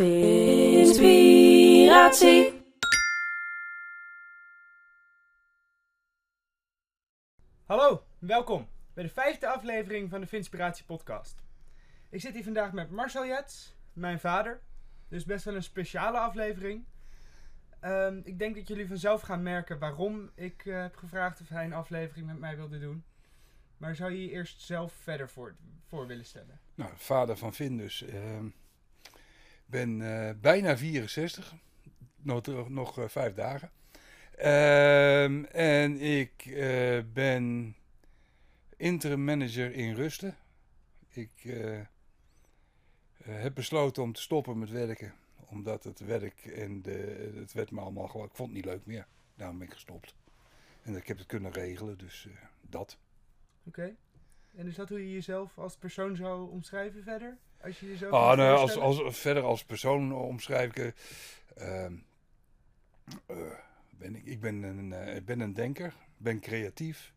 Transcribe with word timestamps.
Inspiratie. 0.00 1.14
Hallo, 7.64 8.02
welkom 8.18 8.68
bij 8.94 9.04
de 9.04 9.10
vijfde 9.10 9.48
aflevering 9.48 10.10
van 10.10 10.20
de 10.20 10.26
Vinspiratie 10.26 10.84
podcast. 10.84 11.42
Ik 12.10 12.20
zit 12.20 12.34
hier 12.34 12.44
vandaag 12.44 12.72
met 12.72 12.90
Marcel 12.90 13.26
Jets, 13.26 13.76
mijn 13.92 14.20
vader. 14.20 14.60
Dus 15.08 15.24
best 15.24 15.44
wel 15.44 15.54
een 15.54 15.62
speciale 15.62 16.18
aflevering. 16.18 16.84
Ehm, 17.80 18.20
ik 18.24 18.38
denk 18.38 18.54
dat 18.54 18.68
jullie 18.68 18.88
vanzelf 18.88 19.20
gaan 19.20 19.42
merken 19.42 19.78
waarom 19.78 20.30
ik 20.34 20.66
eh, 20.66 20.82
heb 20.82 20.96
gevraagd 20.96 21.40
of 21.40 21.48
hij 21.48 21.64
een 21.64 21.72
aflevering 21.72 22.26
met 22.26 22.38
mij 22.38 22.56
wilde 22.56 22.78
doen. 22.78 23.04
Maar 23.76 23.94
zou 23.94 24.10
je 24.12 24.22
je 24.22 24.30
eerst 24.30 24.60
zelf 24.60 24.92
verder 24.92 25.28
voor, 25.28 25.56
voor 25.84 26.06
willen 26.06 26.24
stellen? 26.24 26.60
Nou, 26.74 26.92
vader 26.94 27.36
van 27.36 27.54
Vin 27.54 27.76
dus. 27.76 28.02
Ik 28.02 28.12
ben 29.66 30.02
eh, 30.02 30.34
bijna 30.40 30.76
64. 30.76 31.54
Nog, 32.16 32.68
nog 32.68 32.98
eh, 32.98 33.08
vijf 33.08 33.34
dagen. 33.34 33.70
Ehm, 34.36 35.44
en 35.44 36.00
ik 36.00 36.46
eh, 36.46 37.00
ben 37.12 37.76
interim 38.76 39.24
manager 39.24 39.72
in 39.74 39.94
Rusten. 39.94 40.36
Ik 41.08 41.54
heb 43.22 43.54
besloten 43.54 44.02
om 44.02 44.12
te 44.12 44.20
stoppen 44.20 44.58
met 44.58 44.70
werken. 44.70 45.14
Omdat 45.48 45.84
het 45.84 45.98
werk 45.98 46.44
en 46.44 46.82
de, 46.82 47.32
het 47.36 47.52
werd 47.52 47.70
me 47.70 47.80
allemaal 47.80 48.08
gewoon... 48.08 48.26
Ik 48.26 48.34
vond 48.34 48.48
het 48.48 48.56
niet 48.56 48.66
leuk 48.66 48.86
meer. 48.86 49.06
Daarom 49.34 49.58
ben 49.58 49.66
ik 49.66 49.72
gestopt. 49.72 50.14
En 50.82 50.96
ik 50.96 51.06
heb 51.06 51.18
het 51.18 51.26
kunnen 51.26 51.52
regelen, 51.52 51.98
dus 51.98 52.28
dat. 52.60 52.98
Oké. 53.64 53.94
En 54.56 54.66
is 54.66 54.74
dat 54.74 54.88
hoe 54.88 55.06
je 55.06 55.12
jezelf 55.12 55.58
als 55.58 55.76
persoon 55.76 56.16
zou 56.16 56.50
omschrijven 56.50 57.02
verder? 57.02 57.36
Als 57.60 57.80
je 57.80 57.86
jezelf 57.86 58.12
Ah, 58.12 58.36
nou, 58.36 58.58
als, 58.58 58.76
als, 58.76 59.18
verder 59.18 59.42
als 59.42 59.64
persoon 59.64 60.12
omschrijf 60.12 60.76
ik. 60.76 60.94
eh, 61.54 61.84
ehm, 61.84 61.96
eh, 63.26 63.36
ben 63.90 64.16
ik, 64.16 64.24
ik 64.24 64.40
ben 64.40 64.62
een, 64.62 65.16
ik 65.16 65.24
ben 65.24 65.40
een 65.40 65.54
denker, 65.54 65.94
ben 66.16 66.40
creatief. 66.40 67.14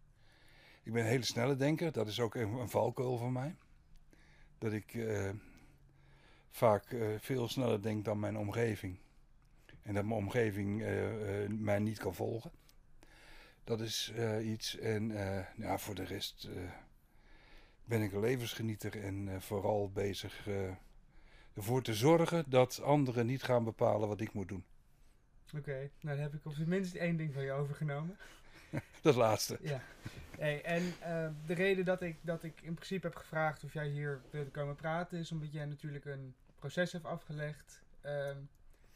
Ik 0.84 0.94
ben 0.94 1.02
een 1.04 1.10
hele 1.10 1.24
snelle 1.26 1.56
denker. 1.56 1.92
Dat 1.92 2.08
is 2.08 2.20
ook 2.20 2.36
een, 2.36 2.54
een 2.54 2.70
valkuil 2.70 3.18
van 3.18 3.32
mij. 3.32 3.56
Dat 4.58 4.72
ik 4.74 4.94
eh, 4.94 5.30
vaak 6.50 6.96
veel 7.20 7.48
sneller 7.48 7.82
denk 7.82 8.06
dan 8.06 8.20
mijn 8.20 8.38
omgeving. 8.38 8.98
En 9.82 9.94
dat 9.94 10.06
mijn 10.06 10.20
omgeving 10.20 10.84
mij 11.48 11.80
niet 11.80 12.00
kan 12.00 12.16
volgen. 12.16 12.52
Dat 13.64 13.82
is 13.82 14.14
iets. 14.42 14.78
En 14.78 15.12
ja, 15.56 15.78
voor 15.78 15.96
de 15.96 16.04
rest 16.04 16.50
ben 17.90 18.02
ik 18.02 18.14
een 18.14 18.20
levensgenieter 18.20 19.04
en 19.04 19.28
eh, 19.28 19.40
vooral 19.40 19.92
bezig 19.92 20.48
eh, 20.48 20.76
ervoor 21.54 21.82
te 21.82 21.94
zorgen 21.94 22.44
dat 22.48 22.82
anderen 22.82 23.26
niet 23.26 23.44
gaan 23.44 23.64
bepalen 23.64 24.08
wat 24.08 24.22
ik 24.22 24.34
moet 24.34 24.48
doen. 24.48 24.64
Oké, 25.58 25.78
nou 25.78 26.16
dan 26.16 26.18
heb 26.18 26.34
ik 26.34 26.46
op 26.46 26.54
zijn 26.54 26.70
minst 26.70 26.96
één 26.96 27.18
ding 27.18 27.34
van 27.34 27.44
je 27.44 27.52
overgenomen. 27.52 28.18
Dat 29.02 29.16
laatste. 29.16 29.58
Ja. 29.62 29.82
Hey, 30.38 30.64
en 30.64 30.94
eh, 31.00 31.30
de 31.46 31.54
reden 31.54 31.86
dat 31.86 32.02
ik, 32.02 32.18
dat 32.22 32.44
ik 32.44 32.62
in 32.62 32.74
principe 32.74 33.08
heb 33.08 33.16
gevraagd 33.16 33.64
of 33.64 33.74
jij 33.74 33.88
hier 33.88 34.22
wilde 34.30 34.50
komen 34.50 34.76
praten 34.76 35.20
is 35.20 35.32
omdat 35.32 35.54
jij 35.54 35.66
natuurlijk 35.66 36.06
een 36.06 36.36
proces 36.56 36.92
hebt 36.92 37.06
afgelegd 37.06 37.84
ehm, 38.02 38.38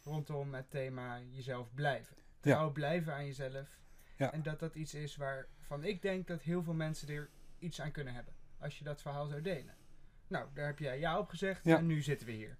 rondom 0.03 0.53
het 0.53 0.69
thema 0.69 1.19
jezelf 1.31 1.73
blijven. 1.73 2.15
Ja. 2.41 2.55
Trouw 2.55 2.71
blijven 2.71 3.13
aan 3.13 3.25
jezelf. 3.25 3.79
Ja. 4.15 4.31
En 4.31 4.43
dat 4.43 4.59
dat 4.59 4.75
iets 4.75 4.93
is 4.93 5.15
waarvan 5.15 5.83
ik 5.83 6.01
denk 6.01 6.27
dat 6.27 6.41
heel 6.41 6.63
veel 6.63 6.73
mensen 6.73 7.09
er 7.09 7.29
iets 7.59 7.81
aan 7.81 7.91
kunnen 7.91 8.13
hebben. 8.13 8.33
Als 8.63 8.77
je 8.77 8.83
dat 8.83 9.01
verhaal 9.01 9.27
zou 9.27 9.41
delen. 9.41 9.73
Nou, 10.27 10.47
daar 10.53 10.65
heb 10.65 10.79
jij 10.79 10.99
ja 10.99 11.19
op 11.19 11.29
gezegd 11.29 11.63
Ja. 11.65 11.77
en 11.77 11.85
nu 11.85 12.01
zitten 12.01 12.27
we 12.27 12.33
hier. 12.33 12.57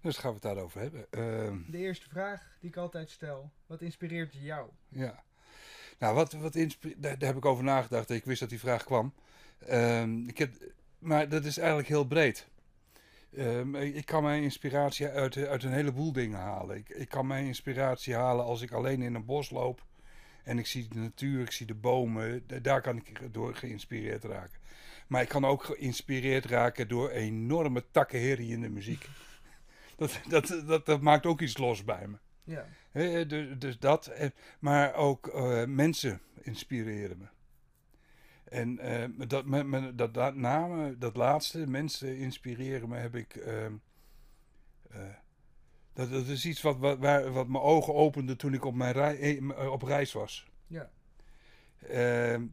Dus 0.00 0.16
gaan 0.16 0.28
we 0.28 0.34
het 0.34 0.42
daarover 0.44 0.80
hebben. 0.80 1.06
Ehm, 1.10 1.70
De 1.70 1.78
eerste 1.78 2.08
vraag 2.08 2.56
die 2.60 2.68
ik 2.70 2.76
altijd 2.76 3.10
stel. 3.10 3.50
Wat 3.66 3.82
inspireert 3.82 4.34
jou? 4.34 4.70
ja. 4.88 5.24
Nou, 5.98 6.14
wat, 6.14 6.32
wat 6.32 6.52
daar 6.96 7.16
heb 7.18 7.36
ik 7.36 7.44
over 7.44 7.64
nagedacht. 7.64 8.10
Ik 8.10 8.24
wist 8.24 8.40
dat 8.40 8.48
die 8.48 8.58
vraag 8.58 8.84
kwam. 8.84 9.14
Ehm, 9.58 10.28
ik 10.28 10.38
heb, 10.38 10.54
maar 10.98 11.28
dat 11.28 11.44
is 11.44 11.58
eigenlijk 11.58 11.88
heel 11.88 12.04
breed. 12.06 12.48
Ehm, 13.36 13.74
ik 13.74 14.06
kan 14.06 14.22
mijn 14.22 14.42
inspiratie 14.42 15.08
uit, 15.08 15.36
uit 15.36 15.62
een 15.62 15.72
heleboel 15.72 16.12
dingen 16.12 16.38
halen. 16.38 16.76
Ik, 16.76 16.88
ik 16.88 17.08
kan 17.08 17.26
mijn 17.26 17.46
inspiratie 17.46 18.14
halen 18.14 18.44
als 18.44 18.60
ik 18.62 18.72
alleen 18.72 19.02
in 19.02 19.14
een 19.14 19.24
bos 19.24 19.50
loop. 19.50 19.84
En 20.46 20.58
ik 20.58 20.66
zie 20.66 20.88
de 20.88 20.98
natuur, 20.98 21.40
ik 21.40 21.50
zie 21.50 21.66
de 21.66 21.74
bomen. 21.74 22.42
da- 22.46 22.58
Daar 22.58 22.80
kan 22.82 22.96
ik 22.96 23.32
door 23.32 23.54
geïnspireerd 23.54 24.24
raken. 24.24 24.58
Maar 25.06 25.22
ik 25.22 25.28
kan 25.28 25.44
ook 25.44 25.64
geïnspireerd 25.64 26.44
raken 26.44 26.88
door 26.88 27.10
enorme 27.10 27.84
takkenherrie 27.90 28.50
in 28.52 28.60
de 28.60 28.68
muziek. 28.68 29.08
Dat, 29.96 30.20
dat, 30.28 30.62
dat, 30.66 30.86
dat 30.86 31.00
maakt 31.00 31.26
ook 31.26 31.40
iets 31.40 31.56
los 31.58 31.84
bij 31.84 32.06
me. 32.06 32.16
Ja. 32.44 32.66
Dus, 33.24 33.58
dus 33.58 33.78
dat. 33.78 34.06
en- 34.06 34.32
Maar 34.58 34.94
ook 34.94 35.26
eh, 35.28 35.64
mensen 35.64 36.20
inspireren 36.42 37.18
me. 37.18 37.26
En 38.44 38.78
eh, 38.78 39.28
dat, 39.28 39.46
met, 39.46 39.66
met, 39.66 39.98
dat, 39.98 40.14
dat 40.14 40.34
name, 40.34 40.98
dat 40.98 41.16
laatste, 41.16 41.66
mensen 41.66 42.16
inspireren 42.16 42.88
me, 42.88 42.96
heb 42.96 43.14
ik. 43.14 43.36
ehm, 43.36 43.72
eh, 44.90 45.00
dat, 45.96 46.10
dat 46.10 46.26
is 46.26 46.46
iets 46.46 46.62
wat, 46.62 46.78
wat, 46.78 46.98
waar, 46.98 47.32
wat 47.32 47.48
mijn 47.48 47.64
ogen 47.64 47.94
opende 47.94 48.36
toen 48.36 48.54
ik 48.54 48.64
op, 48.64 48.74
mijn 48.74 48.92
rei, 48.92 49.38
eh, 49.38 49.72
op 49.72 49.82
reis 49.82 50.12
was. 50.12 50.46
Ja. 50.66 50.90
Ehm, 51.78 52.46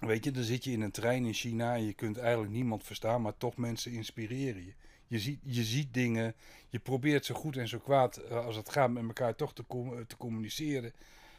weet 0.00 0.24
je, 0.24 0.30
dan 0.30 0.42
zit 0.42 0.64
je 0.64 0.70
in 0.70 0.80
een 0.80 0.90
trein 0.90 1.24
in 1.24 1.32
China 1.32 1.74
en 1.74 1.82
je 1.82 1.92
kunt 1.92 2.16
eigenlijk 2.16 2.52
niemand 2.52 2.84
verstaan, 2.84 3.22
maar 3.22 3.36
toch 3.36 3.56
mensen 3.56 3.92
inspireren 3.92 4.64
je. 4.64 4.74
Je 5.06 5.18
ziet, 5.18 5.40
je 5.42 5.62
ziet 5.62 5.94
dingen, 5.94 6.34
je 6.68 6.78
probeert 6.78 7.24
zo 7.24 7.34
goed 7.34 7.56
en 7.56 7.68
zo 7.68 7.78
kwaad 7.78 8.16
eh, 8.16 8.44
als 8.44 8.56
het 8.56 8.68
gaat 8.68 8.90
met 8.90 9.02
elkaar 9.02 9.34
toch 9.34 9.54
te, 9.54 9.66
com- 9.66 10.06
te 10.06 10.16
communiceren. 10.16 10.92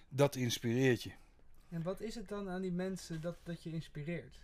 Dat 0.09 0.35
inspireert 0.35 1.03
je. 1.03 1.11
En 1.69 1.83
wat 1.83 2.01
is 2.01 2.15
het 2.15 2.27
dan 2.27 2.49
aan 2.49 2.61
die 2.61 2.71
mensen 2.71 3.21
dat, 3.21 3.37
dat 3.43 3.63
je 3.63 3.71
inspireert? 3.71 4.39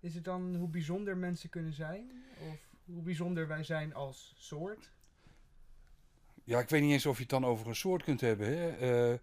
Is 0.00 0.14
het 0.14 0.24
dan 0.24 0.54
hoe 0.54 0.68
bijzonder 0.68 1.16
mensen 1.16 1.48
kunnen 1.48 1.72
zijn? 1.72 2.10
Of 2.50 2.75
hoe 2.86 3.02
bijzonder 3.02 3.48
wij 3.48 3.64
zijn 3.64 3.94
als 3.94 4.34
soort? 4.38 4.90
Ja, 6.44 6.58
ik 6.58 6.68
weet 6.68 6.82
niet 6.82 6.92
eens 6.92 7.06
of 7.06 7.16
je 7.16 7.22
het 7.22 7.30
dan 7.30 7.44
over 7.44 7.66
een 7.68 7.76
soort 7.76 8.02
kunt 8.02 8.20
hebben. 8.20 8.46
Hè? 8.58 8.68
Eh, 9.12 9.18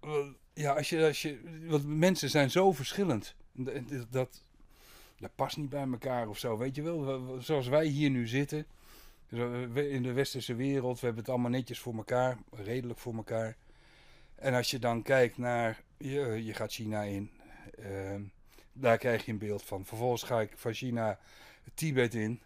wel, 0.00 0.34
ja, 0.52 0.72
als 0.72 0.88
je, 0.88 1.06
als 1.06 1.22
je, 1.22 1.60
want 1.66 1.86
mensen 1.86 2.30
zijn 2.30 2.50
zo 2.50 2.72
verschillend. 2.72 3.34
Dat, 3.52 3.82
dat, 4.10 5.30
past 5.34 5.56
niet 5.56 5.68
bij 5.68 5.86
elkaar 5.92 6.28
of 6.28 6.38
zo. 6.38 6.58
Weet 6.58 6.74
je 6.74 6.82
wel, 6.82 7.04
We- 7.04 7.32
we- 7.32 7.40
zoals 7.40 7.66
wij 7.68 7.86
hier 7.86 8.10
nu 8.10 8.26
zitten. 8.28 8.66
In 9.74 10.02
de 10.02 10.12
westerse 10.12 10.54
wereld, 10.54 11.00
we 11.00 11.06
hebben 11.06 11.24
het 11.24 11.32
allemaal 11.32 11.50
netjes 11.50 11.78
voor 11.78 11.94
elkaar, 11.94 12.38
redelijk 12.50 12.98
voor 12.98 13.14
elkaar. 13.14 13.56
En 14.34 14.54
als 14.54 14.70
je 14.70 14.78
dan 14.78 15.02
kijkt 15.02 15.38
naar, 15.38 15.82
je, 15.96 16.44
je 16.44 16.54
gaat 16.54 16.72
China 16.72 17.02
in, 17.02 17.30
ehm, 17.78 18.22
daar 18.72 18.98
krijg 18.98 19.24
je 19.24 19.32
een 19.32 19.38
beeld 19.38 19.62
van. 19.62 19.84
Vervolgens 19.84 20.22
ga 20.22 20.40
ik 20.40 20.52
van 20.56 20.72
China 20.72 21.18
Tibet 21.74 22.14
in. 22.14 22.40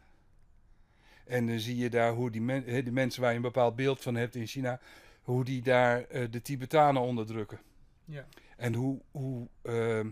En 1.24 1.46
dan 1.46 1.60
zie 1.60 1.76
je 1.76 1.90
daar 1.90 2.12
hoe 2.12 2.30
die, 2.30 2.40
men, 2.40 2.64
hè, 2.64 2.82
die 2.82 2.92
mensen 2.92 3.20
waar 3.20 3.30
je 3.30 3.36
een 3.36 3.42
bepaald 3.42 3.76
beeld 3.76 4.00
van 4.00 4.14
hebt 4.14 4.34
in 4.34 4.46
China, 4.46 4.80
hoe 5.22 5.44
die 5.44 5.62
daar 5.62 6.04
eh, 6.04 6.30
de 6.30 6.42
Tibetanen 6.42 7.02
onderdrukken. 7.02 7.60
Ja. 8.04 8.26
En 8.56 8.74
hoe, 8.74 9.00
hoe 9.10 9.48
ehm, 9.62 10.10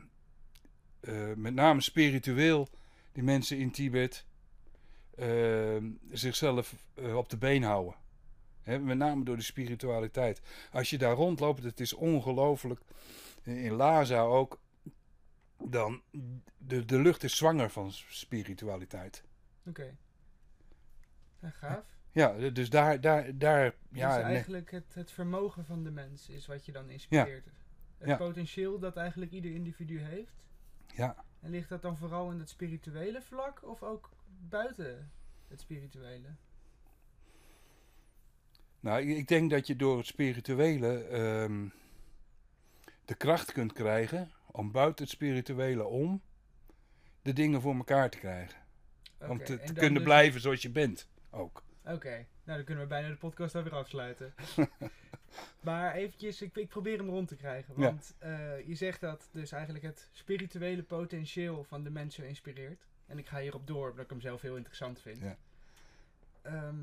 eh, 1.00 1.32
met 1.36 1.54
name 1.54 1.80
spiritueel 1.80 2.68
die 3.12 3.22
mensen 3.22 3.58
in 3.58 3.70
Tibet 3.70 4.24
ehm, 5.16 5.84
zichzelf 6.10 6.74
eh, 6.94 7.16
op 7.16 7.28
de 7.30 7.36
been 7.36 7.62
houden. 7.62 7.94
Hè, 8.62 8.78
met 8.78 8.96
name 8.96 9.24
door 9.24 9.36
de 9.36 9.42
spiritualiteit. 9.42 10.40
Als 10.72 10.90
je 10.90 10.98
daar 10.98 11.14
rondloopt, 11.14 11.62
het 11.62 11.80
is 11.80 11.92
ongelooflijk. 11.92 12.80
In 13.42 13.72
Lhasa 13.72 14.20
ook. 14.20 14.58
Dan, 15.64 16.02
de, 16.58 16.84
de 16.84 16.98
lucht 16.98 17.22
is 17.22 17.36
zwanger 17.36 17.70
van 17.70 17.92
spiritualiteit. 17.92 19.24
Oké. 19.66 19.96
Ja, 21.40 21.50
gaaf. 21.50 21.84
Ja, 22.12 22.50
dus 22.50 22.70
daar, 22.70 23.00
daar, 23.00 23.38
daar 23.38 23.74
ja, 23.90 24.16
dus 24.16 24.24
eigenlijk 24.24 24.70
het, 24.70 24.94
het 24.94 25.10
vermogen 25.10 25.64
van 25.64 25.84
de 25.84 25.90
mens 25.90 26.28
is 26.28 26.46
wat 26.46 26.64
je 26.66 26.72
dan 26.72 26.90
inspireert. 26.90 27.46
Het 27.98 28.08
Ja. 28.08 28.16
potentieel 28.16 28.78
dat 28.78 28.96
eigenlijk 28.96 29.32
ieder 29.32 29.50
individu 29.54 29.98
heeft. 30.00 30.34
ja. 30.94 31.24
En 31.40 31.50
ligt 31.50 31.68
dat 31.68 31.82
dan 31.82 31.96
vooral 31.96 32.30
in 32.30 32.38
het 32.38 32.48
spirituele 32.48 33.22
vlak 33.22 33.60
of 33.68 33.82
ook 33.82 34.10
buiten 34.48 35.10
het 35.48 35.60
spirituele? 35.60 36.28
Nou, 38.80 39.00
ik, 39.02 39.16
ik 39.16 39.28
denk 39.28 39.50
dat 39.50 39.66
je 39.66 39.76
door 39.76 39.96
het 39.96 40.06
spirituele 40.06 41.04
ehm, 41.04 41.68
de 43.04 43.14
kracht 43.14 43.52
kunt 43.52 43.72
krijgen 43.72 44.30
om 44.52 44.72
buiten 44.72 45.04
het 45.04 45.12
spirituele 45.12 45.84
om 45.84 46.22
de 47.22 47.32
dingen 47.32 47.60
voor 47.60 47.74
elkaar 47.74 48.10
te 48.10 48.18
krijgen. 48.18 48.58
om 49.18 49.44
te, 49.44 49.58
kunnen 49.74 49.94
dus- 49.94 50.02
blijven 50.02 50.40
zoals 50.40 50.62
je 50.62 50.70
bent 50.70 51.08
ook. 51.30 51.64
Oké, 51.84 52.26
nou 52.44 52.56
dan 52.56 52.64
kunnen 52.64 52.84
we 52.84 52.88
bijna 52.88 53.08
de 53.08 53.16
podcast 53.16 53.54
alweer 53.54 53.74
afsluiten. 53.74 54.34
maar 55.60 55.94
eventjes, 55.94 56.42
ik, 56.42 56.56
ik 56.56 56.68
probeer 56.68 56.98
hem 56.98 57.08
rond 57.08 57.28
te 57.28 57.36
krijgen. 57.36 57.74
Ja. 57.76 57.82
Want 57.82 58.14
eh, 58.18 58.66
je 58.66 58.74
zegt 58.74 59.00
dat 59.00 59.28
dus 59.32 59.52
eigenlijk 59.52 59.84
het 59.84 60.08
spirituele 60.12 60.82
potentieel 60.82 61.64
van 61.64 61.84
de 61.84 61.90
mensen 61.90 62.26
inspireert. 62.26 62.86
En 63.06 63.18
ik 63.18 63.28
ga 63.28 63.38
hierop 63.40 63.66
door, 63.66 63.90
omdat 63.90 64.04
ik 64.04 64.10
hem 64.10 64.20
zelf 64.20 64.40
heel 64.40 64.56
interessant 64.56 65.00
vind. 65.00 65.18
Ja. 65.18 65.36
Ehm, 66.42 66.76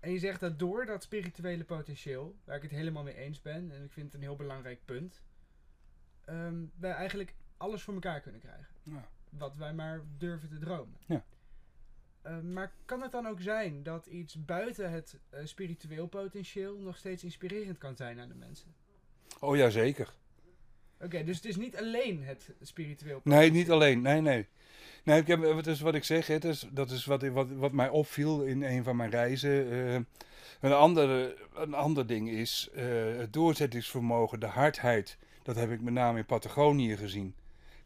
en 0.00 0.12
je 0.12 0.18
zegt 0.18 0.40
dat 0.40 0.58
door 0.58 0.86
dat 0.86 1.02
spirituele 1.02 1.64
potentieel, 1.64 2.36
waar 2.44 2.56
ik 2.56 2.62
het 2.62 2.70
helemaal 2.70 3.02
mee 3.02 3.16
eens 3.16 3.42
ben, 3.42 3.72
en 3.72 3.84
ik 3.84 3.92
vind 3.92 4.06
het 4.06 4.14
een 4.14 4.20
heel 4.20 4.36
belangrijk 4.36 4.80
punt, 4.84 5.22
ehm, 6.30 6.54
wij 6.76 6.92
eigenlijk 6.92 7.34
alles 7.56 7.82
voor 7.82 7.94
elkaar 7.94 8.20
kunnen 8.20 8.40
krijgen. 8.40 8.66
Ja. 8.82 9.08
Wat 9.30 9.56
wij 9.56 9.72
maar 9.72 10.00
durven 10.18 10.48
te 10.48 10.58
dromen. 10.58 10.96
Ja. 11.06 11.24
Ehm, 12.22 12.52
maar 12.52 12.72
kan 12.84 13.02
het 13.02 13.12
dan 13.12 13.26
ook 13.26 13.40
zijn 13.40 13.82
dat 13.82 14.06
iets 14.06 14.44
buiten 14.44 14.90
het 14.90 15.18
eh, 15.30 15.44
spiritueel 15.44 16.06
potentieel 16.06 16.78
nog 16.78 16.96
steeds 16.96 17.24
inspirerend 17.24 17.78
kan 17.78 17.96
zijn 17.96 18.20
aan 18.20 18.28
de 18.28 18.34
mensen? 18.34 18.74
Oh 19.40 19.56
ja, 19.56 19.70
zeker. 19.70 20.14
Oké, 21.00 21.24
dus 21.24 21.36
het 21.36 21.44
is 21.44 21.56
niet 21.56 21.76
alleen 21.76 22.22
het 22.22 22.50
spiritueel 22.60 23.20
Nee, 23.24 23.50
niet 23.50 23.70
alleen. 23.70 24.00
Nee, 24.00 24.20
nee. 24.20 24.46
Nee, 25.04 25.20
ik 25.20 25.26
heb, 25.26 25.42
het 25.42 25.66
is 25.66 25.80
wat 25.80 25.94
ik 25.94 26.04
zeg. 26.04 26.26
Het 26.26 26.44
is, 26.44 26.66
dat 26.70 26.90
is 26.90 27.04
wat, 27.04 27.22
wat, 27.22 27.48
wat 27.50 27.72
mij 27.72 27.88
opviel 27.88 28.42
in 28.42 28.62
een 28.62 28.84
van 28.84 28.96
mijn 28.96 29.10
reizen. 29.10 29.70
Eh, 29.70 29.94
een, 30.60 30.72
andere, 30.72 31.36
een 31.54 31.74
ander 31.74 32.06
ding 32.06 32.30
is 32.30 32.68
eh, 32.74 32.84
het 33.16 33.32
doorzettingsvermogen, 33.32 34.40
de 34.40 34.46
hardheid. 34.46 35.18
Dat 35.50 35.58
heb 35.58 35.70
ik 35.70 35.80
met 35.80 35.92
name 35.92 36.18
in 36.18 36.24
Patagonië 36.24 36.96
gezien. 36.96 37.34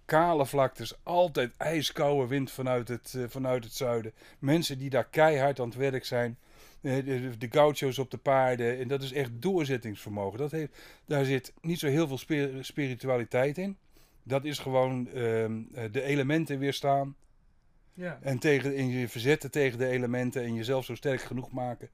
Kale 0.04 0.46
vlaktes, 0.46 0.94
altijd 1.02 1.56
ijskoude 1.56 2.26
wind 2.26 2.50
vanuit 2.50 2.88
het, 2.88 3.14
eh, 3.16 3.24
vanuit 3.28 3.64
het 3.64 3.72
zuiden. 3.72 4.12
Mensen 4.38 4.78
die 4.78 4.90
daar 4.90 5.08
keihard 5.08 5.60
aan 5.60 5.68
het 5.68 5.76
werk 5.76 6.04
zijn. 6.04 6.38
Eh, 6.80 7.04
de, 7.04 7.38
de 7.38 7.48
gaucho's 7.50 7.98
op 7.98 8.10
de 8.10 8.16
paarden. 8.16 8.78
En 8.78 8.88
dat 8.88 9.02
is 9.02 9.12
echt 9.12 9.30
doorzettingsvermogen. 9.34 10.38
Dat 10.38 10.50
heeft, 10.50 10.72
daar 11.06 11.24
zit 11.24 11.52
niet 11.60 11.78
zo 11.78 11.86
heel 11.86 12.08
veel 12.08 12.18
spi- 12.18 12.58
spiritualiteit 12.60 13.58
in. 13.58 13.76
Dat 14.22 14.44
is 14.44 14.58
gewoon 14.58 15.08
ehm, 15.08 15.62
eh, 15.74 15.84
de 15.92 16.02
elementen 16.02 16.58
weerstaan. 16.58 17.16
Ja. 17.94 18.18
En, 18.22 18.38
tegen, 18.38 18.76
en 18.76 18.88
je 18.88 19.08
verzetten 19.08 19.50
tegen 19.50 19.78
de 19.78 19.86
elementen. 19.86 20.42
En 20.42 20.54
jezelf 20.54 20.84
zo 20.84 20.94
sterk 20.94 21.20
genoeg 21.20 21.50
maken. 21.50 21.88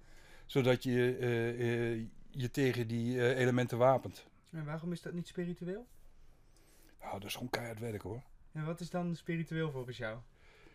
Zodat 0.46 0.82
je 0.82 2.06
je 2.30 2.50
tegen 2.50 2.86
die 2.86 3.34
elementen 3.34 3.78
wapent. 3.78 4.28
En 4.50 4.64
waarom 4.64 4.92
is 4.92 5.02
dat 5.02 5.12
niet 5.12 5.28
spiritueel? 5.28 5.86
Nou, 7.00 7.12
dat 7.12 7.28
is 7.28 7.34
gewoon 7.34 7.50
keihard 7.50 7.78
werk 7.78 8.02
hoor. 8.02 8.22
En 8.52 8.64
wat 8.64 8.80
is 8.80 8.90
dan 8.90 9.16
spiritueel 9.16 9.70
volgens 9.70 9.96
jou? 9.96 10.18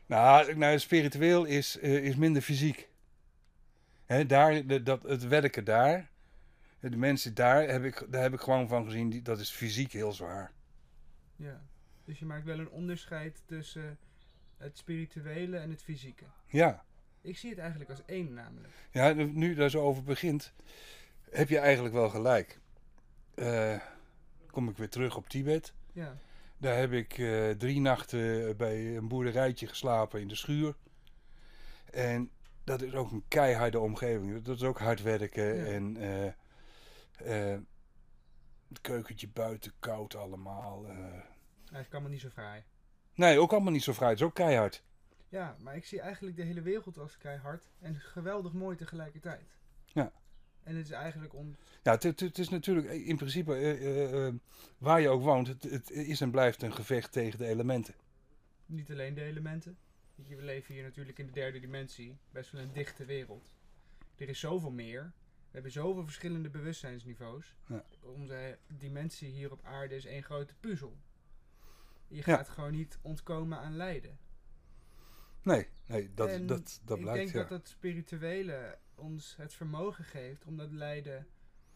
Nou, 0.05 0.55
nou 0.55 0.79
spiritueel 0.79 1.45
is, 1.45 1.77
eh, 1.79 2.03
is 2.05 2.15
minder 2.15 2.41
fysiek. 2.41 2.89
Hè, 4.05 4.25
daar, 4.25 4.65
de, 4.67 4.83
dat, 4.83 5.03
het 5.03 5.27
werken 5.27 5.63
daar, 5.63 6.09
de 6.79 6.97
mensen 6.97 7.33
daar, 7.33 7.67
heb 7.67 7.83
ik, 7.83 8.05
daar 8.09 8.21
heb 8.21 8.33
ik 8.33 8.39
gewoon 8.39 8.67
van 8.67 8.85
gezien, 8.85 9.09
die, 9.09 9.21
dat 9.21 9.39
is 9.39 9.51
fysiek 9.51 9.91
heel 9.91 10.11
zwaar. 10.11 10.51
Ja. 11.35 11.61
Dus 12.05 12.19
je 12.19 12.25
maakt 12.25 12.45
wel 12.45 12.59
een 12.59 12.69
onderscheid 12.69 13.41
tussen 13.45 13.97
het 14.57 14.77
spirituele 14.77 15.57
en 15.57 15.69
het 15.69 15.81
fysieke. 15.81 16.25
Ja, 16.47 16.85
Ik 17.21 17.37
zie 17.37 17.49
het 17.49 17.59
eigenlijk 17.59 17.89
als 17.89 18.05
één 18.05 18.33
namelijk. 18.33 18.73
ja 18.91 19.13
nu 19.13 19.53
daar 19.53 19.69
zo 19.69 19.81
over 19.81 20.03
begint, 20.03 20.53
heb 21.29 21.49
je 21.49 21.57
eigenlijk 21.57 21.93
wel 21.93 22.09
gelijk. 22.09 22.59
Eh, 23.35 23.79
kom 24.51 24.69
ik 24.69 24.77
weer 24.77 24.89
terug 24.89 25.15
op 25.15 25.27
Tibet. 25.27 25.73
Ja. 25.93 26.17
Daar 26.57 26.77
heb 26.77 26.91
ik 26.91 27.17
eh, 27.17 27.49
drie 27.49 27.81
nachten 27.81 28.57
bij 28.57 28.97
een 28.97 29.07
boerderijtje 29.07 29.67
geslapen 29.67 30.21
in 30.21 30.27
de 30.27 30.35
schuur. 30.35 30.75
En 31.91 32.31
dat 32.63 32.81
is 32.81 32.93
ook 32.93 33.11
een 33.11 33.25
keiharde 33.27 33.79
omgeving. 33.79 34.41
Dat 34.41 34.55
is 34.55 34.63
ook 34.63 34.79
hard 34.79 35.01
werken. 35.01 35.55
Ja. 35.55 35.65
En 35.65 35.97
eh, 37.17 37.57
het 38.67 38.81
keukentje 38.81 39.27
buiten 39.27 39.71
koud 39.79 40.15
allemaal. 40.15 40.85
Eigenlijk 40.85 41.91
allemaal 41.91 42.11
niet 42.11 42.21
zo 42.21 42.29
fraai. 42.29 42.63
Nee, 43.13 43.39
ook 43.39 43.51
allemaal 43.51 43.71
niet 43.71 43.83
zo 43.83 43.93
vrij. 43.93 44.09
Het 44.09 44.19
is 44.19 44.25
ook 44.25 44.33
keihard. 44.33 44.83
Ja, 45.29 45.55
maar 45.59 45.75
ik 45.75 45.85
zie 45.85 46.01
eigenlijk 46.01 46.35
de 46.35 46.43
hele 46.43 46.61
wereld 46.61 46.97
als 46.97 47.17
keihard 47.17 47.69
en 47.79 47.95
geweldig 47.99 48.53
mooi 48.53 48.75
tegelijkertijd. 48.75 49.55
Ja. 49.85 50.11
En 50.65 50.75
het 50.75 50.85
is 50.85 50.91
eigenlijk 50.91 51.33
on... 51.33 51.55
Ja, 51.83 51.91
het, 51.91 52.03
het, 52.03 52.19
het 52.19 52.37
is 52.37 52.49
natuurlijk 52.49 52.87
eh, 52.87 53.07
in 53.07 53.15
principe 53.15 53.53
eh, 53.55 54.27
eh, 54.27 54.33
waar 54.77 55.01
je 55.01 55.09
ook 55.09 55.21
woont. 55.21 55.47
Het, 55.47 55.63
het 55.63 55.91
is 55.91 56.21
en 56.21 56.31
blijft 56.31 56.61
een 56.61 56.73
gevecht 56.73 57.11
tegen 57.11 57.39
de 57.39 57.45
elementen. 57.47 57.93
niet 58.65 58.91
alleen 58.91 59.13
de 59.13 59.21
elementen. 59.23 59.77
We 60.15 60.41
leven 60.43 60.73
hier 60.73 60.83
natuurlijk 60.83 61.19
in 61.19 61.25
de 61.25 61.31
derde 61.31 61.59
dimensie. 61.59 62.17
Best 62.31 62.51
wel 62.51 62.61
een 62.61 62.73
dichte 62.73 63.05
wereld. 63.05 63.53
Er 64.15 64.29
is 64.29 64.39
zoveel 64.39 64.71
meer. 64.71 65.11
We 65.37 65.51
hebben 65.51 65.71
zoveel 65.71 66.03
verschillende 66.03 66.49
bewustzijnsniveaus. 66.49 67.55
Ja. 67.67 67.85
Onze 68.01 68.57
dimensie 68.67 69.29
hier 69.29 69.51
op 69.51 69.59
aarde 69.63 69.95
is 69.95 70.05
één 70.05 70.23
grote 70.23 70.53
puzzel. 70.59 70.97
Je 72.07 72.15
Ja. 72.15 72.21
gaat 72.21 72.49
gewoon 72.49 72.71
niet 72.71 72.97
ontkomen 73.01 73.57
aan 73.57 73.75
lijden. 73.75 74.17
Nee, 75.45 75.67
nee 75.85 76.13
dat, 76.13 76.29
En 76.29 76.45
dat, 76.45 76.81
dat 76.85 76.97
ik 76.97 77.03
blijkt. 77.03 77.31
denk 77.31 77.33
ja. 77.33 77.49
dat 77.49 77.59
het 77.59 77.67
spirituele 77.67 78.77
ons 78.95 79.35
het 79.35 79.53
vermogen 79.53 80.03
geeft 80.03 80.45
om 80.45 80.57
dat 80.57 80.71
lijden 80.71 81.27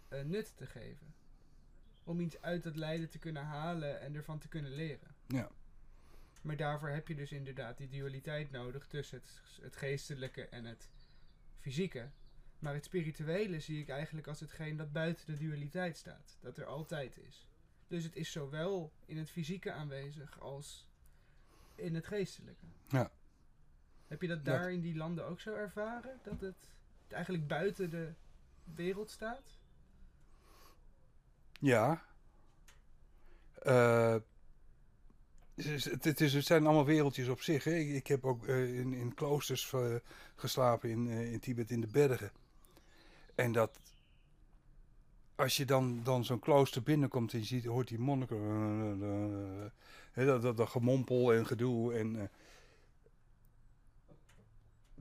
eh, 0.08 0.22
nut 0.22 0.58
te 0.58 0.66
geven. 0.66 1.14
Om 2.04 2.20
iets 2.20 2.42
uit 2.42 2.64
dat 2.64 2.76
lijden 2.76 3.10
te 3.10 3.20
kunnen 3.20 3.44
halen 3.44 4.02
en 4.02 4.16
ervan 4.16 4.40
te 4.40 4.48
kunnen 4.48 4.72
leren. 4.72 5.16
Ja. 5.28 5.50
Maar 6.42 6.58
daarvoor 6.58 6.90
heb 6.90 7.08
je 7.08 7.16
dus 7.16 7.32
inderdaad 7.32 7.78
die 7.78 7.90
dualiteit 7.90 8.52
nodig 8.52 8.88
tussen 8.88 9.18
het, 9.18 9.42
het 9.62 9.76
geestelijke 9.76 10.46
en 10.46 10.66
het 10.66 10.90
fysieke. 11.60 12.10
Maar 12.60 12.74
het 12.74 12.86
spirituele 12.86 13.60
zie 13.60 13.82
ik 13.82 13.90
eigenlijk 13.90 14.28
als 14.28 14.40
hetgeen 14.40 14.78
dat 14.78 14.92
buiten 14.92 15.26
de 15.26 15.38
dualiteit 15.38 15.98
staat. 15.98 16.38
Dat 16.42 16.58
er 16.58 16.66
altijd 16.66 17.18
is. 17.18 17.48
Dus 17.88 18.04
het 18.04 18.16
is 18.16 18.32
zowel 18.32 18.92
in 19.06 19.18
het 19.18 19.30
fysieke 19.30 19.72
aanwezig 19.72 20.40
als 20.40 20.88
in 21.76 21.96
het 21.96 22.08
geestelijke. 22.08 22.66
Ja. 22.88 23.12
Heb 24.10 24.22
je 24.22 24.28
dat 24.28 24.46
daar 24.46 24.72
in 24.72 24.82
die 24.82 24.96
landen 24.96 25.26
ook 25.26 25.40
zo 25.40 25.54
ervaren? 25.54 26.20
Dat 26.24 26.42
het 26.42 26.56
eigenlijk 27.08 27.48
buiten 27.48 27.90
de 27.90 28.12
wereld 28.76 29.12
staat? 29.12 29.58
Ja. 31.60 32.02
Eh, 33.54 34.16
het, 35.56 35.66
is- 35.66 35.86
het, 35.86 36.22
is, 36.22 36.34
het 36.34 36.46
zijn 36.46 36.66
allemaal 36.66 36.86
wereldjes 36.86 37.28
op 37.28 37.42
zich. 37.42 37.64
Hè. 37.64 37.72
Ik, 37.74 37.90
ik 37.90 38.08
heb 38.08 38.26
ook 38.26 38.48
eh, 38.48 38.80
in, 38.80 38.94
in 38.94 39.14
kloosters 39.14 39.74
geslapen 40.36 40.90
in, 40.90 41.10
eh, 41.10 41.32
in 41.32 41.40
Tibet 41.40 41.72
in 41.72 41.82
de 41.82 41.88
bergen. 41.88 42.32
En 43.36 43.52
dat. 43.52 43.80
Als 45.36 45.58
je 45.58 45.66
dan, 45.66 46.04
dan 46.04 46.26
zo'n 46.26 46.40
klooster 46.40 46.84
binnenkomt 46.84 47.34
en 47.34 47.40
je 47.40 47.46
ziet, 47.46 47.66
hoort 47.66 47.88
die 47.88 48.00
monniken. 48.00 49.72
dat, 50.14 50.42
dat, 50.42 50.58
dat 50.58 50.70
gemompel 50.70 51.34
en 51.34 51.46
gedoe. 51.46 51.94
En, 51.94 52.30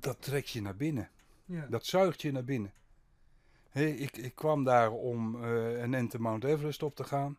dat 0.00 0.22
trekt 0.22 0.48
je 0.50 0.60
naar 0.62 0.76
binnen. 0.76 1.10
Ja. 1.44 1.66
Dat 1.66 1.86
zuigt 1.86 2.22
je 2.22 2.32
naar 2.32 2.44
binnen. 2.44 2.73
Ik, 3.73 4.16
ik 4.16 4.34
kwam 4.34 4.64
daar 4.64 4.90
om 4.90 5.44
eh, 5.44 5.80
een 5.80 5.94
ente 5.94 6.20
Mount 6.20 6.44
Everest 6.44 6.82
op 6.82 6.96
te 6.96 7.04
gaan. 7.04 7.38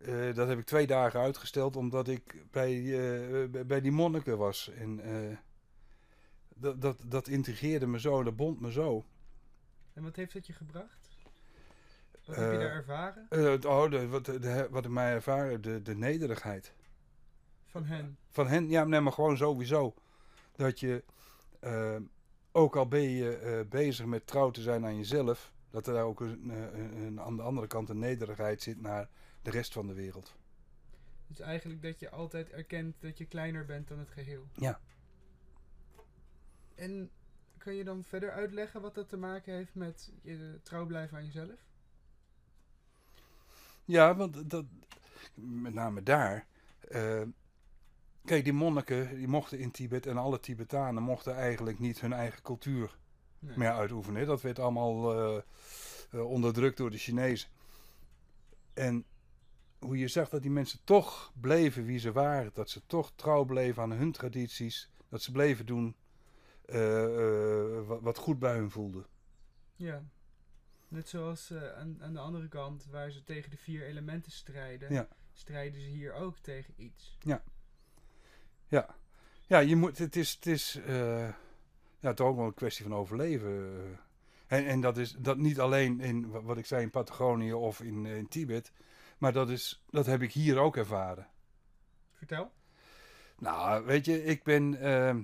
Eh, 0.00 0.34
dat 0.34 0.48
heb 0.48 0.58
ik 0.58 0.64
twee 0.64 0.86
dagen 0.86 1.20
uitgesteld 1.20 1.76
omdat 1.76 2.08
ik 2.08 2.44
bij, 2.50 2.72
eh, 2.80 3.64
bij- 3.66 3.80
die 3.80 3.92
monniken 3.92 4.38
was. 4.38 4.70
En 4.70 5.00
dat, 6.54 6.80
dat, 6.80 6.98
dat 7.06 7.28
integreerde 7.28 7.86
me 7.86 8.00
zo, 8.00 8.22
dat 8.22 8.36
bond 8.36 8.60
me 8.60 8.72
zo. 8.72 9.04
En 9.92 10.02
wat 10.02 10.16
heeft 10.16 10.32
dat 10.32 10.46
je 10.46 10.52
gebracht? 10.52 11.10
Wat 12.24 12.36
heb 12.36 12.52
je 12.52 12.58
daar 12.58 12.74
ervaren? 12.74 13.26
Oh, 13.66 13.90
de, 13.90 14.08
wat, 14.08 14.24
de, 14.24 14.68
wat 14.70 14.84
ik 14.84 14.90
mij 14.90 15.12
ervaren, 15.12 15.60
de, 15.62 15.82
de 15.82 15.94
nederigheid. 15.96 16.72
Van 17.66 17.84
hen? 17.84 18.16
Van 18.30 18.46
hen, 18.46 18.68
ja, 18.68 18.84
nee, 18.84 19.00
maar 19.00 19.12
gewoon 19.12 19.36
sowieso. 19.36 19.94
Dat 20.56 20.80
je, 20.80 21.04
eh, 21.62 21.96
ook 22.52 22.76
al 22.76 22.88
ben 22.88 23.02
je 23.10 23.36
eh, 23.36 23.68
bezig 23.68 24.06
met 24.06 24.26
trouw 24.26 24.50
te 24.50 24.62
zijn 24.62 24.84
aan 24.84 24.96
jezelf, 24.96 25.52
dat 25.70 25.86
er 25.86 25.94
daar 25.94 26.04
ook 26.04 26.20
een, 26.20 26.50
eh, 26.50 26.62
een, 26.78 26.96
een- 26.96 27.20
aan 27.20 27.36
de 27.36 27.42
andere 27.42 27.66
kant 27.66 27.88
een 27.88 27.98
nederigheid 27.98 28.62
zit 28.62 28.80
naar 28.80 29.08
de 29.42 29.50
rest 29.50 29.72
van 29.72 29.86
de 29.86 29.94
wereld. 29.94 30.34
Dus 31.26 31.40
eigenlijk 31.40 31.82
dat 31.82 31.98
je 31.98 32.10
altijd 32.10 32.50
erkent 32.50 32.94
dat 33.00 33.18
je 33.18 33.24
kleiner 33.26 33.64
bent 33.64 33.88
dan 33.88 33.98
het 33.98 34.10
geheel. 34.10 34.46
Ja. 34.54 34.80
En 36.74 37.10
kan 37.58 37.74
je 37.74 37.84
dan 37.84 38.04
verder 38.04 38.30
uitleggen 38.30 38.80
wat 38.80 38.94
dat 38.94 39.08
te 39.08 39.16
maken 39.16 39.54
heeft 39.54 39.74
met 39.74 40.12
je 40.22 40.58
trouw 40.62 40.86
blijven 40.86 41.16
aan 41.16 41.24
jezelf? 41.24 41.66
Ja, 43.84 44.16
want 44.16 44.50
dat, 44.50 44.64
met 45.34 45.74
name 45.74 46.02
daar. 46.02 46.46
Kijk, 48.24 48.44
die 48.44 48.52
monniken 48.52 49.16
die 49.16 49.28
mochten 49.28 49.58
in 49.58 49.70
Tibet 49.70 50.06
en 50.06 50.16
alle 50.16 50.40
Tibetanen 50.40 51.02
mochten 51.02 51.34
eigenlijk 51.34 51.78
niet 51.78 52.00
hun 52.00 52.12
eigen 52.12 52.42
cultuur 52.42 52.96
Nee. 53.38 53.56
meer 53.56 53.72
uitoefenen. 53.72 54.26
Dat 54.26 54.40
werd 54.40 54.58
allemaal 54.58 55.12
eh, 55.14 55.42
eh, 56.10 56.30
onderdrukt 56.30 56.76
door 56.76 56.90
de 56.90 56.98
Chinezen. 56.98 57.48
En 58.74 59.04
hoe 59.78 59.98
je 59.98 60.08
zag 60.08 60.28
dat 60.28 60.42
die 60.42 60.50
mensen 60.50 60.80
toch 60.84 61.32
bleven 61.40 61.84
wie 61.84 61.98
ze 61.98 62.12
waren. 62.12 62.50
Dat 62.54 62.70
ze 62.70 62.86
toch 62.86 63.12
trouw 63.14 63.44
bleven 63.44 63.82
aan 63.82 63.92
hun 63.92 64.12
tradities. 64.12 64.90
Dat 65.08 65.22
ze 65.22 65.32
bleven 65.32 65.66
doen 65.66 65.96
eh, 66.64 67.80
wat, 68.00 68.18
goed 68.18 68.38
bij 68.38 68.56
hun 68.56 68.70
voelde. 68.70 69.06
Ja. 69.76 70.02
Net 70.88 71.08
zoals 71.08 71.52
aan, 71.52 72.02
aan 72.02 72.12
de 72.12 72.18
andere 72.18 72.48
kant, 72.48 72.86
waar 72.90 73.10
ze 73.10 73.22
tegen 73.24 73.50
de 73.50 73.56
vier 73.56 73.86
elementen 73.86 74.32
strijden, 74.32 74.92
Ja. 74.92 75.08
strijden 75.32 75.80
ze 75.80 75.86
hier 75.86 76.12
ook 76.12 76.38
tegen 76.38 76.74
iets. 76.76 77.16
Ja, 77.20 77.42
Ja, 79.46 79.58
je 79.58 79.76
moet, 79.76 79.98
het 79.98 80.16
is, 80.16 80.32
het 80.34 80.46
is 80.46 80.74
eh, 80.86 81.28
ja, 82.00 82.12
toch 82.14 82.26
ook 82.28 82.36
wel 82.36 82.46
een 82.46 82.54
kwestie 82.54 82.84
van 82.84 82.94
overleven. 82.94 83.50
eh. 84.48 84.58
En, 84.58 84.66
en 84.66 84.80
dat 84.80 84.96
is 84.98 85.16
dat 85.18 85.36
niet 85.38 85.60
alleen 85.60 86.00
in 86.00 86.30
wa- 86.30 86.42
wat 86.42 86.58
ik 86.58 86.66
zei 86.66 86.82
in 86.82 86.90
Patagonië 86.90 87.52
of 87.52 87.80
in, 87.80 88.06
in 88.06 88.28
Tibet, 88.28 88.72
maar 89.18 89.32
dat, 89.32 89.50
is, 89.50 89.82
dat 89.90 90.06
heb 90.06 90.22
ik 90.22 90.32
hier 90.32 90.58
ook 90.58 90.76
ervaren. 90.76 91.26
Vertel. 92.12 92.52
Nou, 93.38 93.84
weet 93.84 94.04
je, 94.04 94.24
ik 94.24 94.42
ben 94.42 94.74
ehm, 94.80 95.22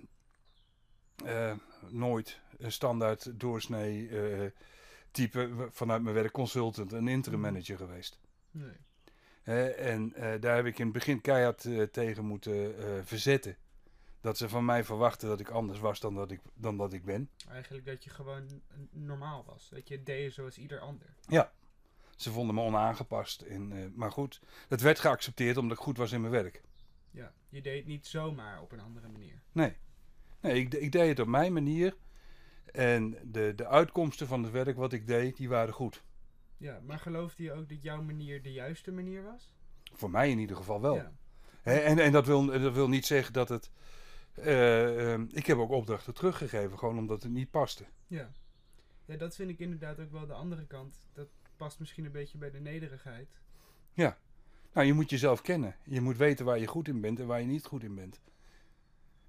eh, 1.25 1.55
nooit 1.88 2.40
een 2.59 2.73
standaard 2.73 3.40
doorsnee 3.40 4.09
eh, 4.09 4.50
type 5.11 5.69
vanuit 5.71 6.02
mijn 6.02 6.14
werk 6.14 6.33
consultant 6.33 6.93
en 6.93 7.09
interim 7.09 7.40
manager 7.40 7.76
geweest. 7.76 8.19
Nee. 8.50 8.76
En 9.57 10.14
eh, 10.14 10.40
daar 10.40 10.57
heb 10.57 10.67
ik 10.67 10.78
in 10.78 10.85
het 10.85 10.95
begin 10.95 11.21
keihard 11.21 11.64
eh, 11.64 11.83
tegen 11.83 12.25
moeten 12.25 12.78
eh, 12.78 13.05
verzetten. 13.05 13.57
Dat 14.21 14.38
ze 14.38 14.49
van 14.49 14.64
mij 14.64 14.85
verwachten 14.85 15.28
dat 15.28 15.40
ik 15.40 15.50
anders 15.50 15.78
was 15.78 16.00
dan 16.00 16.14
dat 16.14 16.31
ik, 16.31 16.40
dan 16.55 16.76
dat 16.76 16.93
ik 16.93 17.05
ben. 17.05 17.31
Eigenlijk 17.49 17.87
dat 17.87 18.05
je 18.05 18.11
gewoon 18.11 18.62
normaal 18.90 19.45
was. 19.47 19.69
Dat 19.69 19.88
je 19.88 20.02
deed 20.02 20.33
zoals 20.33 20.59
ieder 20.59 20.81
ander. 20.81 21.07
Ze 22.17 22.31
vonden 22.31 22.55
me 22.55 22.61
onaangepast. 22.61 23.43
En, 23.43 23.93
maar 23.95 24.12
goed, 24.12 24.40
dat 24.69 24.81
werd 24.81 24.99
geaccepteerd 24.99 25.57
omdat 25.57 25.76
ik 25.76 25.83
goed 25.83 25.97
was 25.97 26.12
in 26.12 26.21
mijn 26.21 26.33
werk. 26.33 26.62
Ja. 27.11 27.33
Je 27.49 27.62
deed 27.62 27.76
het 27.76 27.87
niet 27.87 28.07
zomaar 28.07 28.61
op 28.61 28.73
een 28.73 28.81
andere 28.81 29.09
manier. 29.09 29.40
Nee, 29.52 29.76
nee 30.40 30.61
ik, 30.61 30.75
ik 30.75 30.93
deed 30.93 31.09
het 31.09 31.21
op 31.21 31.26
mijn 31.26 31.52
manier. 31.52 31.97
En 32.73 33.19
de, 33.23 33.52
de 33.55 33.67
uitkomsten 33.67 34.26
van 34.26 34.43
het 34.43 34.52
werk 34.52 34.76
wat 34.76 34.93
ik 34.93 35.07
deed, 35.07 35.37
die 35.37 35.49
waren 35.49 35.75
goed. 35.75 36.02
Ja, 36.59 36.81
maar 36.81 36.99
geloofde 36.99 37.43
je 37.43 37.53
ook 37.53 37.69
dat 37.69 37.83
jouw 37.83 38.03
manier 38.03 38.43
de 38.43 38.53
juiste 38.53 38.93
manier 38.93 39.23
was? 39.23 39.53
Voor 39.93 40.11
mij 40.11 40.31
in 40.31 40.38
ieder 40.38 40.57
geval 40.57 40.81
wel. 40.81 40.95
Ja. 40.95 41.12
En 41.62 41.99
en 41.99 42.12
dat, 42.12 42.27
wil, 42.27 42.47
dat 42.47 42.75
wil 42.75 42.88
niet 42.88 43.07
zeggen 43.07 43.33
dat 43.33 43.49
het... 43.49 43.71
eh, 44.35 45.12
ehm, 45.12 45.27
ik 45.31 45.47
heb 45.47 45.59
ook 45.59 45.71
opdrachten 45.71 46.15
teruggegeven, 46.15 46.79
gewoon 46.79 46.99
omdat 46.99 47.23
het 47.23 47.33
niet 47.33 47.50
paste. 47.50 47.85
Ja. 48.07 48.31
Ja, 49.05 49.17
dat 49.17 49.35
vind 49.35 49.50
ik 49.50 49.59
inderdaad 49.59 50.00
ook 50.00 50.12
wel 50.12 50.27
de 50.27 50.33
andere 50.33 50.67
kant. 50.67 50.97
Dat 51.12 51.29
past 51.57 51.79
misschien 51.79 52.05
een 52.05 52.12
beetje 52.12 52.38
bij 52.38 52.50
de 52.50 52.61
nederigheid. 52.61 53.29
Nou, 54.73 54.87
je 54.87 54.93
moet 54.93 55.11
jezelf 55.11 55.43
kennen. 55.43 55.77
Je 55.85 56.00
moet 56.00 56.17
weten 56.17 56.45
waar 56.45 56.59
je 56.59 56.67
goed 56.67 56.88
in 56.88 57.00
bent 57.00 57.21
en 57.21 57.27
waar 57.27 57.41
je 57.41 57.47
niet 57.47 57.65
goed 57.65 57.83
in 57.83 57.95
bent. 57.95 58.21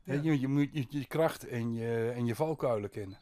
Ja. 0.03 0.13
Je, 0.13 0.39
je 0.39 0.47
moet 0.47 0.69
je, 0.71 0.85
je 0.89 1.05
kracht 1.05 1.47
en 1.47 1.73
je, 1.73 2.11
en 2.15 2.25
je 2.25 2.35
valkuilen 2.35 2.89
kennen. 2.89 3.17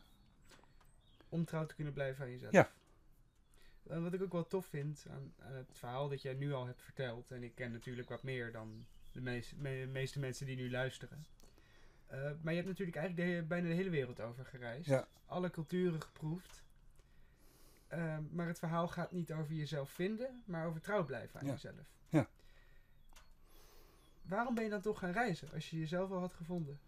Om 1.30 1.46
trouw 1.46 1.66
te 1.66 1.76
kunnen 1.76 1.94
blijven 1.94 2.24
aan 2.26 2.32
jezelf. 2.32 2.52
Ja. 2.52 2.72
En 3.90 4.04
wat 4.04 4.14
ik 4.14 4.22
ook 4.22 4.32
wel 4.32 4.48
tof 4.48 4.66
vind 4.66 5.06
aan, 5.10 5.34
aan 5.40 5.54
het 5.56 5.68
verhaal 5.72 6.10
dat 6.10 6.22
jij 6.22 6.34
nu 6.34 6.54
al 6.54 6.66
hebt 6.66 6.82
verteld. 6.82 7.32
En 7.32 7.44
ik 7.44 7.56
ken 7.56 7.72
natuurlijk 7.72 8.10
wat 8.10 8.24
meer 8.24 8.52
dan 8.52 8.86
de 9.12 9.22
meest, 9.22 9.56
me- 9.56 9.86
meeste 9.92 10.20
mensen 10.20 10.46
die 10.46 10.56
nu 10.56 10.72
luisteren. 10.72 11.26
Eh, 12.08 12.20
maar 12.42 12.52
je 12.54 12.58
hebt 12.60 12.68
natuurlijk 12.68 12.98
eigenlijk 12.98 13.30
de 13.42 13.44
bijna 13.48 13.68
de 13.68 13.74
hele 13.74 13.90
wereld 13.90 14.20
over 14.22 14.46
gereisd. 14.46 14.90
Ja. 14.90 15.08
Alle 15.26 15.50
culturen 15.50 16.02
geproefd. 16.02 16.64
Ehm, 17.88 18.24
maar 18.32 18.48
het 18.48 18.60
verhaal 18.60 18.88
gaat 18.88 19.12
niet 19.12 19.32
over 19.34 19.54
jezelf 19.54 19.90
vinden, 19.90 20.44
maar 20.46 20.66
over 20.68 20.82
trouw 20.82 21.06
blijven 21.06 21.40
aan 21.40 21.46
Ja. 21.46 21.52
jezelf. 21.52 21.88
Ja. 22.10 22.28
Waarom 24.22 24.56
ben 24.56 24.64
je 24.64 24.70
dan 24.70 24.82
toch 24.82 25.00
gaan 25.00 25.12
reizen 25.12 25.52
als 25.54 25.70
je 25.70 25.80
jezelf 25.80 26.12
al 26.12 26.20
had 26.20 26.34
gevonden? 26.34 26.80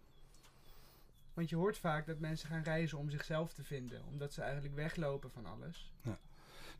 Want 1.34 1.48
je 1.48 1.56
hoort 1.56 1.78
vaak 1.78 2.06
dat 2.06 2.18
mensen 2.18 2.48
gaan 2.48 2.62
reizen 2.62 2.98
om 2.98 3.10
zichzelf 3.10 3.52
te 3.52 3.64
vinden, 3.64 4.04
omdat 4.06 4.32
ze 4.32 4.42
eigenlijk 4.42 4.74
weglopen 4.74 5.30
van 5.30 5.46
alles. 5.46 5.92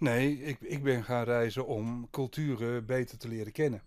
Nee, 0.01 0.43
ik, 0.43 0.61
ik 0.61 0.83
ben 0.83 1.05
gaan 1.05 1.25
reizen 1.25 1.67
om 1.67 2.11
culturen 2.11 2.87
beter 2.87 3.19
te 3.19 3.29
leren 3.29 3.53
kennen. 3.53 3.83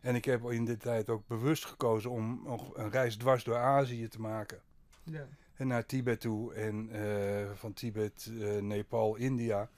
En 0.00 0.14
ik 0.14 0.24
heb 0.24 0.50
in 0.50 0.64
dit 0.64 0.80
tijd 0.80 1.08
ook 1.08 1.26
bewust 1.26 1.64
gekozen 1.64 2.10
om 2.10 2.40
nog 2.44 2.76
een 2.76 2.90
reis 2.90 3.16
dwars 3.16 3.44
door 3.44 3.56
Azië 3.56 4.08
te 4.08 4.20
maken. 4.20 4.60
Ja. 5.02 5.26
En 5.54 5.66
naar 5.66 5.86
Tibet 5.86 6.20
toe 6.20 6.54
en 6.54 6.90
eh, 6.90 7.50
van 7.54 7.72
Tibet, 7.72 8.30
eh, 8.40 8.58
Nepal, 8.58 9.16
India. 9.16 9.70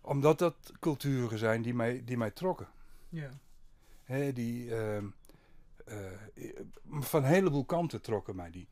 Omdat 0.00 0.38
dat 0.38 0.72
culturen 0.80 1.38
zijn 1.38 1.62
die 1.62 1.74
mij, 1.74 2.02
die 2.04 2.16
mij 2.16 2.30
trokken. 2.30 2.68
Ja. 3.08 3.30
Hè, 4.04 4.32
die, 4.32 4.76
ehm, 4.76 5.06
eh, 5.84 5.96
van 6.84 7.22
een 7.22 7.30
heleboel 7.30 7.64
kanten 7.64 8.00
trokken 8.00 8.36
mij 8.36 8.50
die. 8.50 8.68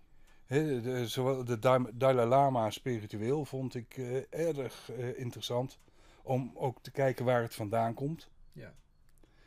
De, 0.53 1.09
zowel 1.09 1.45
de 1.45 1.59
Dalai 1.93 2.29
Lama 2.29 2.71
spiritueel 2.71 3.45
vond 3.45 3.75
ik 3.75 3.97
eh, 3.97 4.49
erg 4.49 4.91
eh, 4.91 5.19
interessant. 5.19 5.79
Om 6.23 6.51
ook 6.55 6.79
te 6.83 6.91
kijken 6.91 7.25
waar 7.25 7.43
het 7.43 7.55
vandaan 7.55 7.95
komt. 7.95 8.31
Ja. 8.53 8.75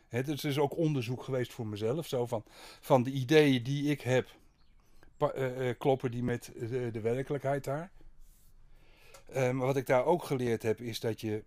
Hè, 0.07 0.23
dus 0.23 0.43
is 0.43 0.57
ook 0.57 0.77
onderzoek 0.77 1.23
geweest 1.23 1.53
voor 1.53 1.67
mezelf. 1.67 2.07
Zo 2.07 2.25
van, 2.25 2.43
van 2.79 3.03
de 3.03 3.11
ideeën 3.11 3.63
die 3.63 3.91
ik 3.91 4.01
heb, 4.01 4.29
eh, 5.17 5.69
kloppen 5.77 6.11
die 6.11 6.23
met 6.23 6.51
de, 6.59 6.89
de 6.91 7.01
werkelijkheid 7.01 7.63
daar. 7.63 7.91
Maar 9.33 9.55
wat 9.55 9.77
ik 9.77 9.85
daar 9.85 10.05
ook 10.05 10.23
geleerd 10.23 10.63
heb, 10.63 10.81
is 10.81 10.99
dat 10.99 11.21
je... 11.21 11.43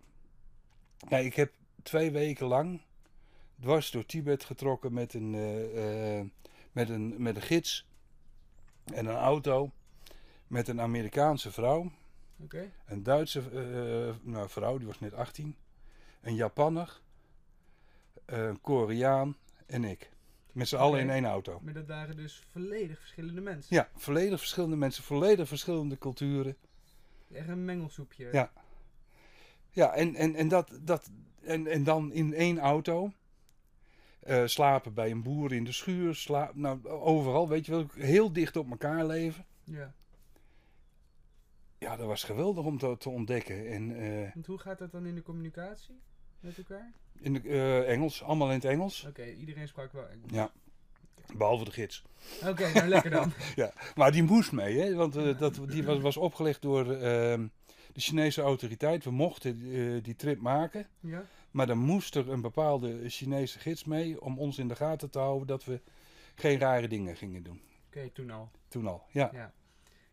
Ja, 1.09 1.17
ik 1.17 1.35
heb 1.35 1.51
twee 1.83 2.11
weken 2.11 2.47
lang 2.47 2.81
dwars 3.61 3.91
door 3.91 4.05
Tibet 4.05 4.43
getrokken 4.43 4.93
met 4.93 5.13
een, 5.13 5.31
met 6.71 6.89
een, 6.89 7.15
met 7.17 7.35
een 7.35 7.41
gids 7.41 7.88
en 8.93 9.05
een 9.05 9.15
auto. 9.15 9.71
Met 10.47 10.67
een 10.67 10.81
Amerikaanse 10.81 11.51
vrouw, 11.51 11.91
een 12.85 13.03
Duitse 13.03 13.39
eh, 13.39 14.15
nou, 14.27 14.49
vrouw, 14.49 14.77
die 14.77 14.87
was 14.87 14.99
net 14.99 15.13
18, 15.13 15.55
een 16.21 16.35
Japanner, 16.35 17.01
een 18.25 18.61
Koreaan 18.61 19.37
en 19.65 19.83
ik. 19.83 20.09
Met 20.51 20.67
z'n 20.67 20.75
allen 20.75 20.99
in 20.99 21.09
één 21.09 21.25
auto. 21.25 21.59
Maar 21.61 21.73
dat 21.73 21.87
waren 21.87 22.15
dus 22.15 22.43
volledig 22.51 22.99
verschillende 22.99 23.41
mensen. 23.41 23.75
Ja, 23.75 23.89
volledig 23.95 24.39
verschillende 24.39 24.75
mensen, 24.75 25.03
volledig 25.03 25.47
verschillende 25.47 25.97
culturen. 25.97 26.57
Echt 27.31 27.47
een 27.47 27.65
mengelsoepje. 27.65 28.29
Ja. 28.31 28.51
Ja, 29.69 29.93
en, 29.93 30.15
en, 30.15 30.35
en, 30.35 30.47
dat, 30.47 30.79
dat, 30.81 31.09
en, 31.41 31.67
en 31.67 31.83
dan 31.83 32.11
in 32.11 32.33
één 32.33 32.59
auto. 32.59 33.11
Eh, 34.29 34.45
slapen 34.45 34.93
bij 34.93 35.11
een 35.11 35.23
boer 35.23 35.53
in 35.53 35.63
de 35.63 35.71
schuur. 35.71 36.15
Slaap, 36.15 36.55
nou, 36.55 36.87
overal, 36.87 37.49
weet 37.49 37.65
je 37.65 37.71
wel. 37.71 37.85
Heel 37.95 38.33
dicht 38.33 38.55
op 38.55 38.69
elkaar 38.69 39.05
leven. 39.05 39.45
Ja. 39.63 39.93
Ja, 41.77 41.95
dat 41.95 42.07
was 42.07 42.23
geweldig 42.23 42.65
om 42.65 42.77
te, 42.77 42.95
te 42.97 43.09
ontdekken. 43.09 43.67
En 43.67 43.99
eh, 43.99 44.33
Want 44.33 44.45
hoe 44.45 44.57
gaat 44.57 44.79
dat 44.79 44.91
dan 44.91 45.05
in 45.05 45.15
de 45.15 45.21
communicatie 45.21 45.99
met 46.39 46.57
elkaar? 46.57 46.91
in 47.19 47.33
de, 47.33 47.39
eh, 47.39 47.89
Engels, 47.89 48.23
allemaal 48.23 48.47
in 48.47 48.53
het 48.53 48.65
Engels. 48.65 49.05
Oké, 49.07 49.25
iedereen 49.31 49.67
sprak 49.67 49.91
wel 49.91 50.07
Engels. 50.07 50.31
Ja. 50.31 50.51
Behalve 51.37 51.63
de 51.63 51.71
gids. 51.71 52.03
Oké, 52.45 52.71
nou 52.73 52.87
lekker 52.87 53.11
dan. 53.11 53.33
Maar 53.95 54.11
die 54.11 54.23
moest 54.23 54.51
mee, 54.51 54.79
hè? 54.79 54.93
Want 54.93 55.39
dat, 55.39 55.59
die 55.67 55.83
was, 55.83 55.99
was 55.99 56.17
opgelegd 56.17 56.61
door 56.61 56.91
ehm, 56.91 57.47
de 57.93 58.01
Chinese 58.01 58.41
autoriteit. 58.41 59.03
We 59.03 59.11
mochten 59.11 59.59
die 60.01 60.15
trip 60.15 60.39
maken. 60.39 60.87
Ja. 60.99 61.25
Maar 61.51 61.67
dan 61.67 61.77
moest 61.77 62.15
er 62.15 62.29
een 62.29 62.41
bepaalde 62.41 63.09
Chinese 63.09 63.59
gids 63.59 63.83
mee 63.83 64.21
om 64.21 64.39
ons 64.39 64.57
in 64.57 64.67
de 64.67 64.75
gaten 64.75 65.09
te 65.09 65.19
houden 65.19 65.47
dat 65.47 65.63
we 65.65 65.81
geen 66.35 66.59
rare 66.59 66.87
dingen 66.87 67.15
gingen 67.15 67.43
doen. 67.43 67.61
Oké, 67.87 68.09
toen 68.09 68.29
al. 68.31 68.51
Toen 68.67 68.87
al, 68.87 69.03
ja. 69.11 69.29
Ja. 69.33 69.53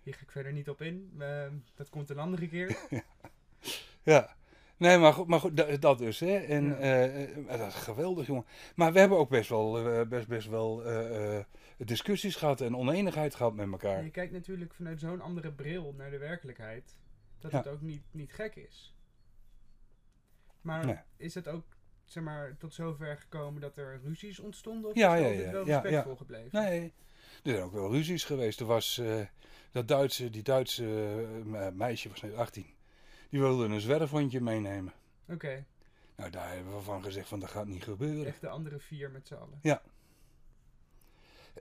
Hier 0.02 0.14
ga 0.14 0.21
ik 0.23 0.31
verder 0.31 0.52
niet 0.52 0.69
op 0.69 0.81
in. 0.83 1.12
Ehm, 1.19 1.52
dat 1.75 1.88
komt 1.88 2.11
een 2.11 2.19
andere 2.19 2.49
keer. 2.49 2.78
ja. 4.02 4.35
Nee, 4.76 4.99
maar 4.99 5.12
goed, 5.12 5.26
maar 5.26 5.40
goed 5.40 5.57
da- 5.57 5.76
dat 5.76 5.99
dus. 5.99 6.21
Hè. 6.21 6.37
En 6.37 6.64
Ja. 6.66 6.75
eh, 6.76 7.23
eh, 7.38 7.49
dat 7.59 7.66
is 7.69 7.75
geweldig, 7.75 8.26
jongen. 8.26 8.45
Maar 8.75 8.93
we 8.93 8.99
hebben 8.99 9.19
ook 9.19 9.28
best 9.28 9.49
wel, 9.49 9.88
eh, 9.88 10.07
best, 10.09 10.26
best 10.28 10.49
wel 10.49 10.85
eh, 10.85 11.38
eh, 11.38 11.45
discussies 11.76 12.37
gehad 12.37 12.61
en 12.61 12.76
oneenigheid 12.76 13.35
gehad 13.35 13.55
met 13.55 13.64
En 13.66 13.73
elkaar. 13.73 14.05
je 14.05 14.11
kijkt 14.11 14.33
natuurlijk 14.33 14.75
vanuit 14.75 15.00
zo'n 15.00 15.21
andere 15.21 15.52
bril 15.52 15.95
naar 15.97 16.11
de 16.11 16.19
werkelijkheid. 16.19 16.97
Dat 17.38 17.50
Ja. 17.50 17.57
het 17.59 17.66
ook 17.69 17.81
niet, 17.81 18.02
niet 18.11 18.33
gek 18.33 18.55
is. 18.57 18.95
Maar 20.66 20.87
Nee. 20.87 20.99
is 21.16 21.35
het 21.35 21.49
ook 21.49 21.64
zeg 22.04 22.23
maar, 22.23 22.56
tot 22.56 22.75
zover 22.75 23.16
gekomen 23.16 23.61
dat 23.61 23.76
er 23.76 24.00
ruzies 24.02 24.38
ontstonden? 24.38 24.90
Of 24.90 24.96
Ja, 24.96 25.14
is 25.16 25.26
het 25.26 25.38
ja, 25.38 25.44
ja, 25.46 25.52
wel 25.52 25.66
ja, 25.66 25.73
ja. 25.75 25.80
respectvol 25.80 26.16
gebleven? 26.16 26.62
Nee, 26.62 26.92
er 27.42 27.50
zijn 27.50 27.62
ook 27.62 27.73
wel 27.73 27.90
ruzies 27.92 28.25
geweest. 28.25 28.61
Er 28.61 28.66
was 28.66 28.99
eh, 28.99 29.20
dat 29.70 29.88
Duitse, 29.88 30.30
die 30.30 30.42
Duitse 30.42 30.85
eh, 30.85 31.44
me- 31.44 31.70
meisje 31.73 32.08
was 32.08 32.23
net 32.23 32.35
18. 32.35 32.66
Die 33.30 33.40
wilde 33.40 33.64
een 33.64 33.80
zwerfhondje 33.80 34.40
meenemen. 34.40 34.92
Oké, 35.28 35.64
Nou, 36.16 36.30
daar 36.30 36.52
hebben 36.54 36.75
we 36.76 36.80
van 36.82 37.02
gezegd 37.02 37.28
van 37.28 37.40
dat 37.40 37.50
gaat 37.50 37.66
niet 37.66 37.82
gebeuren. 37.82 38.26
echt 38.26 38.40
de 38.40 38.49
andere 38.49 38.78
vier 38.78 39.11
met 39.11 39.26
z'n 39.26 39.35
allen. 39.35 39.58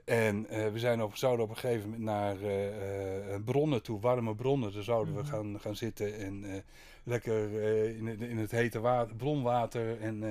En 0.06 0.48
eh, 0.48 0.72
we 0.72 0.78
zijn 0.78 1.02
op, 1.02 1.16
zouden 1.16 1.44
op 1.44 1.50
een 1.50 1.56
gegeven 1.56 1.84
moment 1.84 2.02
naar 2.02 2.40
eh, 2.40 3.34
eh, 3.34 3.40
bronnen 3.44 3.82
toe, 3.82 4.00
warme 4.00 4.34
bronnen. 4.34 4.72
Daar 4.72 4.82
zouden 4.82 5.14
Mhm. 5.14 5.22
we 5.22 5.28
gaan, 5.28 5.60
gaan 5.60 5.76
zitten 5.76 6.18
en 6.18 6.64
lekker 7.04 7.52
in, 7.96 8.06
het, 8.06 8.20
in 8.20 8.38
het 8.38 8.50
hete 8.50 8.80
water, 8.80 9.16
bronwater. 9.16 10.00
En, 10.00 10.22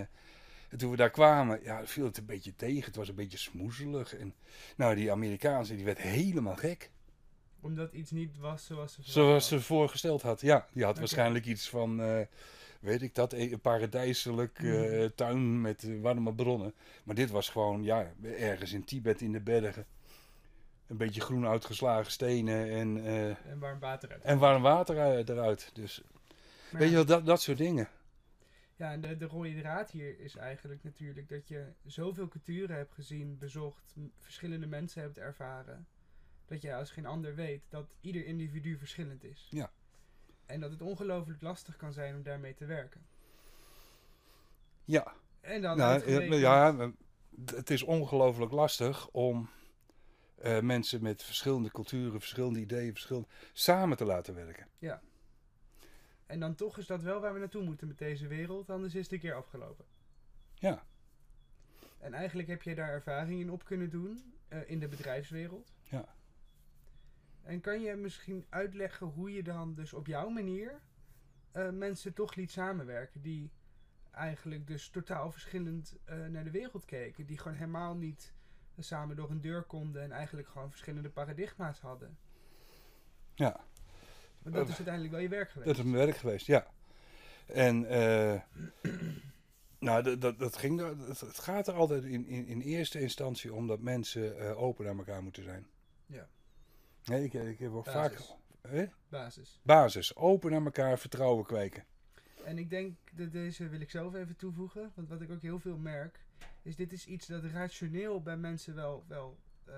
en 0.69 0.77
toen 0.77 0.91
we 0.91 0.97
daar 0.97 1.09
kwamen, 1.09 1.59
ja, 1.63 1.85
viel 1.85 2.05
het 2.05 2.17
een 2.17 2.25
beetje 2.25 2.55
tegen. 2.55 2.85
Het 2.85 2.95
was 2.95 3.07
een 3.07 3.15
beetje 3.15 3.37
smoezelig. 3.37 4.15
En 4.15 4.33
nou, 4.75 4.95
die 4.95 5.11
Amerikaanse, 5.11 5.75
die 5.75 5.85
werd 5.85 6.01
helemaal 6.01 6.55
gek. 6.55 6.89
Omdat 7.61 7.93
iets 7.93 8.11
niet 8.11 8.37
was 8.37 8.65
zoals 8.65 8.93
ze 8.93 9.01
Zoals 9.03 9.47
ze 9.47 9.61
voorgesteld 9.61 10.21
had. 10.21 10.41
Ja, 10.41 10.67
die 10.73 10.83
had 10.83 10.97
waarschijnlijk 10.99 11.45
iets 11.45 11.69
van, 11.69 12.01
weet 12.85 13.01
ik 13.01 13.15
dat, 13.15 13.33
een 13.33 13.59
paradijselijk 13.59 14.59
eh, 14.59 14.65
Mhm. 14.65 15.09
tuin 15.15 15.61
met 15.61 15.83
eh, 15.83 16.01
warme 16.01 16.33
bronnen. 16.33 16.73
Maar 17.03 17.15
dit 17.15 17.29
was 17.29 17.49
gewoon, 17.49 17.83
ja, 17.83 18.11
ergens 18.23 18.73
in 18.73 18.83
Tibet 18.85 19.21
in 19.21 19.31
de 19.31 19.41
bergen. 19.41 19.85
een 20.87 20.97
beetje 20.97 21.21
groen 21.21 21.45
uitgeslagen 21.47 22.11
stenen 22.11 22.69
en, 22.69 23.05
eh, 23.05 23.29
En 23.29 23.59
warm 23.59 23.79
water 23.79 24.11
uit. 24.11 24.21
en 24.23 24.37
warm 24.37 24.61
water 24.61 24.97
eh, 24.97 25.27
eruit. 25.35 25.69
Dus 25.73 26.01
Maar 26.71 26.81
weet 26.81 26.89
je 26.89 26.95
wel, 26.95 27.05
dat, 27.05 27.25
dat 27.25 27.41
soort 27.41 27.57
dingen. 27.57 27.87
Ja, 28.75 28.91
en 28.91 29.01
de, 29.01 29.17
de 29.17 29.25
rode 29.25 29.59
draad 29.59 29.91
hier 29.91 30.19
is 30.19 30.35
eigenlijk 30.35 30.83
natuurlijk 30.83 31.29
dat 31.29 31.47
je 31.47 31.65
zoveel 31.85 32.27
culturen 32.27 32.75
hebt 32.75 32.93
gezien, 32.93 33.37
bezocht, 33.37 33.95
verschillende 34.19 34.67
mensen 34.67 35.01
hebt 35.01 35.17
ervaren. 35.17 35.87
Dat 36.45 36.61
je 36.61 36.75
als 36.75 36.91
geen 36.91 37.05
ander 37.05 37.35
weet 37.35 37.61
dat 37.69 37.95
ieder 38.01 38.25
individu 38.25 38.77
verschillend 38.77 39.23
is. 39.23 39.47
Ja. 39.49 39.71
En 40.45 40.59
dat 40.59 40.71
het 40.71 40.81
ongelooflijk 40.81 41.41
lastig 41.41 41.75
kan 41.75 41.93
zijn 41.93 42.15
om 42.15 42.23
daarmee 42.23 42.53
te 42.53 42.65
werken. 42.65 43.05
Ja, 44.83 45.13
En 45.41 45.61
dan 45.61 45.77
nou, 45.77 45.91
uitgerekend- 45.91 46.41
ja, 46.41 46.67
ja, 46.67 46.91
het 47.45 47.69
is 47.69 47.83
ongelooflijk 47.83 48.51
lastig 48.51 49.09
om 49.09 49.49
eh, 50.35 50.59
mensen 50.59 51.01
met 51.01 51.23
verschillende 51.23 51.71
culturen, 51.71 52.19
verschillende 52.19 52.59
ideeën, 52.59 52.91
verschillende, 52.91 53.27
samen 53.53 53.97
te 53.97 54.05
laten 54.05 54.35
werken. 54.35 54.67
En 56.25 56.39
dan 56.39 56.55
toch 56.55 56.77
is 56.77 56.85
dat 56.87 57.01
wel 57.01 57.19
waar 57.19 57.33
we 57.33 57.39
naartoe 57.39 57.63
moeten 57.63 57.87
met 57.87 57.97
deze 57.97 58.27
wereld, 58.27 58.69
anders 58.69 58.95
is 58.95 59.03
het 59.03 59.11
een 59.11 59.19
keer 59.19 59.33
afgelopen. 59.33 59.85
Ja. 60.53 60.85
En 61.99 62.13
eigenlijk 62.13 62.47
heb 62.47 62.61
je 62.61 62.75
daar 62.75 62.89
ervaring 62.89 63.39
in 63.39 63.51
op 63.51 63.65
kunnen 63.65 63.89
doen 63.89 64.33
eh, 64.47 64.69
in 64.69 64.79
de 64.79 64.87
bedrijfswereld. 64.87 65.73
En 67.45 67.61
kan 67.61 67.81
je 67.81 67.95
misschien 67.95 68.45
uitleggen 68.49 69.07
hoe 69.07 69.33
je 69.33 69.43
dan 69.43 69.73
dus 69.73 69.93
op 69.93 70.07
jouw 70.07 70.29
manier 70.29 70.81
eh, 71.51 71.69
mensen 71.69 72.13
toch 72.13 72.35
liet 72.35 72.51
samenwerken 72.51 73.21
die 73.21 73.51
eigenlijk 74.11 74.67
dus 74.67 74.89
totaal 74.89 75.31
verschillend 75.31 75.95
eh, 76.05 76.25
naar 76.25 76.43
de 76.43 76.51
wereld 76.51 76.85
keken, 76.85 77.25
die 77.25 77.37
gewoon 77.37 77.57
helemaal 77.57 77.95
niet 77.95 78.33
samen 78.79 79.15
door 79.15 79.29
een 79.29 79.41
deur 79.41 79.63
konden 79.63 80.01
en 80.01 80.11
eigenlijk 80.11 80.47
gewoon 80.47 80.69
verschillende 80.69 81.09
paradigma's 81.09 81.79
hadden. 81.79 82.17
Ja. 83.35 83.59
Maar 84.43 84.53
dat 84.53 84.63
Eh, 84.63 84.69
is 84.69 84.75
uiteindelijk 84.75 85.13
wel 85.13 85.23
je 85.23 85.29
werk 85.29 85.49
geweest. 85.49 85.67
Dat 85.69 85.77
is 85.85 85.91
mijn 85.91 86.05
werk 86.05 86.17
geweest, 86.17 86.45
ja. 86.45 86.67
En 87.45 87.85
eh, 87.89 88.41
nou, 89.79 90.03
dat, 90.03 90.21
dat, 90.21 90.39
dat 90.39 90.57
ging, 90.57 90.81
er- 90.81 90.97
het, 91.07 91.39
gaat 91.39 91.67
er 91.67 91.73
altijd 91.73 92.03
in, 92.03 92.25
in, 92.25 92.45
in 92.47 92.61
eerste 92.61 92.99
instantie 92.99 93.53
om 93.53 93.67
dat 93.67 93.79
mensen 93.79 94.55
open 94.57 94.85
naar 94.85 94.97
elkaar 94.97 95.23
moeten 95.23 95.43
zijn. 95.43 95.67
Ja. 96.05 96.27
Nee, 97.05 97.23
ik, 97.23 97.33
ik 97.33 97.59
heb 97.59 97.71
vaak 97.83 98.11
Basis. 98.11 98.35
hè? 98.61 98.85
Basis. 99.09 99.59
basis, 99.63 100.15
open 100.15 100.51
naar 100.51 100.63
elkaar, 100.65 100.99
vertrouwen 100.99 101.45
kweken. 101.45 101.83
En 102.43 102.57
ik 102.57 102.69
denk 102.69 102.97
dat 103.13 103.31
deze 103.31 103.67
wil 103.69 103.79
ik 103.81 103.89
zelf 103.89 104.13
even 104.15 104.35
toevoegen. 104.35 104.91
Want 104.95 105.09
wat 105.09 105.21
ik 105.21 105.31
ook 105.31 105.41
heel 105.41 105.59
veel 105.59 105.77
merk, 105.77 106.19
is 106.61 106.75
dit 106.75 106.93
is 106.93 107.05
iets 107.05 107.27
dat 107.27 107.43
rationeel 107.43 108.21
bij 108.21 108.37
mensen 108.37 108.75
wel, 108.75 109.03
wel 109.07 109.37
eh, 109.65 109.73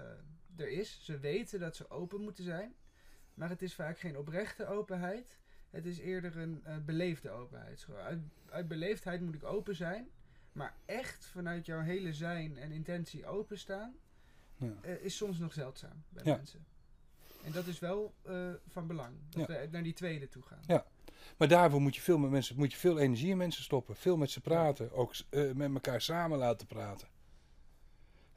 er 0.58 0.70
is. 0.70 1.00
Ze 1.04 1.20
weten 1.20 1.60
dat 1.60 1.76
ze 1.76 1.90
open 1.90 2.22
moeten 2.22 2.44
zijn. 2.44 2.74
Maar 3.34 3.50
het 3.50 3.62
is 3.62 3.76
vaak 3.76 4.00
geen 4.00 4.18
oprechte 4.18 4.66
openheid. 4.68 5.38
Het 5.70 5.86
is 5.86 5.98
eerder 6.00 6.38
een 6.38 6.62
eh, 6.64 6.78
beleefde 6.86 7.30
openheid. 7.30 7.80
Zo, 7.80 7.94
uit, 7.96 8.20
uit 8.50 8.68
beleefdheid 8.68 9.22
moet 9.22 9.36
ik 9.36 9.44
open 9.44 9.76
zijn. 9.76 10.10
Maar 10.52 10.76
echt 10.86 11.26
vanuit 11.26 11.66
jouw 11.66 11.82
hele 11.82 12.14
zijn 12.14 12.58
en 12.58 12.72
intentie 12.72 13.26
openstaan, 13.26 13.96
Ja. 14.56 14.74
eh, 14.82 15.04
is 15.04 15.18
soms 15.18 15.38
nog 15.38 15.54
zeldzaam 15.54 16.04
bij 16.10 16.24
Ja. 16.26 16.36
mensen. 16.36 16.66
En 17.48 17.54
dat 17.54 17.68
is 17.68 17.80
wel 17.80 18.14
eh, 18.24 18.50
van 18.68 18.88
belang. 18.88 19.16
Dat 19.30 19.48
we 19.48 19.68
naar 19.72 19.84
die 19.84 19.94
tweede 19.94 20.28
toe 20.28 20.44
gaan. 20.44 20.64
Ja. 20.68 20.86
Maar 21.38 21.48
daarvoor 21.48 21.82
moet 21.82 21.96
je 21.96 22.02
veel 22.02 22.18
met 22.18 22.30
mensen, 22.32 22.56
moet 22.56 22.72
je 22.72 22.78
veel 22.78 23.00
energie 23.00 23.30
in 23.30 23.38
mensen 23.38 23.64
stoppen. 23.64 23.96
Veel 23.96 24.18
met 24.18 24.32
ze 24.32 24.42
praten. 24.42 24.92
Ook 24.92 25.14
eh, 25.30 25.52
met 25.52 25.74
elkaar 25.74 26.02
samen 26.02 26.38
laten 26.38 26.68
praten. 26.68 27.08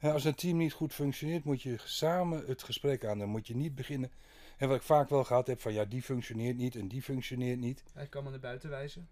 Als 0.01 0.23
een 0.23 0.35
team 0.35 0.57
niet 0.57 0.73
goed 0.73 0.93
functioneert, 0.93 1.43
moet 1.43 1.61
je 1.61 1.75
samen 1.83 2.43
het 2.45 2.63
gesprek 2.63 3.05
aan. 3.05 3.19
Dan 3.19 3.29
moet 3.29 3.47
je 3.47 3.55
niet 3.55 3.75
beginnen. 3.75 4.11
En 4.57 4.67
wat 4.67 4.77
ik 4.77 4.83
vaak 4.83 5.09
wel 5.09 5.23
gehad 5.23 5.47
heb, 5.47 5.61
van 5.61 5.73
ja, 5.73 5.85
die 5.85 6.01
functioneert 6.01 6.57
niet 6.57 6.75
en 6.75 6.87
die 6.87 7.01
functioneert 7.01 7.59
niet. 7.59 7.83
Hij 7.93 8.07
kan 8.07 8.21
maar 8.23 8.31
naar 8.31 8.41
buiten 8.41 8.69
wijzen. 8.69 9.07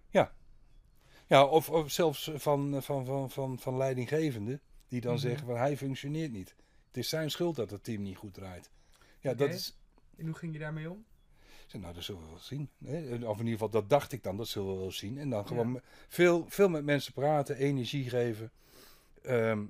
Ja, 1.27 1.45
of, 1.45 1.69
of 1.69 1.91
zelfs 1.91 2.31
van, 2.35 2.83
van, 2.83 3.05
van, 3.05 3.29
van, 3.29 3.59
van 3.59 3.77
leidinggevenden, 3.77 4.61
die 4.87 5.01
dan 5.01 5.13
Mhm. 5.13 5.21
zeggen 5.21 5.45
van 5.45 5.57
hij 5.57 5.77
functioneert 5.77 6.31
niet. 6.31 6.55
Het 6.87 6.97
is 6.97 7.09
zijn 7.09 7.31
schuld 7.31 7.55
dat 7.55 7.69
het 7.69 7.83
team 7.83 8.01
niet 8.01 8.17
goed 8.17 8.33
draait. 8.33 8.69
Ja, 9.19 9.33
dat 9.33 9.49
is, 9.53 9.78
En 10.19 10.25
hoe 10.25 10.35
ging 10.35 10.53
je 10.53 10.59
daarmee 10.59 10.89
om? 10.89 11.05
Ik 11.73 11.79
nou, 11.81 11.93
dat 11.93 12.03
zullen 12.03 12.21
we 12.21 12.27
wel 12.27 12.39
zien. 12.39 12.69
Of 13.27 13.39
in 13.39 13.45
ieder 13.45 13.51
geval, 13.51 13.69
dat 13.69 13.89
dacht 13.89 14.11
ik 14.11 14.23
dan, 14.23 14.37
dat 14.37 14.47
zullen 14.47 14.73
we 14.73 14.79
wel 14.79 14.91
zien. 14.91 15.17
En 15.17 15.29
dan 15.29 15.47
gewoon 15.47 15.73
Ja. 15.73 15.81
veel, 16.07 16.45
veel 16.47 16.69
met 16.69 16.83
mensen 16.83 17.13
praten, 17.13 17.55
energie 17.55 18.09
geven, 18.09 18.51
ehm, 19.21 19.65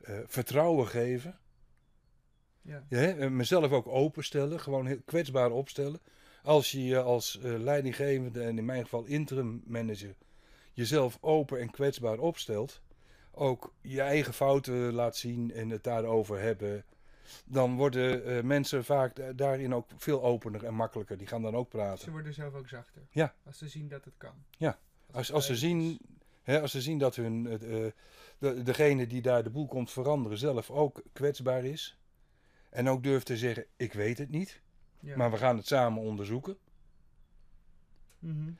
eh, 0.00 0.18
vertrouwen 0.26 0.86
geven. 0.86 1.38
Ja. 2.62 2.86
Ja, 2.88 3.28
mezelf 3.28 3.72
ook 3.72 3.86
openstellen, 3.88 4.60
gewoon 4.60 4.86
heel 4.86 5.00
kwetsbaar 5.04 5.50
opstellen. 5.50 6.00
Als 6.42 6.70
je 6.70 6.84
je 6.84 7.00
als 7.00 7.38
eh, 7.38 7.58
leidinggevende 7.58 8.42
en 8.42 8.58
in 8.58 8.64
mijn 8.64 8.82
geval 8.82 9.04
interim 9.04 9.62
manager 9.66 10.14
jezelf 10.72 11.18
open 11.20 11.60
en 11.60 11.70
kwetsbaar 11.70 12.18
opstelt, 12.18 12.80
ook 13.30 13.74
je 13.80 14.00
eigen 14.00 14.34
fouten 14.34 14.92
laat 14.92 15.16
zien 15.16 15.52
en 15.52 15.70
het 15.70 15.84
daarover 15.84 16.40
hebben, 16.40 16.84
dan 17.46 17.76
worden 17.76 18.24
eh, 18.24 18.42
mensen 18.42 18.84
vaak 18.84 19.16
da- 19.16 19.32
daarin 19.32 19.74
ook 19.74 19.88
veel 19.96 20.22
opener 20.22 20.64
en 20.64 20.74
makkelijker. 20.74 21.18
Die 21.18 21.26
gaan 21.26 21.42
dan 21.42 21.54
ook 21.54 21.70
Ze 21.70 21.76
praten. 21.76 22.12
worden 22.12 22.34
zelf 22.34 22.54
ook 22.54 22.68
zachter. 22.68 23.02
Ja. 23.10 23.34
Als 23.44 23.58
ze 23.58 23.68
zien 23.68 23.88
dat 23.88 24.04
het 24.04 24.14
kan. 24.16 24.34
Ja. 24.56 24.78
Als, 25.12 25.32
als, 25.32 25.46
ze 25.46 25.56
zien, 25.56 25.98
hè, 26.42 26.60
als 26.60 26.70
ze 26.70 26.80
zien 26.80 26.98
dat 26.98 27.16
hun, 27.16 27.46
eh, 27.46 27.84
eh, 27.86 27.92
de, 28.38 28.62
degene 28.62 29.06
die 29.06 29.22
daar 29.22 29.42
de 29.42 29.50
boel 29.50 29.66
komt 29.66 29.90
veranderen 29.90 30.38
zelf 30.38 30.70
ook 30.70 31.02
kwetsbaar 31.12 31.64
is. 31.64 31.98
En 32.70 32.88
ook 32.88 33.02
durft 33.02 33.26
te 33.26 33.36
zeggen, 33.36 33.66
ik 33.76 33.92
weet 33.92 34.18
het 34.18 34.30
niet, 34.30 34.60
Ja. 35.00 35.16
maar 35.16 35.30
we 35.30 35.36
gaan 35.36 35.56
het 35.56 35.66
samen 35.66 36.02
onderzoeken. 36.02 36.56
Mhm. 38.18 38.50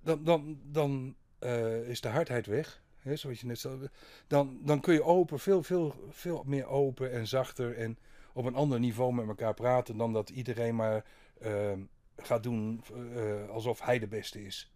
Dan, 0.00 0.24
dan, 0.24 0.60
dan 0.64 1.14
eh, 1.38 1.88
is 1.88 2.00
de 2.00 2.08
hardheid 2.08 2.46
weg. 2.46 2.82
Hè, 2.98 3.16
zoals 3.16 3.40
je 3.40 3.46
net 3.46 3.58
zei. 3.58 3.88
Dan, 4.26 4.58
dan 4.64 4.80
kun 4.80 4.94
je 4.94 5.02
open, 5.02 5.38
veel, 5.38 5.62
veel, 5.62 5.94
veel 6.10 6.42
meer 6.46 6.66
open 6.66 7.12
en 7.12 7.26
zachter 7.26 7.76
en 7.76 7.98
op 8.32 8.44
een 8.44 8.54
ander 8.54 8.78
niveau 8.80 9.12
met 9.14 9.28
elkaar 9.28 9.54
praten 9.54 9.96
dan 9.96 10.12
dat 10.12 10.30
iedereen 10.30 10.76
maar 10.76 11.04
eh, 11.40 11.72
gaat 12.16 12.42
doen 12.42 12.82
eh, 13.14 13.48
alsof 13.48 13.80
hij 13.80 13.98
de 13.98 14.08
beste 14.08 14.44
is. 14.44 14.72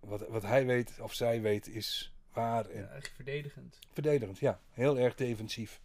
Wat, 0.00 0.28
wat 0.28 0.42
hij 0.42 0.66
weet 0.66 1.00
of 1.00 1.14
zij 1.14 1.40
weet 1.40 1.68
is 1.68 2.14
waar 2.32 2.66
en 2.66 2.80
Ja, 2.82 2.88
echt 2.88 3.08
verdedigend. 3.14 3.78
verdedigend. 3.92 4.38
Ja, 4.38 4.60
heel 4.70 4.98
erg 4.98 5.14
defensief. 5.14 5.80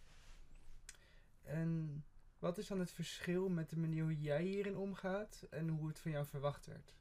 En 1.42 2.04
wat 2.38 2.58
is 2.58 2.66
dan 2.66 2.78
het 2.80 2.90
verschil 2.92 3.48
met 3.48 3.70
de 3.70 3.76
manier 3.78 4.02
hoe 4.02 4.20
jij 4.20 4.42
hierin 4.42 4.76
omgaat 4.76 5.46
en 5.50 5.68
hoe 5.68 5.88
het 5.88 5.98
van 5.98 6.10
jou 6.10 6.26
verwacht 6.26 6.66
werd? 6.66 6.94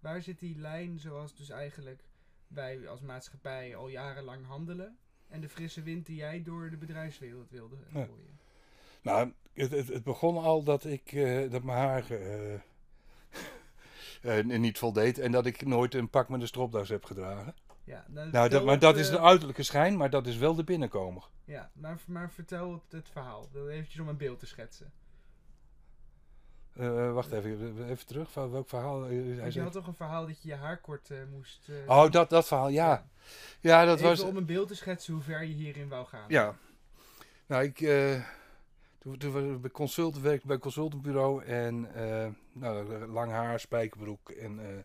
Waar 0.00 0.22
zit 0.22 0.38
die 0.38 0.58
lijn 0.58 0.98
zoals 0.98 1.36
dus 1.36 1.48
eigenlijk 1.50 2.02
wij 2.46 2.88
als 2.88 3.00
maatschappij 3.00 3.76
al 3.76 3.88
jarenlang 3.88 4.46
handelen 4.46 4.98
en 5.28 5.40
de 5.40 5.48
frisse 5.48 5.82
wind 5.82 6.06
die 6.06 6.16
jij 6.16 6.42
door 6.42 6.70
de 6.70 6.76
bedrijfswereld 6.76 7.50
wilde 7.50 7.76
Ja. 7.92 8.04
gooien? 8.04 8.38
Nou, 9.02 9.32
het, 9.54 9.70
het, 9.70 9.88
het 9.88 10.04
begon 10.04 10.36
al 10.36 10.62
dat 10.62 10.84
ik 10.84 11.12
eh, 11.12 11.50
dat 11.50 11.62
mijn 11.62 11.78
haar 11.78 12.04
eh, 14.20 14.44
niet 14.58 14.78
voldeed 14.78 15.18
en 15.18 15.32
dat 15.32 15.46
ik 15.46 15.66
nooit 15.66 15.94
een 15.94 16.10
pak 16.10 16.28
met 16.28 16.40
een 16.40 16.46
stropdas 16.46 16.88
heb 16.88 17.04
gedragen. 17.04 17.54
Ja, 17.84 18.04
nou, 18.08 18.30
Nou, 18.30 18.48
dat, 18.48 18.62
maar 18.62 18.72
het, 18.72 18.80
dat 18.80 18.96
is 18.96 19.10
de 19.10 19.20
uiterlijke 19.20 19.62
schijn, 19.62 19.96
maar 19.96 20.10
dat 20.10 20.26
is 20.26 20.36
wel 20.36 20.54
de 20.54 20.64
binnenkomer. 20.64 21.28
Ja, 21.44 21.70
maar, 21.72 21.98
maar 22.06 22.30
vertel 22.30 22.82
het, 22.88 23.08
verhaal. 23.12 23.48
Eventjes 23.54 24.00
om 24.00 24.08
een 24.08 24.16
beeld 24.16 24.38
te 24.38 24.46
schetsen. 24.46 24.92
Wacht 27.12 27.32
even, 27.32 27.88
even 27.88 28.06
terug. 28.06 28.32
Van 28.32 28.50
welk 28.50 28.68
verhaal? 28.68 29.02
hij 29.02 29.50
je 29.50 29.60
had 29.60 29.72
toch 29.72 29.86
een 29.86 29.94
verhaal 29.94 30.26
dat 30.26 30.42
je 30.42 30.48
je 30.48 30.54
haar 30.54 30.80
kort 30.80 31.10
moest... 31.30 31.68
Oh, 31.86 32.10
dat, 32.10 32.30
dat 32.30 32.46
verhaal, 32.46 32.68
ja. 32.68 33.06
Ja, 33.60 33.84
dat 33.84 33.96
Even 33.96 34.08
was... 34.08 34.20
om 34.20 34.36
een 34.36 34.46
beeld 34.46 34.68
te 34.68 34.74
schetsen 34.74 35.14
hoe 35.14 35.22
ver 35.22 35.44
je 35.44 35.54
hierin 35.54 35.88
wou 35.88 36.06
gaan. 36.06 36.24
Ja. 36.28 36.56
Nou, 37.46 37.64
ik... 37.64 37.80
toen, 39.04 39.18
toen 39.18 39.60
bij 39.60 39.70
consult, 39.70 40.20
werkte 40.20 40.46
bij 40.46 40.56
een 40.56 40.62
consultantbureau 40.62 41.44
en 41.44 41.94
eh, 41.94 42.28
nou, 42.52 43.06
lang 43.06 43.30
haar, 43.30 43.60
spijkerbroek 43.60 44.30
en 44.30 44.58
eh, 44.58 44.78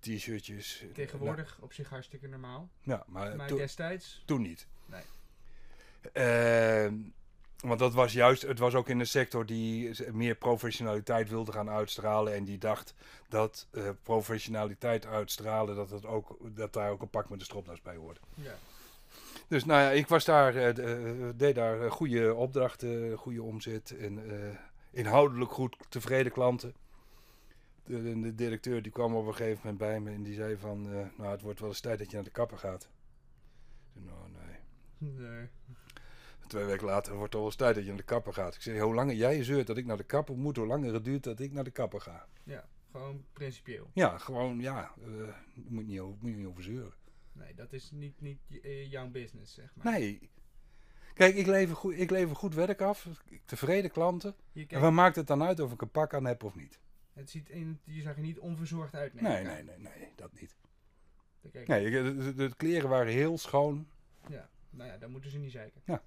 t-shirtjes. 0.00 0.84
Tegenwoordig 0.94 1.58
op 1.60 1.72
zich 1.72 1.88
hartstikke 1.88 2.28
normaal. 2.28 2.68
Ja, 2.82 3.04
maar, 3.06 3.48
destijds... 3.48 4.22
Toen 4.26 4.42
niet. 4.42 4.66
Nee. 4.86 5.02
Ehm, 6.12 6.94
want 7.60 7.78
dat 7.78 7.94
was 7.94 8.12
juist, 8.12 8.42
het 8.42 8.58
was 8.58 8.74
ook 8.74 8.88
in 8.88 9.00
een 9.00 9.06
sector 9.06 9.46
die 9.46 10.12
meer 10.12 10.34
professionaliteit 10.34 11.28
wilde 11.28 11.52
gaan 11.52 11.70
uitstralen. 11.70 12.34
En 12.34 12.44
die 12.44 12.58
dacht 12.58 12.94
dat 13.28 13.66
eh, 13.70 13.88
professionaliteit 14.02 15.06
uitstralen, 15.06 15.76
dat, 15.76 15.90
het 15.90 16.06
ook, 16.06 16.36
dat 16.42 16.72
daar 16.72 16.90
ook 16.90 17.02
een 17.02 17.10
pak 17.10 17.28
met 17.28 17.38
de 17.38 17.44
stropdas 17.44 17.82
bij 17.82 17.96
hoorde. 17.96 18.20
Ja. 18.34 18.54
Dus 19.50 19.64
nou 19.64 19.80
ja, 19.80 19.90
ik 19.90 20.06
was 20.06 20.24
daar, 20.24 20.54
eh, 20.56 20.68
eh, 20.68 21.34
deed 21.36 21.54
daar 21.54 21.82
eh, 21.82 21.90
goede 21.90 22.34
opdrachten, 22.34 23.16
goede 23.16 23.42
omzet 23.42 23.96
en 23.96 24.18
inhoudelijk 24.90 25.50
goed 25.50 25.76
tevreden 25.88 26.32
klanten. 26.32 26.74
De, 27.84 28.34
directeur 28.34 28.82
die 28.82 28.92
kwam 28.92 29.14
op 29.14 29.26
een 29.26 29.34
gegeven 29.34 29.60
moment 29.62 29.78
bij 29.78 30.00
me 30.00 30.10
en 30.10 30.22
die 30.22 30.34
zei 30.34 30.56
van, 30.56 30.82
nou 31.16 31.30
het 31.30 31.42
wordt 31.42 31.60
wel 31.60 31.68
eens 31.68 31.80
tijd 31.80 31.98
dat 31.98 32.10
je 32.10 32.14
naar 32.14 32.24
de 32.24 32.30
kapper 32.30 32.58
gaat. 32.58 32.82
Ik 32.82 32.88
zei, 33.92 34.04
nou 34.04 34.30
nee. 34.30 35.26
Nee. 35.26 35.48
Twee 36.46 36.64
weken 36.64 36.86
later 36.86 37.14
wordt 37.14 37.32
het 37.32 37.40
al 37.40 37.46
eens 37.46 37.56
tijd 37.56 37.74
dat 37.74 37.82
je 37.82 37.88
naar 37.88 37.98
de 37.98 38.04
kapper 38.04 38.32
gaat. 38.32 38.54
Ik 38.54 38.62
zeg, 38.62 38.80
hoe 38.80 38.94
langer 38.94 39.14
jij 39.14 39.44
zeurt 39.44 39.66
dat 39.66 39.76
ik 39.76 39.86
naar 39.86 39.96
de 39.96 40.02
kapper 40.02 40.36
moet, 40.36 40.56
hoe 40.56 40.66
langer 40.66 40.94
het 40.94 41.04
duurt 41.04 41.24
dat 41.24 41.40
ik 41.40 41.52
naar 41.52 41.64
de 41.64 41.70
kapper 41.70 42.00
ga. 42.00 42.26
Ja, 42.44 42.64
gewoon 42.92 43.24
principieel. 43.32 43.90
Ja, 43.92 44.18
gewoon, 44.18 44.60
ja, 44.60 44.92
moet, 45.54 45.86
niet 45.86 46.00
over, 46.00 46.16
moet 46.20 46.30
je 46.30 46.36
niet 46.36 46.46
over 46.46 46.62
zeuren. 46.62 46.99
Nee, 47.40 47.54
dat 47.54 47.72
is 47.72 47.90
niet, 47.90 48.20
niet 48.20 48.38
eh, 48.62 48.90
jouw 48.90 49.08
business, 49.08 49.54
zeg 49.54 49.74
maar. 49.74 49.92
Nee. 49.92 50.30
Kijk, 51.14 51.34
ik 51.34 51.46
lever 51.46 51.76
goed, 51.76 51.98
ik 51.98 52.10
lever 52.10 52.36
goed 52.36 52.54
werk 52.54 52.80
af, 52.80 53.08
tevreden 53.44 53.90
klanten. 53.90 54.34
En 54.68 54.80
wat 54.80 54.92
maakt 54.92 55.16
het 55.16 55.26
dan 55.26 55.42
uit 55.42 55.60
of 55.60 55.72
ik 55.72 55.82
een 55.82 55.90
pak 55.90 56.14
aan 56.14 56.24
heb 56.24 56.44
of 56.44 56.54
niet? 56.54 56.78
het 57.12 57.30
ziet 57.30 57.48
in, 57.48 57.80
je 57.84 58.00
zag 58.00 58.14
er 58.16 58.22
niet 58.22 58.38
onverzorgd 58.38 58.94
uit. 58.94 59.14
Nee, 59.14 59.22
nee, 59.22 59.58
aan. 59.58 59.64
nee, 59.64 59.78
nee, 59.78 60.12
dat 60.16 60.32
niet. 60.40 60.56
Kijk, 61.52 61.66
Nee, 61.68 61.90
de, 62.34 62.50
kleren 62.56 62.88
waren 62.88 63.12
heel 63.12 63.38
schoon. 63.38 63.88
Ja, 64.28 64.48
nou 64.70 64.90
ja, 64.90 64.98
dan 64.98 65.10
moeten 65.10 65.30
ze 65.30 65.38
niet 65.38 65.52
zeiken. 65.52 65.82
Nou, 65.84 66.00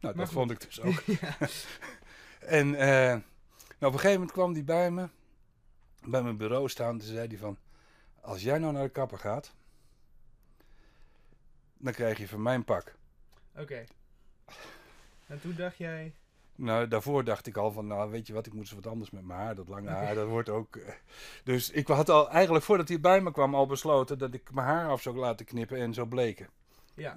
Maar 0.00 0.14
dat 0.14 0.24
goed. 0.24 0.34
vond 0.34 0.50
ik 0.50 0.60
dus 0.60 0.80
ook. 0.80 1.00
ja. 1.20 1.36
En 2.38 2.74
eh, 2.74 2.88
nou, 2.88 3.20
op 3.80 3.80
een 3.80 3.90
gegeven 3.92 4.12
moment 4.12 4.32
kwam 4.32 4.52
die 4.52 4.64
bij 4.64 4.90
me, 4.90 5.08
bij 6.04 6.22
mijn 6.22 6.36
bureau 6.36 6.68
staan. 6.68 6.98
Toen 6.98 7.08
zei 7.08 7.28
hij 7.28 7.36
van, 7.38 7.58
als 8.20 8.42
jij 8.42 8.58
nou 8.58 8.72
naar 8.72 8.82
de 8.82 8.88
kapper 8.88 9.18
gaat, 9.18 9.54
dan 11.78 11.92
krijg 11.92 12.18
je 12.18 12.28
van 12.28 12.42
mijn 12.42 12.64
pak. 12.64 12.94
Oké. 13.56 13.84
En 15.26 15.40
toen 15.40 15.54
dacht 15.56 15.76
jij, 15.76 16.14
Nou, 16.54 16.88
daarvoor 16.88 17.24
dacht 17.24 17.46
ik 17.46 17.56
al 17.56 17.72
van, 17.72 17.86
nou 17.86 18.10
weet 18.10 18.26
je 18.26 18.32
wat, 18.32 18.46
ik 18.46 18.52
moet 18.52 18.60
eens 18.62 18.72
wat 18.72 18.86
anders 18.86 19.10
met 19.10 19.24
mijn 19.24 19.40
haar. 19.40 19.54
Dat 19.54 19.68
lange 19.68 19.88
haar, 19.88 20.14
dat 20.14 20.28
wordt 20.28 20.48
ook... 20.48 20.76
eh. 20.76 20.94
Dus 21.44 21.70
ik 21.70 21.86
had 21.86 22.08
al, 22.08 22.30
eigenlijk 22.30 22.64
voordat 22.64 22.88
hij 22.88 23.00
bij 23.00 23.20
me 23.20 23.30
kwam, 23.32 23.54
al 23.54 23.66
besloten 23.66 24.18
dat 24.18 24.34
ik 24.34 24.52
mijn 24.52 24.66
haar 24.66 24.88
af 24.88 25.02
zou 25.02 25.16
laten 25.16 25.46
knippen 25.46 25.78
en 25.78 25.94
zou 25.94 26.08
bleken. 26.08 26.48
ja, 26.94 27.16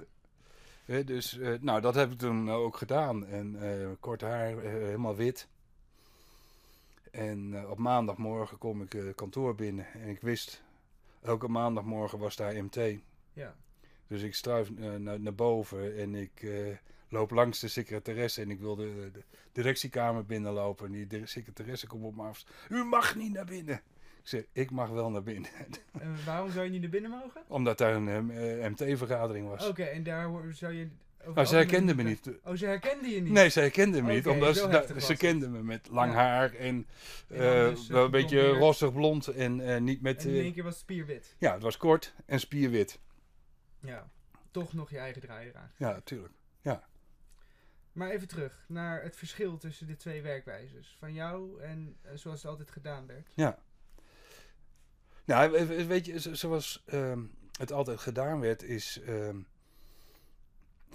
dus, 1.05 1.37
eh, 1.37 1.53
nou, 1.59 1.81
dat 1.81 1.95
heb 1.95 2.11
ik 2.11 2.17
toen 2.17 2.51
ook 2.51 2.77
gedaan. 2.77 3.25
En 3.25 3.55
eh, 3.81 3.87
kort 3.99 4.21
haar, 4.21 4.57
eh, 4.57 4.71
helemaal 4.71 5.15
wit. 5.15 5.47
En 7.11 7.53
eh, 7.53 7.69
op 7.69 7.77
maandagmorgen 7.77 8.57
kom 8.57 8.81
ik 8.81 8.93
eh, 8.93 9.03
kantoor 9.15 9.55
binnen. 9.55 9.85
En 9.93 10.07
ik 10.07 10.21
wist, 10.21 10.63
elke 11.21 11.47
maandagmorgen 11.47 12.19
was 12.19 12.35
daar 12.35 12.63
MT. 12.63 12.75
ja, 13.33 13.55
Dus 14.11 14.21
ik 14.21 14.35
struif 14.35 14.69
eh, 14.79 14.95
naar, 14.95 15.19
naar 15.19 15.35
boven 15.35 15.97
en 15.97 16.15
ik 16.15 16.31
eh, 16.41 16.49
loop 17.09 17.31
langs 17.31 17.59
de 17.59 17.67
secretaresse. 17.67 18.41
En 18.41 18.49
ik 18.49 18.59
wil 18.59 18.75
de, 18.75 19.09
de 19.13 19.23
directiekamer 19.51 20.25
binnenlopen. 20.25 20.85
En 20.85 20.91
die 20.91 21.07
de 21.07 21.25
secretaresse 21.25 21.87
komt 21.87 22.03
op 22.03 22.15
me 22.15 22.23
af. 22.23 22.43
U 22.69 22.83
mag 22.83 23.15
niet 23.15 23.33
naar 23.33 23.45
binnen. 23.45 23.75
Ik 23.75 24.27
zeg, 24.27 24.43
ik 24.51 24.71
mag 24.71 24.89
wel 24.89 25.09
naar 25.09 25.23
binnen. 25.23 25.49
En 25.99 26.15
waarom 26.25 26.51
zou 26.51 26.65
je 26.65 26.71
niet 26.71 26.81
naar 26.81 26.89
binnen 26.89 27.11
mogen? 27.11 27.41
Omdat 27.47 27.77
daar 27.77 27.95
een 27.95 28.31
eh, 28.31 28.69
MT-vergadering 28.69 29.47
was. 29.47 29.67
Oké, 29.67 29.83
en 29.83 30.03
daar 30.03 30.29
zou 30.49 30.73
je... 30.73 30.87
maar 30.87 31.25
ze 31.25 31.39
algemeen- 31.39 31.59
herkende 31.59 31.95
me 31.95 32.03
niet. 32.03 32.29
Oh, 32.43 32.55
ze 32.55 32.65
herkende 32.65 33.07
je 33.09 33.21
niet? 33.21 33.33
Nee, 33.33 33.49
ze 33.49 33.59
herkende 33.59 34.01
me 34.01 34.13
niet, 34.13 34.27
omdat 34.27 34.55
ze, 34.55 34.95
ze 34.97 35.17
kende 35.17 35.49
me 35.49 35.63
met 35.63 35.87
lang 35.91 36.11
Ja. 36.11 36.17
haar 36.17 36.53
en 36.53 36.87
dus, 37.27 37.89
een 37.89 38.11
beetje 38.11 38.47
rossig 38.49 38.93
blond 38.93 39.27
en 39.27 39.83
niet 39.83 40.01
met... 40.01 40.23
En 40.25 40.29
in 40.29 40.41
één 40.41 40.53
keer 40.53 40.63
was 40.63 40.73
het 40.73 40.81
spierwit. 40.81 41.35
ja, 41.37 41.53
het 41.53 41.63
was 41.63 41.77
kort 41.77 42.13
en 42.25 42.39
spierwit. 42.39 42.99
Ja. 43.81 44.09
Toch 44.51 44.73
nog 44.73 44.89
je 44.89 44.97
eigen 44.97 45.21
draaier 45.21 45.55
aan. 45.55 45.71
Ja, 45.77 45.91
natuurlijk. 45.91 46.33
Maar 47.91 48.09
even 48.09 48.27
terug 48.27 48.65
naar 48.67 49.03
het 49.03 49.15
verschil 49.15 49.57
tussen 49.57 49.87
de 49.87 49.95
twee 49.95 50.21
werkwijzes. 50.21 50.95
Van 50.99 51.13
jou 51.13 51.61
en 51.61 51.97
eh, 52.01 52.11
zoals 52.15 52.41
het 52.41 52.51
altijd 52.51 52.71
gedaan 52.71 53.07
werd. 53.07 53.31
Ja. 53.35 53.59
Nou, 55.25 55.51
we- 55.51 55.65
we- 55.65 55.85
weet 55.85 56.05
je, 56.05 56.19
zo- 56.19 56.33
zoals 56.33 56.83
ehm, 56.85 57.23
het 57.59 57.71
altijd 57.71 57.99
gedaan 57.99 58.39
werd, 58.39 58.63
is 58.63 58.99
ehm, 59.01 59.39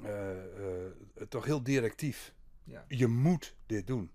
eh, 0.05 0.87
eh, 0.87 0.92
toch 1.29 1.44
heel 1.44 1.62
directief. 1.62 2.35
Ja, 2.64 2.85
Je 2.88 3.07
moet 3.07 3.55
dit 3.66 3.87
doen. 3.87 4.11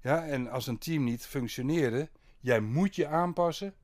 Ja, 0.00 0.26
en 0.26 0.48
als 0.48 0.66
een 0.66 0.78
team 0.78 1.04
niet 1.04 1.26
functioneerde, 1.26 2.08
jij 2.40 2.60
moet 2.60 2.96
je 2.96 3.06
aanpassen. 3.06 3.74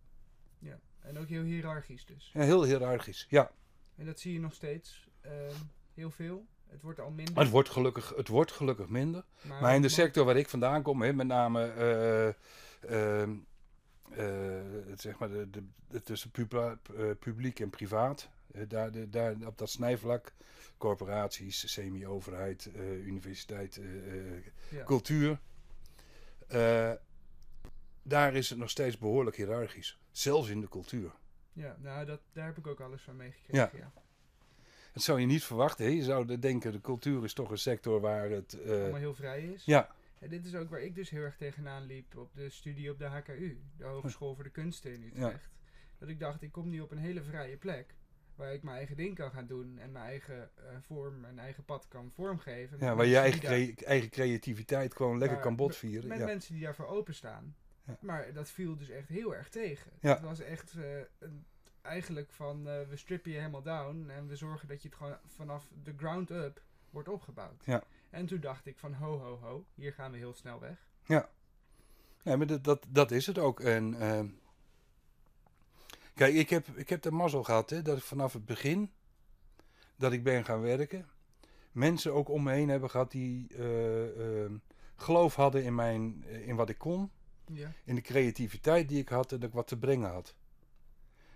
ja. 0.59 0.79
En 1.01 1.19
ook 1.19 1.29
heel 1.29 1.43
hiërarchisch 1.43 2.07
dus. 2.07 2.31
Ja, 2.33 2.41
heel 2.43 2.65
hiërarchisch, 2.65 3.27
ja. 3.29 3.51
En 3.99 4.07
dat 4.07 4.21
zie 4.21 4.33
je 4.33 4.41
nog 4.41 4.55
steeds 4.55 5.09
ehm, 5.21 5.55
heel 5.95 6.11
veel. 6.11 6.47
Het 6.67 6.83
wordt 6.83 7.01
al 7.01 7.11
minder. 7.11 7.39
Het 7.39 7.51
wordt 7.51 7.69
gelukkig, 7.69 8.13
het 8.17 8.29
wordt 8.29 8.53
gelukkig 8.53 8.89
minder. 8.89 9.25
maar, 9.43 9.63
Maar 9.63 9.75
in 9.75 9.83
de 9.83 9.89
sector 9.89 10.25
waar 10.25 10.37
ik 10.37 10.49
vandaan 10.49 10.83
kom, 10.83 11.03
hè, 11.03 11.13
met 11.13 11.27
name 11.27 11.65
eh, 11.73 12.27
ehm, 13.21 13.37
eh, 14.11 14.27
het 14.89 15.01
zeg 15.01 15.19
maar 15.19 15.29
de, 15.29 15.51
de, 15.51 15.63
de- 15.89 16.03
tussen 16.03 16.31
publa- 16.31 16.79
eh, 16.97 17.05
publiek 17.19 17.61
en 17.61 17.71
privaat, 17.71 18.29
daar, 18.69 18.91
de, 18.93 19.09
daar 19.11 19.35
op 19.47 19.59
dat 19.59 19.71
snijvlak, 19.71 20.33
corporaties, 20.79 21.73
semi-overheid, 21.73 22.71
universiteit, 23.05 23.81
Ja. 24.71 24.85
cultuur, 24.85 25.39
daar 28.03 28.35
is 28.35 28.51
het 28.51 28.59
nog 28.59 28.71
steeds 28.71 28.99
behoorlijk 28.99 29.37
hiërarchisch. 29.37 29.99
Zelfs 30.11 30.49
in 30.49 30.61
de 30.61 30.69
cultuur. 30.69 31.11
Ja, 31.59 31.77
nou, 31.81 32.07
dat, 32.07 32.21
daar 32.33 32.47
heb 32.47 32.59
ik 32.59 32.67
ook 32.67 32.81
alles 32.81 33.03
van 33.03 33.17
meegekregen. 33.17 33.79
Ja. 33.79 33.93
Dat 34.93 35.03
zou 35.03 35.21
je 35.21 35.27
niet 35.27 35.45
verwachten. 35.45 35.85
Hè? 35.85 35.91
Je 35.91 36.03
zou 36.03 36.39
denken, 36.39 36.73
de 36.73 36.81
cultuur 36.81 37.25
is 37.25 37.33
toch 37.33 37.51
een 37.51 37.59
sector 37.59 38.01
waar 38.01 38.31
het... 38.31 38.53
eh, 38.61 38.71
Allemaal 38.71 38.95
heel 38.95 39.15
vrij 39.15 39.43
is. 39.45 39.65
ja, 39.65 39.91
En 40.19 40.29
dit 40.29 40.45
is 40.47 40.55
ook 40.55 40.71
waar 40.71 40.81
ik 40.83 40.95
dus 40.95 41.11
heel 41.11 41.23
erg 41.23 41.37
tegenaan 41.37 41.83
liep 41.87 42.17
op 42.17 42.35
de 42.35 42.51
studie 42.51 42.91
op 42.91 42.99
de 42.99 43.05
HKU, 43.05 43.61
de 43.77 43.85
Hogeschool 43.85 44.35
voor 44.35 44.45
de 44.45 44.51
Kunsten 44.51 44.93
in 44.95 45.03
Utrecht. 45.03 45.49
Dat 45.99 46.09
ik 46.09 46.21
dacht, 46.21 46.43
ik 46.43 46.53
kom 46.53 46.69
nu 46.69 46.81
op 46.81 46.91
een 46.91 46.99
hele 46.99 47.23
vrije 47.23 47.57
plek. 47.57 47.95
Waar 48.35 48.53
ik 48.53 48.63
mijn 48.63 48.77
eigen 48.77 48.97
ding 48.97 49.15
kan 49.15 49.31
gaan 49.31 49.47
doen 49.47 49.79
en 49.79 49.93
mijn 49.93 50.05
eigen 50.05 50.51
eh, 50.55 50.65
vorm 50.81 51.25
en 51.25 51.39
eigen 51.39 51.65
pad 51.65 51.87
kan 51.89 52.11
vormgeven. 52.15 52.79
ja, 52.81 52.95
waar 52.95 53.07
je 53.07 53.17
eigen, 53.19 53.41
crea- 53.41 53.75
eigen 53.85 54.11
creativiteit 54.11 54.97
gewoon 54.97 55.19
lekker 55.19 55.37
Ja, 55.37 55.43
kan 55.43 55.57
botvieren. 55.57 56.09
Met 56.09 56.19
Ja. 56.19 56.25
mensen 56.25 56.55
die 56.55 56.63
daarvoor 56.63 56.87
openstaan. 56.87 57.55
Ja. 57.89 57.97
Maar 58.01 58.33
dat 58.33 58.51
viel 58.51 58.77
dus 58.77 58.89
echt 58.89 59.09
heel 59.09 59.35
erg 59.35 59.49
tegen. 59.49 59.91
Ja. 60.01 60.11
Het 60.13 60.21
was 60.21 60.41
echt 60.41 60.75
eh, 60.77 60.99
een- 61.19 61.45
eigenlijk 61.83 62.31
van 62.33 62.69
eh, 62.69 62.89
we 62.89 62.97
strippen 62.97 63.31
je 63.31 63.37
helemaal 63.39 63.63
down 63.63 64.09
en 64.11 64.27
we 64.29 64.37
zorgen 64.37 64.69
dat 64.69 64.83
je 64.83 64.89
het 64.89 64.97
gewoon 64.97 65.17
vanaf 65.27 65.69
de 65.85 65.95
ground 65.97 66.31
up 66.31 66.63
wordt 66.91 67.09
opgebouwd. 67.09 67.63
Ja. 67.65 67.83
En 68.11 68.27
toen 68.27 68.41
dacht 68.41 68.67
ik 68.67 68.79
van 68.79 68.93
ho 68.93 69.19
ho 69.19 69.39
ho, 69.43 69.65
hier 69.75 69.93
gaan 69.93 70.11
we 70.13 70.17
heel 70.19 70.35
snel 70.35 70.61
weg. 70.61 70.87
Nee, 72.23 72.37
maar 72.37 72.47
dat, 72.47 72.65
dat, 72.65 72.85
dat 72.89 73.11
is 73.11 73.27
het 73.27 73.39
ook. 73.39 73.61
En, 73.61 74.01
ehm, 74.01 74.27
kijk, 76.15 76.35
ik 76.35 76.51
heb, 76.51 76.67
ik 76.69 76.89
heb 76.89 77.03
de 77.03 77.11
mazzel 77.11 77.43
gehad 77.45 77.71
hè, 77.71 77.83
dat 77.83 77.97
ik 77.99 78.03
vanaf 78.03 78.33
het 78.33 78.45
begin 78.45 78.91
dat 79.97 80.13
ik 80.13 80.23
ben 80.23 80.45
gaan 80.45 80.61
werken, 80.61 81.07
mensen 81.73 82.13
ook 82.13 82.29
om 82.29 82.43
me 82.43 82.53
heen 82.53 82.69
hebben 82.69 82.91
gehad 82.91 83.11
die 83.11 83.47
eh, 83.57 84.43
ehm, 84.45 84.53
geloof 84.97 85.35
hadden 85.35 85.65
in, 85.65 85.75
mijn, 85.75 86.25
in 86.25 86.57
wat 86.57 86.69
ik 86.69 86.79
kon, 86.79 87.11
Ja. 87.53 87.73
in 87.85 87.95
de 87.95 88.01
creativiteit 88.01 88.89
die 88.89 88.99
ik 89.01 89.09
had 89.09 89.33
en 89.33 89.41
dat 89.41 89.49
ik 89.49 89.55
wat 89.55 89.67
te 89.67 89.79
brengen 89.79 90.11
had. 90.11 90.35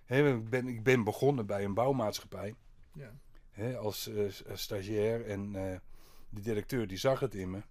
Ik, 0.06 0.48
ben, 0.50 0.66
ik 0.68 0.82
ben 0.82 1.04
begonnen 1.04 1.46
bij 1.46 1.64
een 1.64 1.74
bouwmaatschappij 1.74 2.54
Ja. 2.92 3.74
als, 3.76 4.06
eh, 4.08 4.24
als 4.50 4.62
stagiair 4.62 5.26
en 5.26 5.56
eh, 5.56 5.78
de 6.30 6.40
directeur 6.40 6.86
die 6.86 6.98
zag 6.98 7.20
het 7.20 7.34
in 7.34 7.50
me. 7.50 7.62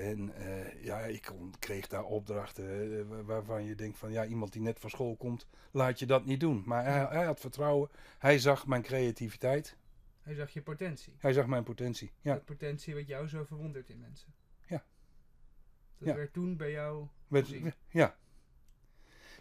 En 0.00 0.34
eh, 0.34 0.82
ja, 0.84 0.98
ik 1.00 1.22
kon- 1.22 1.54
kreeg 1.58 1.86
daar 1.86 2.04
opdrachten 2.04 2.98
eh, 2.98 3.04
wa- 3.08 3.22
waarvan 3.22 3.64
je 3.64 3.74
denkt 3.74 3.98
van 3.98 4.12
ja, 4.12 4.24
iemand 4.24 4.52
die 4.52 4.62
net 4.62 4.78
van 4.80 4.90
school 4.90 5.16
komt, 5.16 5.46
laat 5.70 5.98
je 5.98 6.06
dat 6.06 6.24
niet 6.24 6.40
doen. 6.40 6.62
Maar 6.66 6.84
hij, 6.84 7.04
hij 7.04 7.24
had 7.24 7.40
vertrouwen, 7.40 7.88
hij 8.18 8.38
zag 8.38 8.66
mijn 8.66 8.82
creativiteit, 8.82 9.76
Hij 10.22 10.34
zag 10.34 10.50
je 10.50 10.62
potentie. 10.62 11.12
hij 11.18 11.32
zag 11.32 11.46
mijn 11.46 11.62
potentie. 11.62 12.10
Ja, 12.20 12.34
Dat 12.34 12.44
potentie 12.44 12.94
wat 12.94 13.06
jou 13.06 13.28
zo 13.28 13.44
verwondert 13.44 13.88
in 13.88 13.98
mensen. 14.00 14.28
Dat 16.00 16.08
Ja. 16.08 16.14
werd 16.14 16.32
toen 16.32 16.56
bij 16.56 16.70
jou 16.70 17.06
Met- 17.28 17.48
ja. 17.88 18.16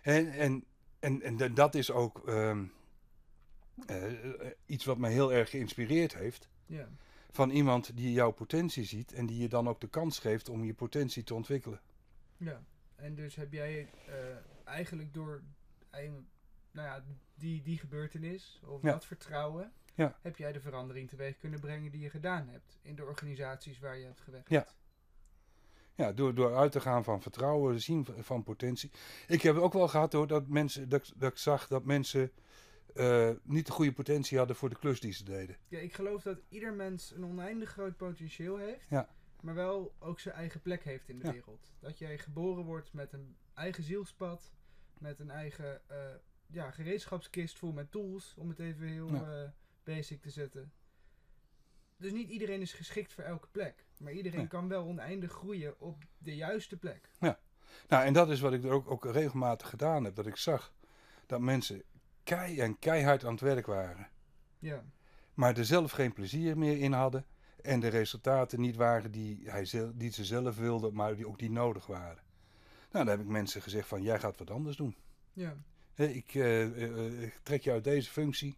En, 0.01 0.31
en, 0.31 0.65
en, 0.99 1.21
en 1.21 1.37
da- 1.37 1.47
dat 1.47 1.75
is 1.75 1.91
ook 1.91 2.27
ehm, 2.27 2.65
eh, 3.85 4.03
iets 4.65 4.85
wat 4.85 4.97
mij 4.97 5.11
heel 5.11 5.33
erg 5.33 5.49
geïnspireerd 5.49 6.13
heeft. 6.13 6.49
Ja. 6.65 6.89
Van 7.31 7.49
iemand 7.49 7.95
die 7.97 8.11
jouw 8.11 8.31
potentie 8.31 8.83
ziet 8.83 9.13
en 9.13 9.25
die 9.25 9.41
je 9.41 9.47
dan 9.49 9.67
ook 9.69 9.81
de 9.81 9.87
kans 9.89 10.19
geeft 10.19 10.49
om 10.49 10.63
je 10.63 10.73
potentie 10.73 11.23
te 11.23 11.33
ontwikkelen. 11.33 11.81
Ja, 12.37 12.63
en 12.95 13.15
dus 13.15 13.35
heb 13.35 13.53
jij 13.53 13.89
eh, 14.07 14.13
eigenlijk 14.65 15.13
door 15.13 15.41
nou 16.71 16.87
ja, 16.87 17.03
die, 17.35 17.61
die 17.61 17.77
gebeurtenis 17.77 18.61
of 18.65 18.81
Ja. 18.81 18.91
dat 18.91 19.05
vertrouwen, 19.05 19.71
Ja. 19.95 20.17
heb 20.21 20.37
jij 20.37 20.51
de 20.51 20.59
verandering 20.61 21.09
teweeg 21.09 21.37
kunnen 21.37 21.59
brengen 21.59 21.91
die 21.91 22.01
je 22.01 22.09
gedaan 22.09 22.47
hebt 22.47 22.79
in 22.81 22.95
de 22.95 23.03
organisaties 23.03 23.79
waar 23.79 23.97
je 23.97 24.05
hebt 24.05 24.21
gewerkt. 24.21 24.49
Ja. 24.49 24.67
Ja, 25.99 26.11
door, 26.11 26.35
door 26.35 26.55
uit 26.55 26.71
te 26.71 26.79
gaan 26.81 27.03
van 27.03 27.21
vertrouwen, 27.21 27.81
zien 27.81 28.05
van, 28.19 28.43
potentie. 28.43 28.91
Ik 29.27 29.41
heb 29.41 29.55
ook 29.55 29.73
wel 29.73 29.87
gehad 29.87 30.13
hoor, 30.13 30.27
dat, 30.27 30.47
mensen, 30.47 30.89
dat, 30.89 31.07
ik- 31.07 31.13
dat 31.19 31.31
ik 31.31 31.37
zag 31.37 31.67
dat 31.67 31.83
mensen 31.85 32.31
eh, 32.93 33.29
niet 33.43 33.65
de 33.65 33.71
goede 33.71 33.91
potentie 33.93 34.37
hadden 34.37 34.55
voor 34.55 34.69
de 34.69 34.75
klus 34.79 34.99
die 34.99 35.11
ze 35.13 35.23
deden. 35.23 35.57
Ja, 35.67 35.79
ik 35.79 35.93
geloof 35.93 36.21
dat 36.21 36.37
ieder 36.49 36.73
mens 36.73 37.11
een 37.15 37.25
oneindig 37.25 37.69
groot 37.69 37.97
potentieel 37.97 38.57
heeft, 38.57 38.85
Ja. 38.89 39.09
maar 39.41 39.55
wel 39.55 39.95
ook 39.99 40.19
zijn 40.19 40.35
eigen 40.35 40.61
plek 40.61 40.83
heeft 40.83 41.09
in 41.09 41.19
de 41.19 41.25
Ja. 41.25 41.31
wereld. 41.31 41.71
Dat 41.79 41.99
jij 41.99 42.17
geboren 42.17 42.63
wordt 42.63 42.93
met 42.93 43.13
een 43.13 43.35
eigen 43.53 43.83
zielspad, 43.83 44.51
met 44.99 45.19
een 45.19 45.29
eigen 45.31 45.81
eh, 45.89 45.97
ja, 46.47 46.71
gereedschapskist 46.71 47.57
vol 47.57 47.71
met 47.71 47.91
tools, 47.91 48.33
om 48.37 48.49
het 48.49 48.59
even 48.59 48.87
heel 48.87 49.13
Ja. 49.13 49.43
eh, 49.43 49.49
basic 49.83 50.21
te 50.21 50.29
zetten. 50.29 50.71
Dus 51.99 52.11
niet 52.11 52.29
iedereen 52.29 52.61
is 52.61 52.73
geschikt 52.73 53.13
voor 53.13 53.23
elke 53.23 53.47
plek. 53.51 53.85
Maar 53.97 54.13
iedereen 54.13 54.47
kan 54.47 54.67
wel 54.67 54.85
oneindig 54.85 55.31
groeien 55.31 55.79
op 55.79 56.03
de 56.17 56.35
juiste 56.35 56.77
plek. 56.77 57.09
Nou, 57.87 58.05
en 58.05 58.13
dat 58.13 58.29
is 58.29 58.39
wat 58.39 58.53
ik 58.53 58.63
er 58.63 58.71
ook, 58.71 58.91
ook 58.91 59.05
regelmatig 59.05 59.69
gedaan 59.69 60.03
heb. 60.03 60.15
Dat 60.15 60.27
ik 60.27 60.35
zag 60.35 60.73
dat 61.25 61.39
mensen 61.39 61.83
kei 62.23 62.59
en 62.59 62.79
keihard 62.79 63.25
aan 63.25 63.31
het 63.31 63.41
werk 63.41 63.65
waren. 63.65 64.09
Ja, 64.59 64.83
Maar 65.33 65.57
er 65.57 65.65
zelf 65.65 65.91
geen 65.91 66.13
plezier 66.13 66.57
meer 66.57 66.79
in 66.79 66.91
hadden. 66.91 67.25
En 67.61 67.79
de 67.79 67.87
resultaten 67.87 68.61
niet 68.61 68.75
waren 68.75 69.11
die, 69.11 69.49
hij 69.49 69.91
die 69.93 70.11
ze 70.11 70.25
zelf 70.25 70.57
wilden, 70.57 70.93
maar 70.93 71.15
die 71.15 71.27
ook 71.27 71.39
die 71.39 71.51
nodig 71.51 71.85
waren. 71.85 72.23
Nou, 72.91 73.05
dan 73.05 73.07
heb 73.07 73.19
ik 73.19 73.31
mensen 73.31 73.61
gezegd 73.61 73.87
van, 73.87 74.01
jij 74.01 74.19
gaat 74.19 74.37
wat 74.37 74.51
anders 74.51 74.77
doen. 74.77 74.95
ja, 75.33 75.57
ik, 75.95 76.35
eh, 76.35 76.83
eh, 76.83 77.21
ik 77.21 77.39
trek 77.43 77.63
je 77.63 77.71
uit 77.71 77.83
deze 77.83 78.09
functie. 78.09 78.57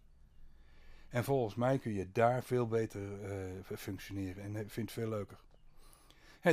En 1.12 1.24
volgens 1.24 1.54
mij 1.54 1.78
kun 1.78 1.92
je 1.92 2.12
daar 2.12 2.42
veel 2.42 2.66
beter 2.66 3.22
eh, 3.22 3.76
functioneren. 3.76 4.42
En 4.42 4.56
ik 4.56 4.70
vind 4.70 4.90
het 4.90 4.98
veel 4.98 5.08
leuker. 5.08 5.38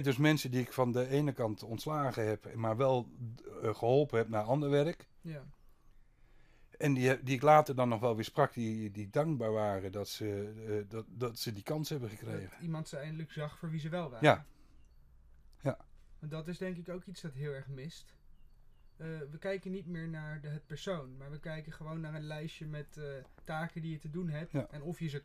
Dus 0.04 0.17
mensen 0.17 0.52
die 0.52 0.62
ik 0.62 0.74
van 0.74 0.91
de 0.91 1.08
ene 1.08 1.32
kant 1.32 1.63
ontslagen 1.63 2.28
heb, 2.28 2.54
maar 2.56 2.78
wel 2.78 3.10
eh, 3.62 3.76
geholpen 3.76 4.17
heb 4.17 4.30
naar 4.30 4.43
ander 4.43 4.69
werk. 4.69 5.08
ja. 5.22 5.43
En 6.78 6.93
die, 6.93 7.24
die 7.24 7.36
ik 7.36 7.41
later 7.41 7.76
dan 7.76 7.89
nog 7.89 8.00
wel 8.00 8.15
weer 8.15 8.24
sprak, 8.24 8.54
die, 8.54 8.91
die 8.91 9.10
dankbaar 9.10 9.52
waren 9.52 9.91
dat 9.91 10.08
ze, 10.08 10.54
eh, 10.67 10.89
dat, 10.89 11.06
dat 11.10 11.39
ze 11.39 11.54
die 11.54 11.63
kans 11.63 11.89
hebben 11.89 12.10
gekregen. 12.10 12.50
Dat 12.50 12.60
iemand 12.62 12.88
ze 12.88 12.98
eindelijk 12.98 13.32
zag 13.32 13.58
voor 13.58 13.69
wie 13.69 13.80
ze 13.80 13.89
wel 13.89 14.10
waren. 14.10 14.28
Ja. 14.28 14.45
Ja. 15.62 15.78
Want 16.19 16.32
dat 16.32 16.48
is 16.48 16.58
denk 16.58 16.78
ik 16.78 16.89
ook 16.89 17.06
iets 17.06 17.22
dat 17.22 17.34
heel 17.34 17.52
erg 17.52 17.67
mist. 17.67 18.13
Eh, 19.00 19.08
we 19.32 19.38
kijken 19.38 19.72
niet 19.72 19.88
meer 19.88 20.08
naar 20.08 20.42
de, 20.42 20.48
het 20.48 20.68
persoon, 20.68 21.18
maar 21.18 21.32
we 21.32 21.40
kijken 21.40 21.72
gewoon 21.72 22.00
naar 22.02 22.14
een 22.14 22.28
lijstje 22.28 22.66
met 22.66 22.98
eh, 22.98 23.04
taken 23.44 23.82
die 23.82 23.92
je 23.92 24.00
te 24.00 24.10
doen 24.10 24.30
hebt. 24.30 24.52
Ja. 24.52 24.68
En 24.72 24.82
of 24.82 25.00
je 25.00 25.08
ze 25.08 25.24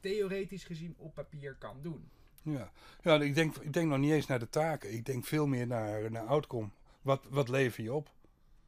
theoretisch 0.00 0.64
gezien 0.64 0.94
op 0.98 1.14
papier 1.14 1.54
kan 1.54 1.76
doen. 1.82 2.08
Ja, 2.42 2.70
ja 3.02 3.20
ik, 3.20 3.34
denk, 3.34 3.56
ik 3.56 3.72
denk 3.72 3.88
nog 3.88 3.98
niet 3.98 4.12
eens 4.12 4.26
naar 4.26 4.38
de 4.38 4.50
taken. 4.50 4.92
Ik 4.92 5.06
denk 5.06 5.24
veel 5.24 5.46
meer 5.46 5.66
naar, 5.66 6.10
naar 6.10 6.26
outcome. 6.26 6.68
Wat, 7.02 7.26
wat 7.30 7.48
lever 7.48 7.82
je 7.82 7.92
op? 7.92 8.10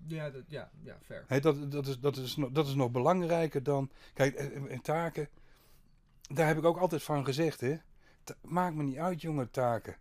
Ja, 0.07 0.31
dat, 0.31 0.43
ja, 0.49 0.71
ja, 0.83 0.99
fair. 1.03 1.41
Dat, 1.41 1.73
dat, 1.73 1.87
is, 1.87 1.99
dat, 1.99 2.17
is 2.17 2.37
nog, 2.37 2.51
dat 2.51 2.67
is 2.67 2.75
nog 2.75 2.91
belangrijker 2.91 3.63
dan. 3.63 3.91
Kijk, 4.15 4.35
eh, 4.35 4.73
en 4.73 4.83
taken. 4.83 5.29
Daar 6.23 6.47
heb 6.47 6.59
ik 6.59 6.65
ook 6.65 6.79
altijd 6.79 7.03
van 7.03 7.25
gezegd. 7.25 7.61
Hè. 7.61 7.77
Ta- 8.25 8.37
Maakt 8.43 8.75
me 8.75 8.83
niet 8.83 8.97
uit, 8.97 9.21
jonge 9.21 9.51
taken. 9.51 9.97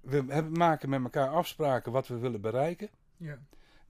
We 0.00 0.24
hebben, 0.28 0.52
maken 0.52 0.88
met 0.88 1.02
elkaar 1.02 1.28
afspraken 1.28 1.92
wat 1.92 2.08
we 2.08 2.18
willen 2.18 2.40
bereiken. 2.40 2.88
Ja, 3.16 3.38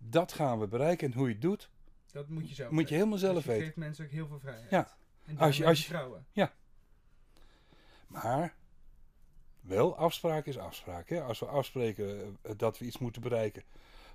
Dat 0.09 0.33
gaan 0.33 0.59
we 0.59 0.67
bereiken. 0.67 1.13
En 1.13 1.19
hoe 1.19 1.27
je 1.27 1.33
het 1.33 1.43
doet, 1.43 1.71
dat 2.13 2.29
moet 2.29 2.49
je 2.49 2.55
zelf 2.55 2.71
moet 2.71 2.89
je 2.89 2.95
helemaal 2.95 3.19
zelf 3.19 3.35
Dus 3.35 3.45
je 3.45 3.51
weten. 3.51 3.65
geeft 3.65 3.77
mensen 3.77 4.05
ook 4.05 4.11
heel 4.11 4.27
veel 4.27 4.39
vrijheid. 4.41 4.71
Ja. 4.71 4.97
En 5.27 5.39
Als 5.39 5.57
je- 5.57 5.67
als 5.67 5.79
je- 5.79 5.85
vertrouwen. 5.85 6.27
Maar 8.07 8.55
wel, 9.61 9.97
afspraak 9.97 10.47
is 10.47 10.59
afspraak. 10.59 11.09
Hè? 11.09 11.23
Als 11.23 11.39
we 11.39 11.47
afspreken 11.47 12.39
eh, 12.43 12.53
dat 12.57 12.79
we 12.79 12.85
iets 12.85 12.99
moeten 12.99 13.23
bereiken 13.23 13.63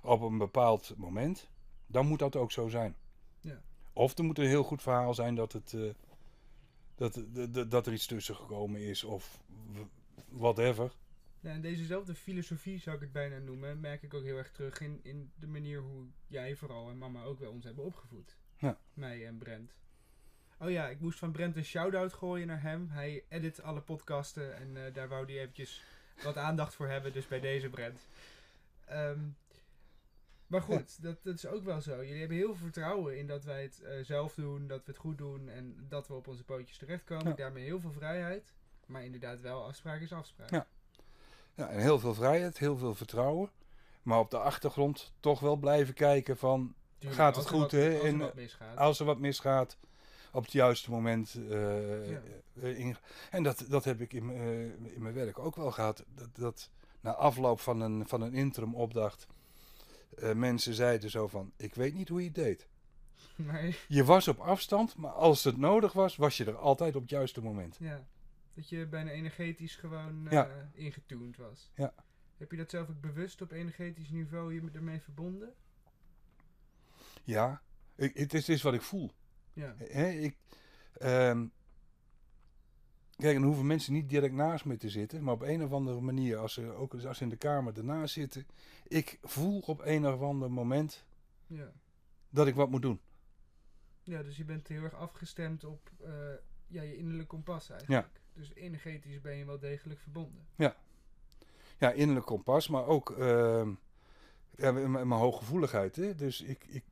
op 0.00 0.20
een 0.20 0.38
bepaald 0.38 0.94
moment, 0.96 1.48
dan 1.86 2.06
moet 2.06 2.18
dat 2.18 2.36
ook 2.36 2.52
zo 2.52 2.68
zijn. 2.68 2.96
Ja. 3.40 3.60
Of 3.92 4.18
er 4.18 4.24
moet 4.24 4.38
een 4.38 4.46
heel 4.46 4.62
goed 4.64 4.82
verhaal 4.82 5.14
zijn 5.14 5.34
dat, 5.34 5.52
het, 5.52 5.72
eh, 5.74 5.80
dat, 6.94 7.22
dat- 7.52 7.70
dat, 7.70 7.86
er 7.86 7.92
iets 7.92 8.06
tussen 8.06 8.36
gekomen 8.36 8.80
is 8.80 9.04
of 9.04 9.40
whatever. 10.28 10.92
Ja, 11.40 11.50
en 11.50 11.60
dezezelfde 11.60 12.14
filosofie 12.14 12.78
zou 12.78 12.96
ik 12.96 13.02
het 13.02 13.12
bijna 13.12 13.38
noemen, 13.38 13.80
merk 13.80 14.02
ik 14.02 14.14
ook 14.14 14.22
heel 14.22 14.36
erg 14.36 14.50
terug 14.50 14.80
in, 14.80 15.00
in 15.02 15.32
de 15.34 15.46
manier 15.46 15.80
hoe 15.80 16.06
jij 16.26 16.56
vooral 16.56 16.90
en 16.90 16.98
mama 16.98 17.22
ook 17.22 17.38
wel 17.38 17.50
ons 17.50 17.64
hebben 17.64 17.84
opgevoed. 17.84 18.36
Ja. 18.56 18.78
Mij 18.94 19.26
en 19.26 19.38
Brent. 19.38 19.74
Oh 20.58 20.70
ja, 20.70 20.88
ik 20.88 21.00
moest 21.00 21.18
van 21.18 21.32
Brent 21.32 21.56
een 21.56 21.64
shout-out 21.64 22.12
gooien 22.12 22.46
naar 22.46 22.62
hem. 22.62 22.88
Hij 22.88 23.24
edit 23.28 23.62
alle 23.62 23.80
podcasten 23.80 24.56
en 24.56 24.86
eh, 24.86 24.94
daar 24.94 25.08
wou 25.08 25.24
hij 25.24 25.40
eventjes 25.40 25.84
wat 26.22 26.36
aandacht 26.36 26.74
voor 26.74 26.88
hebben, 26.88 27.12
dus 27.12 27.28
bij 27.28 27.40
deze 27.40 27.68
Brent. 27.68 28.00
Ehm, 28.84 29.20
maar 30.46 30.62
goed, 30.62 31.02
dat, 31.02 31.22
dat 31.22 31.34
is 31.34 31.46
ook 31.46 31.64
wel 31.64 31.80
zo. 31.80 32.04
Jullie 32.04 32.18
hebben 32.18 32.36
heel 32.36 32.54
veel 32.54 32.64
vertrouwen 32.64 33.18
in 33.18 33.26
dat 33.26 33.44
wij 33.44 33.62
het 33.62 33.82
eh, 33.82 34.04
zelf 34.04 34.34
doen, 34.34 34.66
dat 34.66 34.84
we 34.84 34.90
het 34.90 35.00
goed 35.00 35.18
doen 35.18 35.48
en 35.48 35.86
dat 35.88 36.08
we 36.08 36.14
op 36.14 36.26
onze 36.26 36.44
pootjes 36.44 36.78
terechtkomen. 36.78 37.28
Ja. 37.28 37.34
Daarmee 37.34 37.64
heel 37.64 37.80
veel 37.80 37.92
vrijheid. 37.92 38.52
Maar 38.86 39.04
inderdaad 39.04 39.40
wel, 39.40 39.64
afspraak 39.64 40.00
is 40.00 40.12
afspraak. 40.12 40.50
Ja. 40.50 40.66
Ja, 41.58 41.68
en 41.68 41.80
heel 41.80 41.98
veel 41.98 42.14
vrijheid, 42.14 42.58
heel 42.58 42.76
veel 42.76 42.94
vertrouwen. 42.94 43.50
Maar 44.02 44.18
op 44.18 44.30
de 44.30 44.38
achtergrond 44.38 45.12
toch 45.20 45.40
wel 45.40 45.56
blijven 45.56 45.94
kijken 45.94 46.36
van 46.36 46.74
Tuurlijk, 46.98 47.20
Gaat 47.20 47.36
het 47.36 47.48
goed, 47.48 47.70
hè? 47.70 47.88
Als 47.94 48.00
er 48.02 48.06
En, 48.08 48.18
wat 48.18 48.34
misgaat. 48.34 48.76
als 48.76 48.98
er 49.00 49.04
wat 49.06 49.18
misgaat, 49.18 49.76
op 50.32 50.42
het 50.42 50.52
juiste 50.52 50.90
moment. 50.90 51.34
eh, 51.50 52.10
Ja. 52.10 52.20
eh, 52.62 52.78
in- 52.78 52.96
en 53.30 53.42
dat, 53.42 53.64
dat 53.68 53.84
heb 53.84 54.00
ik 54.00 54.12
in, 54.12 54.26
mijn, 54.26 54.38
eh, 54.40 54.94
in 54.94 55.02
mijn 55.02 55.14
werk 55.14 55.38
ook 55.38 55.56
wel 55.56 55.70
gehad. 55.70 56.04
Dat, 56.14 56.28
dat 56.36 56.70
na 57.00 57.14
afloop 57.14 57.60
van 57.60 57.80
een, 57.80 58.08
van 58.08 58.20
een 58.20 58.32
interim 58.34 58.74
opdracht. 58.74 59.26
eh, 60.16 60.32
mensen 60.32 60.74
zeiden 60.74 61.10
zo 61.10 61.26
van: 61.28 61.52
Ik 61.56 61.74
weet 61.74 61.94
niet 61.94 62.08
hoe 62.08 62.18
je 62.20 62.26
het 62.26 62.34
deed. 62.34 62.66
Nee, 63.36 63.76
Je 63.88 64.04
was 64.04 64.28
op 64.28 64.38
afstand, 64.38 64.96
maar 64.96 65.10
als 65.12 65.44
het 65.44 65.56
nodig 65.56 65.92
was, 65.92 66.16
was 66.16 66.36
je 66.36 66.44
er 66.44 66.56
altijd 66.56 66.94
op 66.96 67.00
het 67.02 67.10
juiste 67.10 67.42
moment. 67.42 67.76
ja. 67.80 68.06
Dat 68.58 68.68
je 68.68 68.86
bijna 68.86 69.10
energetisch 69.10 69.76
gewoon 69.76 70.26
Ja. 70.30 70.70
ingetuned 70.72 71.36
was. 71.36 71.70
Ja. 71.74 71.94
Heb 72.36 72.50
je 72.50 72.56
dat 72.56 72.70
zelf 72.70 72.88
ook 72.88 73.00
bewust 73.00 73.42
op 73.42 73.52
energetisch 73.52 74.10
niveau 74.10 74.54
je 74.54 74.70
ermee 74.72 75.00
verbonden? 75.00 75.54
Ja, 77.24 77.62
ik, 77.94 78.16
het, 78.16 78.34
is, 78.34 78.46
het 78.46 78.56
is 78.56 78.62
wat 78.62 78.74
ik 78.74 78.82
voel. 78.82 79.10
Ja. 79.52 79.72
Ik, 79.72 80.36
ehm, 80.92 81.46
kijk, 83.16 83.36
en 83.36 83.42
hoeven 83.42 83.66
mensen 83.66 83.92
niet 83.92 84.08
direct 84.08 84.34
naast 84.34 84.64
me 84.64 84.76
te 84.76 84.88
zitten, 84.90 85.22
maar 85.22 85.34
op 85.34 85.42
een 85.42 85.62
of 85.62 85.72
andere 85.72 86.00
manier, 86.00 86.36
als 86.36 86.52
ze, 86.52 86.72
ook 86.72 86.94
als 86.94 87.16
ze 87.18 87.22
in 87.22 87.28
de 87.30 87.36
kamer 87.36 87.76
ernaast 87.76 88.14
zitten, 88.14 88.46
ik 88.86 89.18
voel 89.22 89.60
op 89.60 89.80
een 89.84 90.06
of 90.06 90.20
ander 90.20 90.50
moment 90.50 91.04
Ja. 91.46 91.72
dat 92.30 92.46
ik 92.46 92.54
wat 92.54 92.70
moet 92.70 92.82
doen. 92.82 93.00
ja, 94.02 94.22
dus 94.22 94.36
je 94.36 94.44
bent 94.44 94.68
heel 94.68 94.82
erg 94.82 94.94
afgestemd 94.94 95.64
op 95.64 95.90
eh, 96.00 96.10
ja, 96.66 96.82
je 96.82 96.96
innerlijk 96.96 97.28
kompas 97.28 97.70
eigenlijk. 97.70 98.20
Dus 98.38 98.54
energetisch 98.54 99.20
ben 99.20 99.36
je 99.36 99.44
wel 99.44 99.58
degelijk 99.58 100.00
verbonden. 100.00 100.46
Ja, 101.78 101.92
innerlijk 101.92 102.26
kompas, 102.26 102.68
maar 102.68 102.86
ook 102.86 103.10
ehm, 103.10 103.74
ja, 104.56 104.72
mijn, 104.72 104.90
mijn 104.90 105.10
hooggevoeligheid. 105.20 105.96
Hè? 105.96 106.14
Dus 106.14 106.40
ik, 106.40 106.64
ik, 106.64 106.84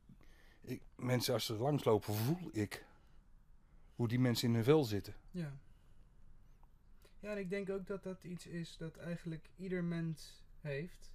ik, 0.61 0.81
mensen 0.95 1.33
als 1.33 1.45
ze 1.45 1.53
langslopen, 1.53 2.13
voel 2.13 2.49
ik 2.51 2.85
hoe 3.95 4.07
die 4.07 4.19
mensen 4.19 4.47
in 4.47 4.53
hun 4.53 4.63
vel 4.63 4.83
zitten. 4.83 5.15
Ja. 5.31 5.57
Ja, 7.19 7.31
en 7.31 7.37
ik 7.37 7.49
denk 7.49 7.69
ook 7.69 7.87
dat 7.87 8.03
dat 8.03 8.23
iets 8.23 8.47
is 8.47 8.77
dat 8.77 8.97
eigenlijk 8.97 9.49
ieder 9.55 9.83
mens 9.83 10.43
heeft. 10.61 11.11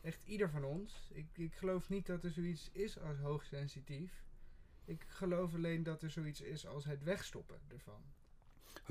Echt 0.00 0.24
ieder 0.24 0.50
van 0.50 0.64
ons. 0.64 1.08
Ik, 1.12 1.26
ik 1.32 1.54
geloof 1.54 1.88
niet 1.88 2.06
dat 2.06 2.24
er 2.24 2.30
zoiets 2.30 2.70
is 2.72 3.00
als 3.00 3.18
hoogsensitief. 3.18 4.24
Ik 4.84 5.04
geloof 5.08 5.54
alleen 5.54 5.82
dat 5.82 6.02
er 6.02 6.10
zoiets 6.10 6.40
is 6.40 6.66
als 6.66 6.84
het 6.84 7.02
wegstoppen 7.02 7.60
ervan. 7.68 8.02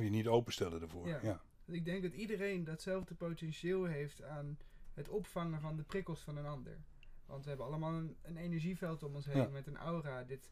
Je 0.04 0.10
niet 0.10 0.28
openstellen 0.28 0.82
ervoor. 0.82 1.08
Ja. 1.08 1.20
Ja. 1.24 1.42
Ik 1.66 1.86
denk 1.86 2.02
dat 2.02 2.14
iedereen 2.14 2.64
datzelfde 2.64 3.16
potentieel 3.16 3.86
heeft 3.86 4.24
aan 4.24 4.58
het 4.94 5.10
opvangen 5.10 5.62
van 5.62 5.76
de 5.76 5.84
prikkels 5.84 6.22
van 6.22 6.38
een 6.38 6.46
ander. 6.46 6.78
Want 7.26 7.44
we 7.44 7.50
hebben 7.50 7.68
allemaal 7.68 7.94
een, 7.94 8.18
een 8.22 8.38
energieveld 8.38 9.04
om 9.04 9.16
ons 9.16 9.26
heen 9.26 9.38
Ja. 9.38 9.48
met 9.48 9.68
een 9.68 9.78
aura. 9.78 10.24
Dit, 10.24 10.52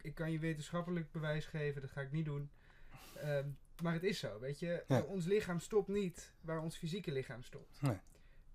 ik 0.00 0.14
kan 0.14 0.32
je 0.32 0.38
wetenschappelijk 0.38 1.12
bewijs 1.12 1.46
geven, 1.46 1.80
dat 1.80 1.90
ga 1.90 2.00
ik 2.00 2.12
niet 2.12 2.24
doen. 2.24 2.50
Ehm, 3.16 3.48
maar 3.82 3.92
het 3.92 4.04
is 4.04 4.18
zo, 4.18 4.38
weet 4.40 4.58
je. 4.58 4.84
Ja. 4.88 5.00
Ons 5.02 5.24
lichaam 5.24 5.60
stopt 5.60 5.88
niet 5.88 6.34
waar 6.40 6.60
ons 6.60 6.76
fysieke 6.76 7.12
lichaam 7.12 7.42
stopt. 7.42 7.82
Nee. 7.82 7.98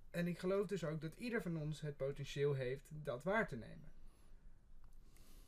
En 0.09 0.27
ik 0.27 0.39
geloof 0.39 0.67
dus 0.67 0.83
ook 0.83 1.01
dat 1.01 1.13
ieder 1.17 1.41
van 1.41 1.57
ons 1.57 1.81
het 1.81 1.97
potentieel 1.97 2.53
heeft 2.53 2.85
dat 2.89 3.23
waar 3.23 3.47
te 3.47 3.55
nemen. 3.55 3.91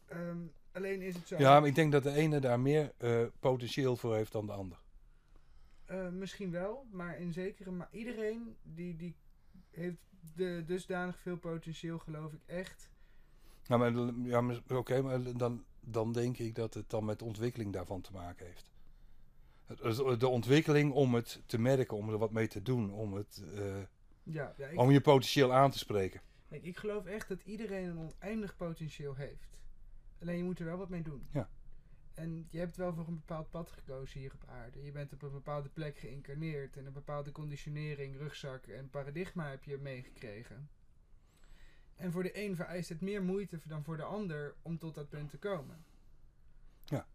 Ehm, 0.07 0.37
alleen 0.71 1.01
is 1.01 1.15
het 1.15 1.27
zo. 1.27 1.37
ja, 1.37 1.59
maar 1.59 1.69
ik 1.69 1.75
denk 1.75 1.91
dat 1.91 2.03
de 2.03 2.11
ene 2.13 2.39
daar 2.39 2.59
meer 2.59 2.91
eh, 2.97 3.25
potentieel 3.39 3.97
voor 3.97 4.15
heeft 4.15 4.31
dan 4.31 4.45
de 4.45 4.51
ander. 4.51 4.77
Eh, 5.85 6.09
misschien 6.09 6.51
wel, 6.51 6.87
maar 6.91 7.19
in 7.19 7.33
zekere 7.33 7.71
ma 7.71 7.87
iedereen 7.91 8.55
die, 8.63 8.95
die 8.95 9.15
heeft 9.69 9.97
de, 10.35 10.63
dusdanig 10.65 11.19
veel 11.19 11.37
potentieel, 11.37 11.99
geloof 11.99 12.33
ik 12.33 12.41
echt. 12.45 12.91
Nou, 13.67 13.91
maar, 13.91 14.13
ja, 14.27 14.41
maar- 14.41 14.61
oké, 14.69 15.01
maar 15.01 15.37
dan, 15.37 15.65
dan 15.79 16.11
denk 16.13 16.37
ik 16.37 16.55
dat 16.55 16.73
het 16.73 16.89
dan 16.89 17.05
met 17.05 17.21
ontwikkeling 17.21 17.73
daarvan 17.73 18.01
te 18.01 18.11
maken 18.11 18.45
heeft. 18.45 18.71
De 20.19 20.27
ontwikkeling 20.27 20.91
om 20.93 21.13
het 21.15 21.41
te 21.45 21.59
merken, 21.59 21.97
om 21.97 22.09
er 22.09 22.17
wat 22.17 22.31
mee 22.31 22.47
te 22.47 22.61
doen, 22.61 22.91
om, 22.91 23.13
het, 23.13 23.43
eh, 23.55 23.75
Ja, 24.23 24.53
ja 24.57 24.67
ik, 24.67 24.79
om 24.79 24.91
je 24.91 25.01
potentieel 25.01 25.53
aan 25.53 25.71
te 25.71 25.77
spreken. 25.77 26.21
kijk, 26.49 26.63
ik 26.63 26.77
geloof 26.77 27.05
echt 27.05 27.27
dat 27.27 27.41
iedereen 27.43 27.89
een 27.89 27.97
oneindig 27.97 28.55
potentieel 28.55 29.15
heeft. 29.15 29.52
Alleen 30.23 30.37
je 30.37 30.43
moet 30.43 30.59
er 30.59 30.65
wel 30.65 30.77
wat 30.77 30.89
mee 30.89 31.03
doen. 31.03 31.27
Ja. 31.31 31.49
En 32.13 32.47
je 32.49 32.59
hebt 32.59 32.77
wel 32.77 32.93
voor 32.93 33.07
een 33.07 33.15
bepaald 33.15 33.49
pad 33.49 33.71
gekozen 33.71 34.19
hier 34.19 34.33
op 34.33 34.43
aarde. 34.49 34.83
Je 34.83 34.91
bent 34.91 35.13
op 35.13 35.21
een 35.21 35.31
bepaalde 35.31 35.69
plek 35.69 35.97
geïncarneerd 35.97 36.77
en 36.77 36.85
een 36.85 36.93
bepaalde 36.93 37.31
conditionering, 37.31 38.17
rugzak 38.17 38.67
en 38.67 38.89
paradigma 38.89 39.49
heb 39.49 39.63
je 39.63 39.77
meegekregen. 39.77 40.69
En 41.95 42.11
voor 42.11 42.23
de 42.23 42.45
een 42.45 42.55
vereist 42.55 42.89
het 42.89 43.01
meer 43.01 43.23
moeite 43.23 43.59
dan 43.65 43.83
voor 43.83 43.97
de 43.97 44.03
ander 44.03 44.55
om 44.61 44.77
tot 44.77 44.95
dat 44.95 45.09
punt 45.09 45.29
te 45.29 45.37
komen. 45.37 45.85
Ja. 46.85 47.07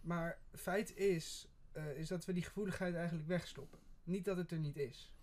Maar 0.00 0.38
feit 0.52 0.96
is, 0.96 1.48
eh, 1.72 1.98
is 1.98 2.08
dat 2.08 2.24
we 2.24 2.32
die 2.32 2.42
gevoeligheid 2.42 2.94
eigenlijk 2.94 3.28
wegstoppen. 3.28 3.78
Niet 4.04 4.24
dat 4.24 4.36
het 4.36 4.50
er 4.50 4.58
niet 4.58 4.76
is. 4.76 5.14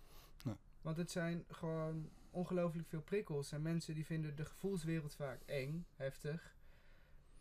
Nee. 0.44 0.56
Want 0.80 0.96
het 0.96 1.10
zijn 1.10 1.44
gewoon 1.48 2.10
ongelooflijk 2.30 2.88
veel 2.88 3.02
prikkels. 3.02 3.52
En 3.52 3.62
mensen 3.62 3.94
die 3.94 4.06
vinden 4.06 4.36
de 4.36 4.44
gevoelswereld 4.44 5.14
vaak 5.14 5.42
eng, 5.46 5.86
heftig. 5.96 6.56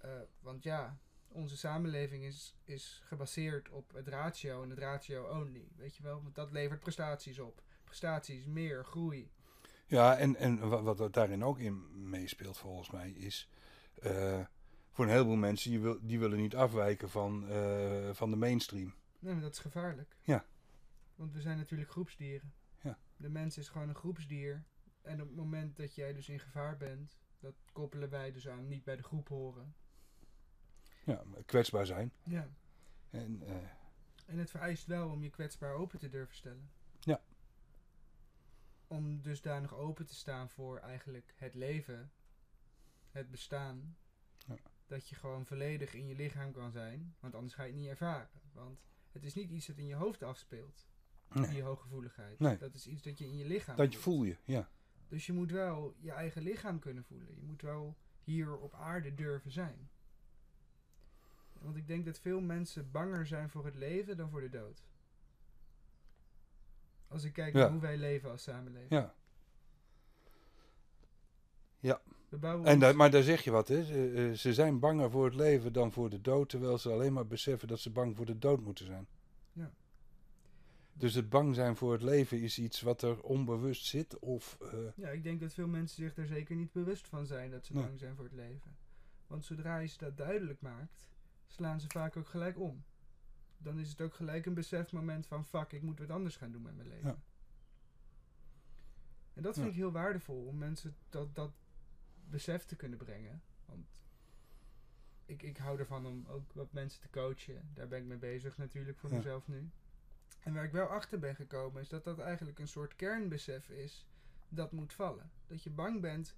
Eh, 0.04 0.10
want 0.40 0.64
ja, 0.64 0.98
onze 1.28 1.58
samenleving 1.58 2.24
is, 2.24 2.56
is 2.64 3.02
gebaseerd 3.04 3.70
op 3.70 3.94
het 3.94 4.08
ratio 4.08 4.64
en 4.64 4.70
het 4.70 4.80
ratio 4.80 5.40
only. 5.40 5.68
Weet 5.76 5.96
je 5.96 6.04
wel? 6.04 6.22
Want 6.24 6.36
dat 6.36 6.52
levert 6.52 6.80
prestaties 6.80 7.40
op. 7.40 7.62
Prestaties, 7.84 8.46
meer, 8.46 8.86
groei. 8.86 9.32
Ja, 9.86 10.18
en, 10.18 10.36
en 10.36 10.70
wa- 10.70 10.82
wat, 10.82 10.98
wat 10.98 11.14
daarin 11.14 11.44
ook 11.44 11.60
in 11.60 12.10
meespeelt 12.10 12.58
volgens 12.58 12.92
mij 12.92 13.12
is... 13.12 13.50
eh, 14.02 14.46
voor 14.92 15.06
een 15.06 15.12
heleboel 15.12 15.36
mensen, 15.36 15.70
die, 15.70 15.80
wil, 15.80 15.98
die 16.02 16.20
willen 16.20 16.38
niet 16.38 16.56
afwijken 16.56 17.10
van, 17.10 17.48
eh, 17.50 18.10
van 18.14 18.30
de 18.30 18.36
mainstream. 18.38 18.94
Nee, 19.20 19.34
maar 19.34 19.42
dat 19.44 19.52
is 19.54 19.60
gevaarlijk. 19.60 20.16
Ja. 20.22 20.46
Want 21.16 21.34
we 21.34 21.42
zijn 21.42 21.58
natuurlijk 21.58 21.92
groepsdieren. 21.92 22.54
Ja. 22.82 22.98
De 23.18 23.30
mens 23.30 23.58
is 23.58 23.70
gewoon 23.70 23.90
een 23.90 23.96
groepsdier. 23.96 24.64
En 25.02 25.22
op 25.22 25.28
het 25.28 25.38
moment 25.38 25.76
dat 25.78 25.96
jij 25.96 26.14
dus 26.14 26.30
in 26.30 26.40
gevaar 26.40 26.78
bent, 26.78 27.18
dat 27.40 27.54
koppelen 27.72 28.10
wij 28.10 28.32
dus 28.32 28.48
aan 28.48 28.68
niet 28.68 28.84
bij 28.84 28.96
de 28.96 29.04
groep 29.04 29.28
horen. 29.28 29.76
Ja, 31.04 31.24
kwetsbaar 31.46 31.86
zijn. 31.86 32.12
Ja. 32.24 32.48
En, 33.10 33.42
eh, 33.42 33.56
En 34.26 34.38
het 34.38 34.50
vereist 34.50 34.86
wel 34.86 35.10
om 35.10 35.24
je 35.24 35.30
kwetsbaar 35.30 35.74
open 35.74 36.00
te 36.00 36.10
durven 36.10 36.36
stellen. 36.36 36.72
Ja. 37.00 37.22
Om 38.88 39.22
dusdanig 39.22 39.74
open 39.76 40.06
te 40.06 40.16
staan 40.16 40.50
voor 40.50 40.78
eigenlijk 40.78 41.34
het 41.36 41.54
leven, 41.54 42.12
het 43.12 43.32
bestaan. 43.32 43.98
Ja. 44.48 44.56
Dat 44.88 45.10
je 45.10 45.16
gewoon 45.16 45.46
volledig 45.46 45.94
in 45.94 46.08
je 46.08 46.16
lichaam 46.16 46.52
kan 46.52 46.72
zijn, 46.72 47.16
want 47.20 47.36
anders 47.36 47.54
ga 47.54 47.64
je 47.64 47.72
het 47.72 47.80
niet 47.80 47.90
ervaren. 47.90 48.42
Want 48.54 48.80
het 49.12 49.24
is 49.24 49.34
niet 49.34 49.50
iets 49.50 49.66
dat 49.66 49.78
in 49.78 49.86
je 49.88 49.96
hoofd 49.96 50.24
afspeelt, 50.24 50.88
nee. 51.34 51.50
die 51.50 51.62
hooggevoeligheid. 51.62 52.40
Nee. 52.40 52.58
Dat 52.58 52.74
is 52.74 52.88
iets 52.88 53.02
dat 53.02 53.18
je 53.18 53.26
in 53.26 53.38
je 53.38 53.46
lichaam 53.46 53.76
Dat 53.76 53.94
je 53.94 54.00
voelt. 54.00 54.16
voel 54.16 54.26
je, 54.26 54.38
ja. 54.44 54.70
Dus 55.08 55.26
je 55.26 55.34
moet 55.34 55.52
wel 55.52 55.96
je 56.00 56.12
eigen 56.12 56.42
lichaam 56.42 56.80
kunnen 56.80 57.04
voelen. 57.04 57.36
Je 57.36 57.44
moet 57.44 57.62
wel 57.62 57.98
hier 58.24 58.58
op 58.58 58.74
aarde 58.74 59.14
durven 59.14 59.52
zijn. 59.52 59.90
Want 61.64 61.76
ik 61.76 61.88
denk 61.88 62.06
dat 62.06 62.20
veel 62.20 62.42
mensen 62.42 62.92
banger 62.92 63.26
zijn 63.26 63.50
voor 63.50 63.66
het 63.66 63.76
leven 63.76 64.18
dan 64.18 64.30
voor 64.30 64.42
de 64.42 64.50
dood. 64.50 64.84
Als 67.08 67.24
ik 67.24 67.34
kijk 67.34 67.54
Ja. 67.54 67.60
naar 67.60 67.72
hoe 67.72 67.82
wij 67.82 67.98
leven 67.98 68.30
als 68.32 68.44
samenleving. 68.44 68.90
ja. 71.80 72.02
Bouwen 72.40 72.66
En 72.82 72.96
maar 72.96 73.12
daar 73.12 73.24
zeg 73.24 73.42
je 73.44 73.52
wat, 73.52 73.68
hè. 73.68 73.84
Ze, 73.84 74.12
eh, 74.16 74.38
ze 74.38 74.54
zijn 74.54 74.80
banger 74.80 75.12
voor 75.12 75.26
het 75.26 75.36
leven 75.36 75.74
dan 75.74 75.92
voor 75.92 76.10
de 76.10 76.22
dood, 76.22 76.50
terwijl 76.50 76.78
ze 76.78 76.90
alleen 76.92 77.14
maar 77.14 77.28
beseffen 77.28 77.68
dat 77.68 77.80
ze 77.80 77.90
bang 77.90 78.16
voor 78.16 78.26
de 78.26 78.38
dood 78.38 78.62
moeten 78.62 78.86
zijn. 78.86 79.08
Ja. 79.54 79.72
Dus 80.94 81.14
het 81.14 81.30
bang 81.30 81.56
zijn 81.56 81.76
voor 81.76 81.92
het 81.92 82.02
leven 82.02 82.42
is 82.42 82.60
iets 82.60 82.82
wat 82.82 83.02
er 83.02 83.22
onbewust 83.22 83.86
zit, 83.86 84.20
of... 84.20 84.58
eh, 84.62 84.70
Ja, 84.96 85.10
ik 85.10 85.24
denk 85.24 85.40
dat 85.40 85.54
veel 85.54 85.68
mensen 85.68 85.96
zich 86.04 86.14
daar 86.14 86.26
zeker 86.26 86.56
niet 86.56 86.72
bewust 86.72 87.08
van 87.08 87.26
zijn 87.26 87.52
dat 87.52 87.66
ze 87.66 87.74
Nee. 87.74 87.84
bang 87.84 88.00
zijn 88.00 88.16
voor 88.16 88.24
het 88.26 88.34
leven. 88.34 88.76
Want 89.28 89.46
zodra 89.46 89.78
je 89.78 89.88
ze 89.88 89.98
dat 89.98 90.18
duidelijk 90.18 90.62
maakt, 90.62 91.08
slaan 91.54 91.80
ze 91.80 91.88
vaak 91.90 92.18
ook 92.18 92.28
gelijk 92.28 92.60
om. 92.60 92.84
Dan 93.58 93.80
is 93.80 93.90
het 93.90 94.02
ook 94.02 94.14
gelijk 94.14 94.46
een 94.46 94.54
besefmoment 94.54 95.28
van 95.28 95.46
fuck, 95.46 95.72
ik 95.72 95.82
moet 95.82 96.00
wat 96.00 96.10
anders 96.10 96.36
gaan 96.36 96.52
doen 96.52 96.62
met 96.62 96.76
mijn 96.76 96.88
leven. 96.88 97.10
Ja. 97.10 97.18
En 99.34 99.42
dat 99.42 99.54
vind 99.54 99.66
Ja. 99.66 99.72
ik 99.72 99.78
heel 99.78 99.92
waardevol 99.92 100.46
om 100.46 100.58
mensen 100.58 100.96
dat, 101.10 101.36
dat 101.36 101.52
besef 102.30 102.66
te 102.66 102.76
kunnen 102.76 102.98
brengen. 102.98 103.42
Want 103.66 103.88
ik, 105.26 105.42
ik 105.42 105.58
hou 105.58 105.80
ervan 105.80 106.06
om 106.06 106.26
ook 106.28 106.54
wat 106.54 106.72
mensen 106.74 107.02
te 107.02 107.10
coachen. 107.10 107.70
Daar 107.74 107.88
ben 107.88 108.00
ik 108.00 108.06
mee 108.06 108.18
bezig 108.18 108.58
natuurlijk 108.58 108.98
voor 109.00 109.10
Ja. 109.10 109.16
mezelf 109.16 109.48
nu. 109.48 109.70
En 110.40 110.54
waar 110.54 110.64
ik 110.64 110.72
wel 110.72 110.88
achter 110.88 111.20
ben 111.20 111.36
gekomen 111.36 111.82
is 111.82 111.90
dat 111.90 112.04
dat 112.04 112.20
eigenlijk 112.20 112.60
een 112.60 112.68
soort 112.68 112.96
kernbesef 112.96 113.70
is 113.70 114.08
dat 114.50 114.72
moet 114.72 114.94
vallen. 114.94 115.32
Dat 115.48 115.64
je 115.64 115.70
bang 115.70 116.02
bent 116.02 116.36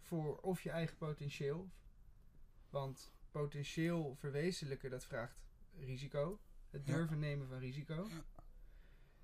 voor 0.00 0.36
of 0.40 0.60
je 0.60 0.70
eigen 0.70 0.96
potentieel. 0.96 1.70
Want 2.70 3.12
potentieel 3.30 4.14
verwezenlijken, 4.18 4.90
dat 4.90 5.04
vraagt 5.04 5.38
risico. 5.78 6.40
Het 6.70 6.86
Ja. 6.86 6.94
durven 6.96 7.18
nemen 7.18 7.48
van 7.48 7.58
risico. 7.58 8.06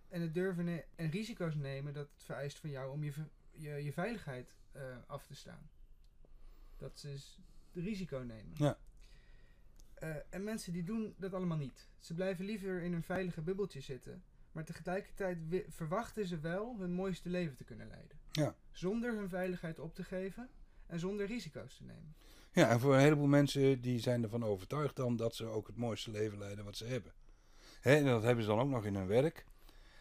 En 0.08 0.20
het 0.20 0.34
durven 0.34 0.64
ne- 0.64 0.84
en 0.94 1.10
risico's 1.10 1.54
nemen, 1.54 1.92
dat 1.92 2.08
vereist 2.16 2.58
van 2.58 2.70
jou 2.70 2.90
om 2.92 3.04
je, 3.04 3.12
je, 3.50 3.70
je 3.70 3.92
veiligheid 3.92 4.54
eh, 4.72 4.96
af 5.06 5.26
te 5.26 5.34
staan. 5.34 5.70
Dat 6.76 7.04
is 7.04 7.38
de 7.72 7.80
risico 7.80 8.18
nemen. 8.18 8.52
Ja. 8.54 8.78
Eh, 9.94 10.16
en 10.30 10.44
mensen 10.44 10.72
die 10.72 10.82
doen 10.84 11.14
dat 11.18 11.34
allemaal 11.34 11.56
niet. 11.56 11.88
Ze 11.98 12.14
blijven 12.14 12.44
liever 12.44 12.82
in 12.82 12.92
een 12.92 13.02
veilige 13.02 13.40
bubbeltje 13.42 13.80
zitten. 13.80 14.24
Maar 14.52 14.64
tegelijkertijd 14.64 15.38
verwachten 15.68 16.26
ze 16.26 16.38
wel 16.38 16.78
hun 16.78 16.92
mooiste 16.92 17.28
leven 17.28 17.56
te 17.56 17.64
kunnen 17.64 17.88
leiden. 17.88 18.18
Ja. 18.32 18.54
Zonder 18.72 19.14
hun 19.16 19.28
veiligheid 19.28 19.78
op 19.78 19.94
te 19.94 20.04
geven 20.04 20.48
en 20.86 20.98
zonder 20.98 21.26
risico's 21.26 21.76
te 21.76 21.84
nemen. 21.84 22.14
Ja, 22.56 22.68
en 22.70 22.80
voor 22.80 22.94
een 22.94 23.00
heleboel 23.00 23.26
mensen 23.26 23.80
die 23.80 23.98
zijn 24.00 24.22
ervan 24.22 24.44
overtuigd 24.44 24.96
dan 24.96 25.16
dat 25.16 25.34
ze 25.34 25.44
ook 25.46 25.66
het 25.66 25.76
mooiste 25.76 26.10
leven 26.10 26.38
leiden 26.38 26.64
wat 26.64 26.76
ze 26.76 26.84
hebben. 26.84 27.12
Hè, 27.80 27.94
en 27.96 28.04
dat 28.04 28.22
hebben 28.22 28.44
ze 28.44 28.50
dan 28.50 28.60
ook 28.60 28.68
nog 28.68 28.84
in 28.84 28.94
hun 28.94 29.06
werk. 29.06 29.44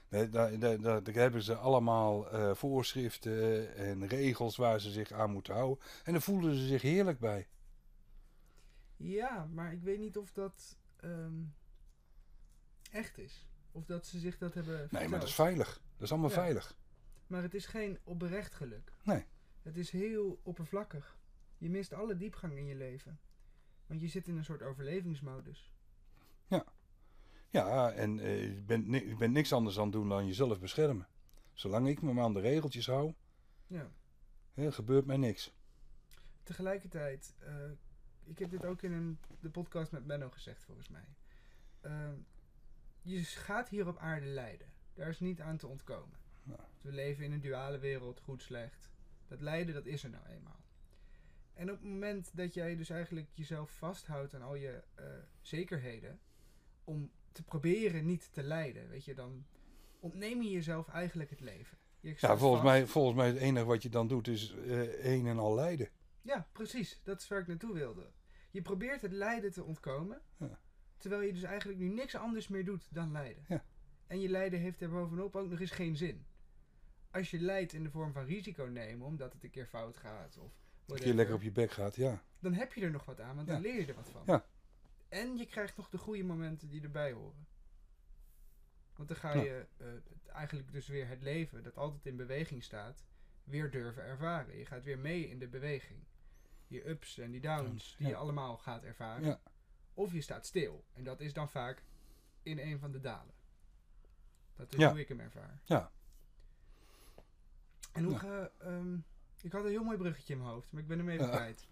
Daar, 0.10 0.30
daar, 0.30 0.60
daar, 0.60 0.80
daar 1.04 1.14
hebben 1.14 1.42
ze 1.44 1.56
allemaal 1.56 2.30
eh, 2.32 2.56
voorschriften 2.56 3.76
en 3.76 4.08
regels 4.08 4.56
waar 4.56 4.80
ze 4.80 4.92
zich 4.92 5.12
aan 5.12 5.32
moeten 5.32 5.54
houden. 5.54 5.86
En 6.04 6.12
daar 6.12 6.22
voelen 6.22 6.56
ze 6.56 6.66
zich 6.68 6.82
heerlijk 6.82 7.20
bij. 7.20 7.48
Ja, 8.98 9.48
maar 9.54 9.72
ik 9.74 9.82
weet 9.82 10.00
niet 10.00 10.18
of 10.18 10.32
dat 10.32 10.78
ehm, 11.00 11.42
echt 12.92 13.18
is. 13.18 13.48
Of 13.72 13.86
dat 13.86 14.06
ze 14.06 14.20
zich 14.20 14.38
dat 14.38 14.54
hebben 14.54 14.76
Nee, 14.76 14.88
maar 14.90 15.00
verteld. 15.02 15.20
dat 15.22 15.30
is 15.30 15.36
veilig. 15.36 15.82
Dat 15.94 16.02
is 16.04 16.12
allemaal 16.12 16.30
Ja. 16.30 16.36
veilig. 16.36 16.76
Maar 17.28 17.42
het 17.42 17.54
is 17.54 17.66
geen 17.66 18.00
oprecht 18.04 18.54
geluk. 18.54 18.92
Nee. 19.04 19.26
Het 19.62 19.78
is 19.78 19.90
heel 19.90 20.40
oppervlakkig. 20.44 21.15
Je 21.58 21.70
mist 21.70 21.94
alle 21.94 22.18
diepgang 22.18 22.58
in 22.58 22.66
je 22.66 22.76
leven. 22.76 23.20
Want 23.88 24.02
je 24.02 24.08
zit 24.08 24.28
in 24.28 24.38
een 24.38 24.44
soort 24.46 24.62
overlevingsmodus. 24.62 25.74
Ja, 27.50 27.92
en 27.92 28.20
eh, 28.20 28.44
je, 28.56 28.62
bent 28.62 28.88
ni- 28.88 29.08
je 29.08 29.16
bent 29.16 29.34
niks 29.34 29.54
anders 29.54 29.80
aan 29.80 29.92
doen 29.92 30.10
dan 30.10 30.26
jezelf 30.26 30.60
beschermen. 30.60 31.08
Zolang 31.54 31.88
ik 31.88 32.02
me 32.02 32.14
maar 32.14 32.24
aan 32.24 32.34
de 32.34 32.40
regeltjes 32.40 32.86
hou, 32.88 33.14
Ja. 33.68 33.92
hè, 34.54 34.72
gebeurt 34.72 35.06
mij 35.06 35.18
niks. 35.18 35.54
Tegelijkertijd, 36.44 37.36
eh, 37.40 37.56
ik 38.24 38.40
heb 38.40 38.50
dit 38.50 38.66
ook 38.66 38.82
in 38.82 38.92
een, 38.92 39.20
de 39.40 39.50
podcast 39.50 39.92
met 39.92 40.06
Menno 40.06 40.30
gezegd 40.30 40.64
volgens 40.64 40.90
mij. 40.90 41.16
Ehm, 41.82 42.16
je 43.02 43.24
gaat 43.24 43.70
hier 43.70 43.88
op 43.88 43.98
aarde 43.98 44.26
lijden. 44.26 44.68
Daar 44.94 45.10
is 45.10 45.20
niet 45.20 45.42
aan 45.42 45.58
te 45.58 45.68
ontkomen. 45.68 46.18
Ja. 46.44 46.68
We 46.82 46.92
leven 46.92 47.24
in 47.26 47.32
een 47.32 47.42
duale 47.42 47.80
wereld, 47.80 48.20
goed, 48.20 48.42
slecht. 48.42 48.90
Dat 49.28 49.42
lijden, 49.42 49.74
dat 49.74 49.86
is 49.86 50.04
er 50.04 50.10
nou 50.10 50.26
eenmaal. 50.26 50.64
En 51.56 51.72
op 51.72 51.76
het 51.80 51.90
moment 51.90 52.32
dat 52.38 52.54
jij 52.54 52.76
dus 52.76 52.90
eigenlijk 52.90 53.28
jezelf 53.34 53.72
vasthoudt 53.72 54.34
aan 54.34 54.42
al 54.42 54.56
je 54.56 54.84
eh, 54.96 55.06
zekerheden, 55.42 56.20
om 56.84 57.12
te 57.32 57.44
proberen 57.44 58.06
niet 58.06 58.34
te 58.34 58.44
lijden, 58.44 58.90
weet 58.90 59.06
je, 59.06 59.14
dan 59.14 59.46
ontneem 60.00 60.42
je 60.42 60.50
jezelf 60.52 60.88
eigenlijk 60.88 61.30
het 61.30 61.40
leven. 61.40 61.78
Je 62.00 62.10
Ja, 62.20 62.38
volgens 62.38 62.62
vast. 62.62 62.64
mij, 62.64 62.88
volgens 62.88 63.16
mij 63.16 63.28
het 63.28 63.38
enige 63.38 63.66
wat 63.66 63.82
je 63.84 63.90
dan 63.90 64.08
doet 64.08 64.28
is 64.28 64.54
eh 64.54 65.06
een 65.14 65.26
en 65.28 65.38
al 65.38 65.56
lijden. 65.56 65.90
Ja, 66.22 66.48
precies. 66.52 67.02
Dat 67.04 67.22
is 67.22 67.28
waar 67.28 67.40
ik 67.40 67.48
naartoe 67.48 67.74
wilde. 67.74 68.12
Je 68.52 68.62
probeert 68.62 69.02
het 69.02 69.12
lijden 69.12 69.52
te 69.52 69.64
ontkomen, 69.64 70.22
Ja. 70.38 70.60
terwijl 70.98 71.22
je 71.22 71.34
dus 71.34 71.44
eigenlijk 71.44 71.80
nu 71.80 71.88
niks 71.88 72.16
anders 72.16 72.48
meer 72.48 72.66
doet 72.66 72.88
dan 72.94 73.12
lijden. 73.12 73.46
Ja. 73.48 73.66
En 74.08 74.20
je 74.20 74.30
lijden 74.30 74.60
heeft 74.60 74.82
er 74.82 74.90
bovenop 74.90 75.36
ook 75.36 75.50
nog 75.50 75.60
eens 75.60 75.72
geen 75.72 75.96
zin. 75.96 76.26
Als 77.12 77.32
je 77.32 77.40
lijdt 77.40 77.74
in 77.74 77.84
de 77.84 77.90
vorm 77.92 78.14
van 78.14 78.26
risico 78.26 78.64
nemen, 78.64 79.08
omdat 79.08 79.34
het 79.34 79.44
een 79.44 79.50
keer 79.50 79.66
fout 79.68 79.98
gaat, 79.98 80.38
of 80.38 80.54
Dat 80.86 80.98
whatever, 80.98 81.08
je 81.08 81.14
lekker 81.16 81.36
op 81.36 81.42
je 81.42 81.52
bek 81.52 81.72
gaat, 81.72 81.96
ja. 81.96 82.22
dan 82.40 82.54
heb 82.54 82.74
je 82.74 82.82
er 82.82 82.92
nog 82.92 83.06
wat 83.06 83.20
aan, 83.22 83.36
want 83.36 83.48
dan 83.48 83.62
leer 83.62 83.80
je 83.80 83.86
er 83.86 83.96
wat 83.96 84.10
van. 84.10 84.22
Ja. 84.26 84.46
En 85.10 85.38
je 85.38 85.46
krijgt 85.46 85.78
nog 85.78 85.90
de 85.90 85.98
goede 85.98 86.24
momenten 86.24 86.70
die 86.70 86.82
erbij 86.82 87.12
horen. 87.12 87.48
Want 88.96 89.08
dan 89.10 89.18
ga 89.18 89.34
je 89.34 89.66
eh, 89.78 89.88
eigenlijk 90.34 90.72
dus 90.72 90.88
weer 90.88 91.08
het 91.08 91.22
leven, 91.22 91.64
dat 91.64 91.78
altijd 91.78 92.06
in 92.06 92.16
beweging 92.16 92.64
staat, 92.64 93.04
weer 93.44 93.72
durven 93.72 94.04
ervaren. 94.04 94.58
Je 94.58 94.66
gaat 94.66 94.84
weer 94.84 95.00
mee 95.00 95.30
in 95.30 95.40
de 95.40 95.48
beweging. 95.48 96.00
Je 96.68 96.90
ups 96.90 97.18
en 97.18 97.32
die 97.32 97.42
downs, 97.42 97.96
die 97.98 98.08
je 98.08 98.16
allemaal 98.16 98.58
gaat 98.58 98.84
ervaren. 98.84 99.26
Ja. 99.26 99.40
Of 99.94 100.12
je 100.14 100.22
staat 100.22 100.46
stil. 100.46 100.86
En 100.94 101.04
dat 101.04 101.20
is 101.20 101.34
dan 101.34 101.50
vaak 101.50 101.84
in 102.44 102.60
een 102.60 102.80
van 102.80 102.92
de 102.92 103.00
dalen. 103.00 103.34
Dat 104.56 104.74
is 104.74 104.80
Ja. 104.80 104.90
hoe 104.90 105.00
ik 105.00 105.08
hem 105.08 105.20
ervaar. 105.20 105.60
Ja. 105.64 105.92
En 107.92 108.04
hoe 108.04 108.14
Ja. 108.14 108.20
ga... 108.20 108.52
ehm, 108.58 108.98
ik 109.46 109.52
had 109.52 109.64
een 109.64 109.70
heel 109.70 109.84
mooi 109.84 109.98
bruggetje 109.98 110.34
in 110.34 110.40
mijn 110.40 110.52
hoofd, 110.52 110.72
maar 110.72 110.82
ik 110.82 110.88
ben 110.88 110.98
hem 110.98 111.10
even 111.10 111.26
Ja. 111.26 111.32
kwijt. 111.32 111.68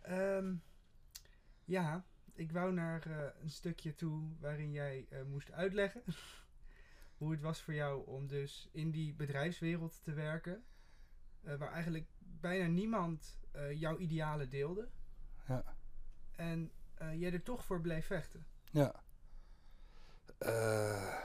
Ehm, 0.00 0.54
ja, 1.64 2.04
ik 2.32 2.52
wou 2.52 2.72
naar 2.72 3.06
eh, 3.06 3.42
een 3.42 3.50
stukje 3.50 3.94
toe 3.94 4.36
waarin 4.40 4.72
jij 4.72 5.06
eh, 5.10 5.22
moest 5.22 5.50
uitleggen 5.52 6.02
hoe 7.18 7.30
het 7.30 7.40
was 7.40 7.62
voor 7.62 7.74
jou 7.74 8.06
om 8.06 8.26
dus 8.26 8.68
in 8.72 8.90
die 8.90 9.14
bedrijfswereld 9.14 10.02
te 10.02 10.12
werken. 10.12 10.64
eh, 11.42 11.56
waar 11.56 11.72
eigenlijk 11.72 12.08
bijna 12.18 12.66
niemand 12.66 13.40
jouw 13.74 13.98
idealen 13.98 14.48
deelde. 14.50 14.88
Ja. 15.46 15.76
En 16.32 16.72
jij 17.14 17.32
er 17.32 17.42
toch 17.42 17.64
voor 17.64 17.80
bleef 17.80 18.06
vechten. 18.06 18.46
Ja. 18.70 19.02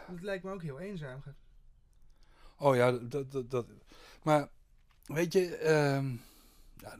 Dat 0.07 0.21
lijkt 0.21 0.43
me 0.43 0.51
ook 0.51 0.61
heel 0.61 0.79
eenzaam. 0.79 1.23
oh 2.57 2.75
ja, 2.75 2.91
dat, 2.91 3.31
dat, 3.31 3.51
dat. 3.51 3.67
Maar 4.23 4.49
weet 5.07 5.33
je, 5.33 5.55
ehm, 5.55 6.15
ja, 6.77 6.95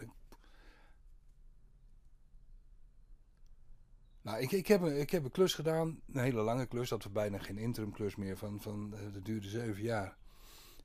nou, 4.22 4.41
ik, 4.41 4.51
ik, 4.51 4.68
heb 4.68 4.82
een, 4.82 4.99
ik 4.99 5.10
heb 5.10 5.24
een 5.24 5.32
klus 5.32 5.53
gedaan, 5.53 6.01
een 6.14 6.22
hele 6.22 6.41
lange 6.41 6.66
klus, 6.66 6.89
dat 6.89 7.03
was 7.03 7.12
bijna 7.12 7.38
geen 7.38 7.58
interim 7.58 7.91
klus 7.91 8.16
meer, 8.16 8.38
van, 8.38 8.62
van, 8.62 8.93
eh, 8.93 9.14
dat 9.14 9.26
duurde 9.26 9.47
zeven 9.47 9.84
jaar. 9.84 10.18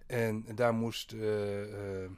En 0.07 0.55
daar 0.55 0.75
moest 0.75 1.12
eh, 1.12 2.03
eh, 2.05 2.11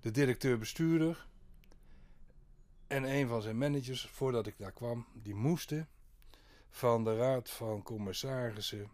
de 0.00 0.10
directeur-bestuurder 0.10 1.26
en 2.86 3.04
een 3.04 3.28
van 3.28 3.42
zijn 3.42 3.58
managers, 3.58 4.06
voordat 4.06 4.46
ik 4.46 4.58
daar 4.58 4.72
kwam, 4.72 5.06
die 5.12 5.34
moesten 5.34 5.88
van 6.70 7.04
de 7.04 7.16
raad 7.16 7.50
van 7.50 7.82
commissarissen 7.82 8.90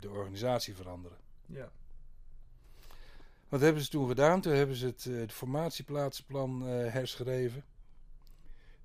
de 0.00 0.10
organisatie 0.10 0.74
veranderen. 0.74 1.18
Ja. 1.46 1.70
Wat 3.48 3.60
hebben 3.60 3.82
ze 3.82 3.88
toen 3.90 4.08
gedaan? 4.08 4.40
Toen 4.40 4.52
hebben 4.52 4.76
ze 4.76 4.86
het, 4.86 5.06
eh, 5.06 5.16
het 5.16 5.32
formatieplaatsplan 5.32 6.66
eh, 6.68 6.92
herschreven. 6.92 7.64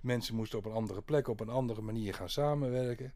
Mensen 0.01 0.35
moesten 0.35 0.57
op 0.59 0.65
een 0.65 0.71
andere 0.71 1.01
plek, 1.01 1.27
op 1.27 1.39
een 1.39 1.49
andere 1.49 1.81
manier 1.81 2.13
gaan 2.13 2.29
samenwerken. 2.29 3.13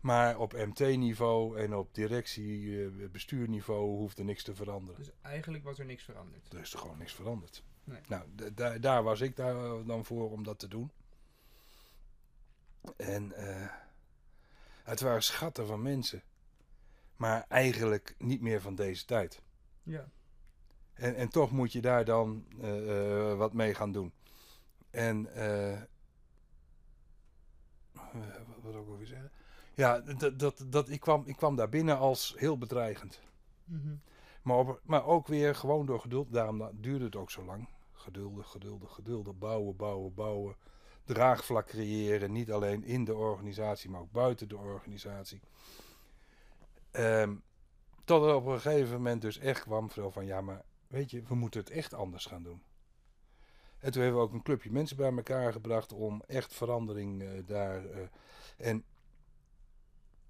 Maar 0.00 0.38
op 0.38 0.52
MT-niveau 0.52 1.58
en 1.58 1.74
op 1.74 1.94
directie-bestuurniveau 1.94 3.96
hoefde 3.96 4.24
niks 4.24 4.42
te 4.42 4.54
veranderen. 4.54 5.00
Dus 5.00 5.10
eigenlijk 5.22 5.64
was 5.64 5.78
er 5.78 5.84
niks 5.84 6.02
veranderd. 6.04 6.52
Er 6.52 6.60
is 6.60 6.72
er 6.72 6.78
gewoon 6.78 6.98
niks 6.98 7.12
veranderd. 7.12 7.62
Nee. 7.84 8.00
Nou, 8.08 8.24
daar- 8.80 9.02
was 9.02 9.20
ik 9.20 9.36
daar 9.36 9.56
eh, 9.64 9.86
dan 9.86 10.04
voor 10.04 10.30
om 10.30 10.42
dat 10.42 10.58
te 10.58 10.68
doen. 10.68 10.90
En 12.96 13.32
eh, 13.32 13.66
het 14.84 15.00
waren 15.00 15.22
schatten 15.22 15.66
van 15.66 15.82
mensen. 15.82 16.22
Maar 17.16 17.44
eigenlijk 17.48 18.14
niet 18.18 18.40
meer 18.40 18.60
van 18.60 18.74
deze 18.74 19.04
tijd. 19.04 19.42
Ja. 19.82 20.08
En, 20.92 21.14
en 21.14 21.28
toch 21.28 21.50
moet 21.50 21.72
je 21.72 21.80
daar 21.80 22.04
dan 22.04 22.44
eh, 22.60 23.30
eh, 23.30 23.36
wat 23.36 23.52
mee 23.52 23.74
gaan 23.74 23.92
doen. 23.92 24.12
En 24.90 25.34
eh, 25.34 25.80
wat 28.46 28.62
wil 28.62 28.72
ik 28.72 28.88
ook 28.88 28.98
weer 28.98 29.06
zeggen? 29.06 29.30
Ja, 29.74 30.00
dat, 30.00 30.38
dat, 30.38 30.64
dat, 30.66 30.88
ik, 30.88 31.00
kwam, 31.00 31.22
ik 31.26 31.36
kwam 31.36 31.56
daar 31.56 31.68
binnen 31.68 31.98
als 31.98 32.34
heel 32.36 32.58
bedreigend. 32.58 33.20
Mhm. 33.64 33.94
Maar, 34.42 34.56
op, 34.56 34.80
maar 34.84 35.04
ook 35.06 35.26
weer 35.26 35.54
gewoon 35.54 35.86
door 35.86 36.00
geduld. 36.00 36.32
Daarom 36.32 36.58
da- 36.58 36.70
duurde 36.74 37.04
het 37.04 37.16
ook 37.16 37.30
zo 37.30 37.44
lang. 37.44 37.68
Geduldig, 37.92 38.48
geduldig, 38.48 38.92
geduldig. 38.92 39.38
Bouwen, 39.38 39.76
bouwen, 39.76 40.14
bouwen. 40.14 40.56
Draagvlak 41.04 41.66
creëren. 41.66 42.32
Niet 42.32 42.52
alleen 42.52 42.84
in 42.84 43.04
de 43.04 43.14
organisatie, 43.14 43.90
maar 43.90 44.00
ook 44.00 44.12
buiten 44.12 44.48
de 44.48 44.56
organisatie. 44.56 45.40
Ehm, 46.90 47.34
tot 48.04 48.22
er 48.24 48.34
op 48.34 48.46
een 48.46 48.60
gegeven 48.60 48.92
moment 48.92 49.22
dus 49.22 49.38
echt 49.38 49.62
kwam 49.62 49.90
van... 49.90 50.26
Ja, 50.26 50.40
maar 50.40 50.62
weet 50.92 51.10
je, 51.10 51.22
we 51.22 51.34
moeten 51.34 51.60
het 51.60 51.70
echt 51.70 51.94
anders 51.94 52.26
gaan 52.26 52.42
doen. 52.42 52.62
En 53.78 53.92
toen 53.92 54.02
hebben 54.02 54.20
we 54.20 54.26
ook 54.26 54.32
een 54.32 54.42
clubje 54.42 54.70
mensen 54.70 54.96
bij 54.96 55.12
elkaar 55.12 55.52
gebracht... 55.52 55.92
om 55.92 56.22
echt 56.26 56.54
verandering 56.54 57.22
eh, 57.22 57.28
daar... 57.46 57.84
eh, 57.84 58.08
en 58.56 58.84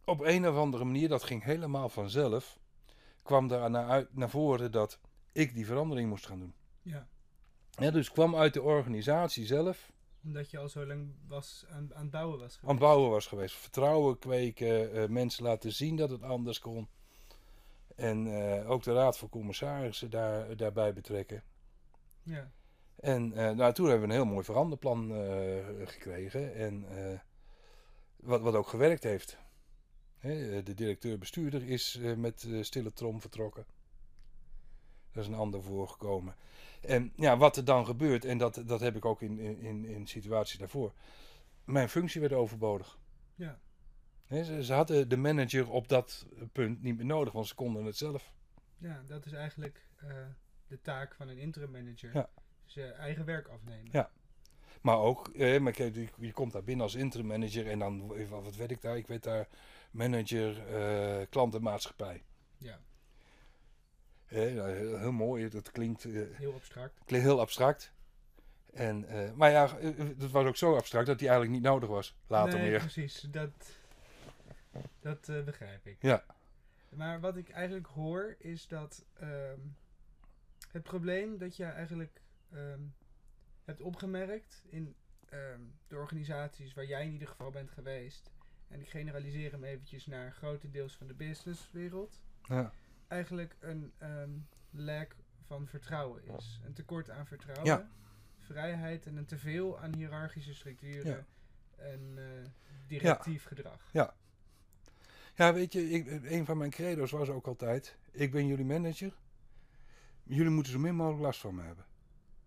op 0.05 0.21
een 0.21 0.49
of 0.49 0.57
andere 0.57 0.85
manier, 0.85 1.09
dat 1.09 1.23
ging 1.23 1.43
helemaal 1.45 1.89
vanzelf 1.89 2.61
kwam 3.23 3.49
daar 3.49 3.71
naar, 3.71 3.89
uit, 3.89 4.17
naar 4.17 4.31
voren 4.31 4.73
dat 4.73 4.99
ik 5.33 5.55
die 5.55 5.67
verandering 5.67 6.09
moest 6.09 6.27
gaan 6.27 6.39
doen. 6.39 6.55
Ja. 6.83 7.09
Ja, 7.71 7.91
dus 7.91 8.11
kwam 8.11 8.37
uit 8.37 8.55
de 8.55 8.63
organisatie 8.63 9.47
zelf 9.47 9.93
Omdat 10.25 10.51
je 10.51 10.59
al 10.59 10.69
zo 10.69 10.87
lang 10.87 11.15
was 11.27 11.65
aan, 11.69 11.95
aan 11.95 12.03
het 12.03 12.11
bouwen 12.11 12.39
was 12.39 12.57
geweest. 12.57 12.63
aan 12.63 12.71
het 12.71 12.79
bouwen 12.79 13.11
was 13.11 13.27
geweest. 13.27 13.55
Vertrouwen 13.55 14.19
kweken, 14.19 14.93
eh, 14.93 15.09
mensen 15.09 15.45
laten 15.45 15.73
zien 15.73 15.97
dat 15.97 16.11
het 16.11 16.23
anders 16.23 16.59
kon. 16.59 16.89
En 17.97 18.27
eh, 18.27 18.71
ook 18.71 18.83
de 18.83 18.93
raad 18.93 19.19
van 19.19 19.29
commissarissen 19.29 20.11
daar, 20.11 20.57
daarbij 20.57 20.93
betrekken. 20.93 21.43
Ja. 22.23 22.51
En 22.97 23.33
eh, 23.33 23.51
nou, 23.51 23.73
toen 23.73 23.89
hebben 23.89 24.09
we 24.09 24.15
een 24.15 24.21
heel 24.21 24.33
mooi 24.33 24.45
veranderplan 24.45 25.15
eh, 25.15 25.89
gekregen. 25.89 26.55
En 26.55 26.87
wat, 28.17 28.41
wat 28.41 28.55
ook 28.55 28.69
gewerkt 28.69 29.03
heeft. 29.03 29.39
Hè, 30.19 30.63
de 30.63 30.75
directeur-bestuurder 30.75 31.69
is 31.69 32.01
met 32.17 32.49
stille 32.61 32.93
trom 32.93 33.21
vertrokken. 33.21 33.67
Daar 35.13 35.23
is 35.23 35.29
een 35.29 35.35
ander 35.35 35.63
voorgekomen. 35.63 36.35
En 36.81 37.13
ja, 37.17 37.37
wat 37.37 37.57
er 37.57 37.65
dan 37.65 37.87
gebeurt, 37.87 38.25
en 38.25 38.39
dat, 38.39 38.63
dat 38.67 38.81
heb 38.81 38.97
ik 38.97 39.05
ook 39.05 39.23
in, 39.23 39.39
in, 39.39 39.85
in 39.85 40.07
situaties 40.07 40.59
daarvoor. 40.59 40.93
Mijn 41.65 41.89
functie 41.89 42.21
werd 42.21 42.33
overbodig. 42.33 42.99
Ja. 43.35 43.59
Ze, 44.29 44.65
ze 44.65 44.73
hadden 44.73 45.09
de 45.09 45.17
manager 45.17 45.71
op 45.71 45.89
dat 45.89 46.27
punt 46.53 46.83
niet 46.83 46.97
meer 46.97 47.07
nodig, 47.07 47.33
want 47.33 47.47
ze 47.47 47.55
konden 47.55 47.85
het 47.85 47.97
zelf. 47.97 48.33
Ja, 48.79 49.03
dat 49.07 49.27
is 49.27 49.33
eigenlijk 49.33 49.87
eh, 49.97 50.09
de 50.67 50.81
taak 50.81 51.15
van 51.15 51.29
een 51.29 51.39
interim 51.39 51.71
manager. 51.71 52.11
Ja. 52.15 52.29
Zijn 52.65 52.93
eigen 52.93 53.25
werk 53.25 53.49
afnemen. 53.49 53.89
Ja. 53.93 54.11
Maar 54.81 54.99
ook, 54.99 55.29
eh, 55.29 55.61
maar 55.61 55.73
kijk, 55.73 55.95
je, 55.95 56.09
je 56.19 56.33
komt 56.33 56.53
daar 56.53 56.65
binnen 56.65 56.85
als 56.85 56.95
interim 56.95 57.27
manager 57.27 57.71
en 57.71 57.79
dan, 57.79 58.15
eh, 58.15 58.29
wat 58.29 58.57
werd 58.57 58.71
ik 58.71 58.81
daar? 58.83 58.97
Ik 58.97 59.07
werd 59.07 59.23
daar 59.23 59.49
manager 59.91 60.67
eh 60.67 61.27
klantenmaatschappij. 61.31 62.23
Ja. 62.59 62.81
Eh, 64.27 64.55
nou, 64.55 64.71
heel, 64.99 65.13
mooi, 65.13 65.49
dat 65.49 65.71
klinkt, 65.71 66.05
eh, 66.05 66.23
Heel 66.33 66.55
abstract. 66.55 66.99
klinkt 67.05 67.27
heel 67.27 67.41
abstract. 67.41 67.93
En, 68.73 69.05
eh, 69.09 69.33
maar 69.33 69.51
ja, 69.51 69.77
eh, 69.79 69.89
eh, 70.01 70.09
dat 70.17 70.31
was 70.31 70.45
ook 70.45 70.57
zo 70.57 70.77
abstract 70.77 71.07
dat 71.07 71.19
die 71.19 71.29
eigenlijk 71.29 71.57
niet 71.59 71.71
nodig 71.71 71.89
was. 71.89 72.17
Later 72.27 72.59
nee, 72.59 72.71
meer. 72.71 72.79
precies. 72.81 73.21
Dat, 73.21 73.51
dat 75.01 75.29
eh, 75.29 75.45
begrijp 75.45 75.87
ik. 75.87 76.03
Ja. 76.03 76.25
Maar 76.89 77.21
wat 77.21 77.37
ik 77.37 77.51
eigenlijk 77.51 77.87
hoor 77.87 78.35
is 78.39 78.69
dat 78.69 79.05
ehm, 79.13 79.61
het 80.69 80.83
probleem 80.83 81.39
dat 81.39 81.57
je 81.57 81.65
eigenlijk 81.65 82.21
ehm, 82.51 82.83
hebt 83.65 83.81
opgemerkt 83.81 84.63
in 84.67 84.97
ehm, 85.29 85.61
de 85.87 85.97
organisaties 85.97 86.75
waar 86.75 86.87
jij 86.87 87.05
in 87.05 87.13
ieder 87.13 87.29
geval 87.29 87.51
bent 87.51 87.71
geweest. 87.71 88.31
En 88.69 88.81
ik 88.81 88.89
generaliseer 88.89 89.53
hem 89.53 89.65
eventjes 89.65 90.07
naar 90.07 90.33
grote 90.33 90.71
deels 90.71 90.97
van 90.97 91.07
de 91.07 91.15
businesswereld. 91.15 92.23
Ja. 92.43 92.73
Eigenlijk 93.09 93.57
een 93.61 93.93
lack 94.71 95.17
van 95.43 95.67
vertrouwen 95.67 96.25
is. 96.25 96.61
Een 96.65 96.73
tekort 96.73 97.11
aan 97.11 97.27
vertrouwen. 97.27 97.67
Ja. 97.67 97.91
Vrijheid 98.39 99.07
en 99.07 99.17
een 99.17 99.27
teveel 99.27 99.79
aan 99.79 99.95
hiërarchische 99.95 100.55
structuren. 100.55 101.17
Ja. 101.17 101.25
En 101.77 102.13
eh, 102.17 102.51
directief 102.87 103.45
gedrag. 103.45 103.89
Ja, 103.93 104.15
weet 105.35 105.73
je, 105.73 105.91
ik, 105.91 106.23
een 106.25 106.45
van 106.45 106.59
mijn 106.59 106.71
credo's 106.71 107.11
was 107.11 107.29
ook 107.29 107.47
altijd: 107.47 107.97
ik 108.11 108.31
ben 108.31 108.47
jullie 108.47 108.65
manager. 108.65 109.15
Jullie 110.23 110.51
moeten 110.51 110.73
zo 110.73 110.79
min 110.79 110.95
mogelijk 110.95 111.23
last 111.23 111.41
van 111.41 111.55
me 111.55 111.63
hebben. 111.63 111.85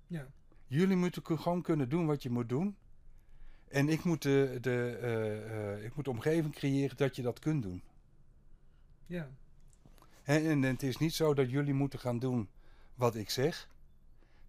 Ja. 0.08 0.28
Jullie 0.68 0.96
moeten 0.96 1.26
gewoon 1.26 1.62
kunnen 1.62 1.90
doen 1.90 2.06
wat 2.06 2.24
je 2.24 2.30
moet 2.30 2.50
doen. 2.50 2.76
En 3.68 3.90
ik 3.90 4.04
moet 4.04 4.22
de, 4.22 4.58
de, 4.62 4.98
eh, 5.02 5.74
eh, 5.74 5.84
ik 5.84 5.96
moet 5.96 6.06
de 6.06 6.12
omgeving 6.12 6.54
creëren 6.54 6.98
dat 6.98 7.16
je 7.16 7.22
dat 7.22 7.40
kunt 7.40 7.64
doen. 7.64 7.84
Ja. 9.06 9.30
Hè, 10.24 10.50
En, 10.50 10.62
het 10.62 10.84
is 10.84 10.98
niet 10.98 11.14
zo 11.14 11.34
dat 11.34 11.50
jullie 11.50 11.74
moeten 11.74 12.00
gaan 12.00 12.20
doen 12.20 12.50
wat 12.96 13.16
ik 13.16 13.30
zeg. 13.30 13.70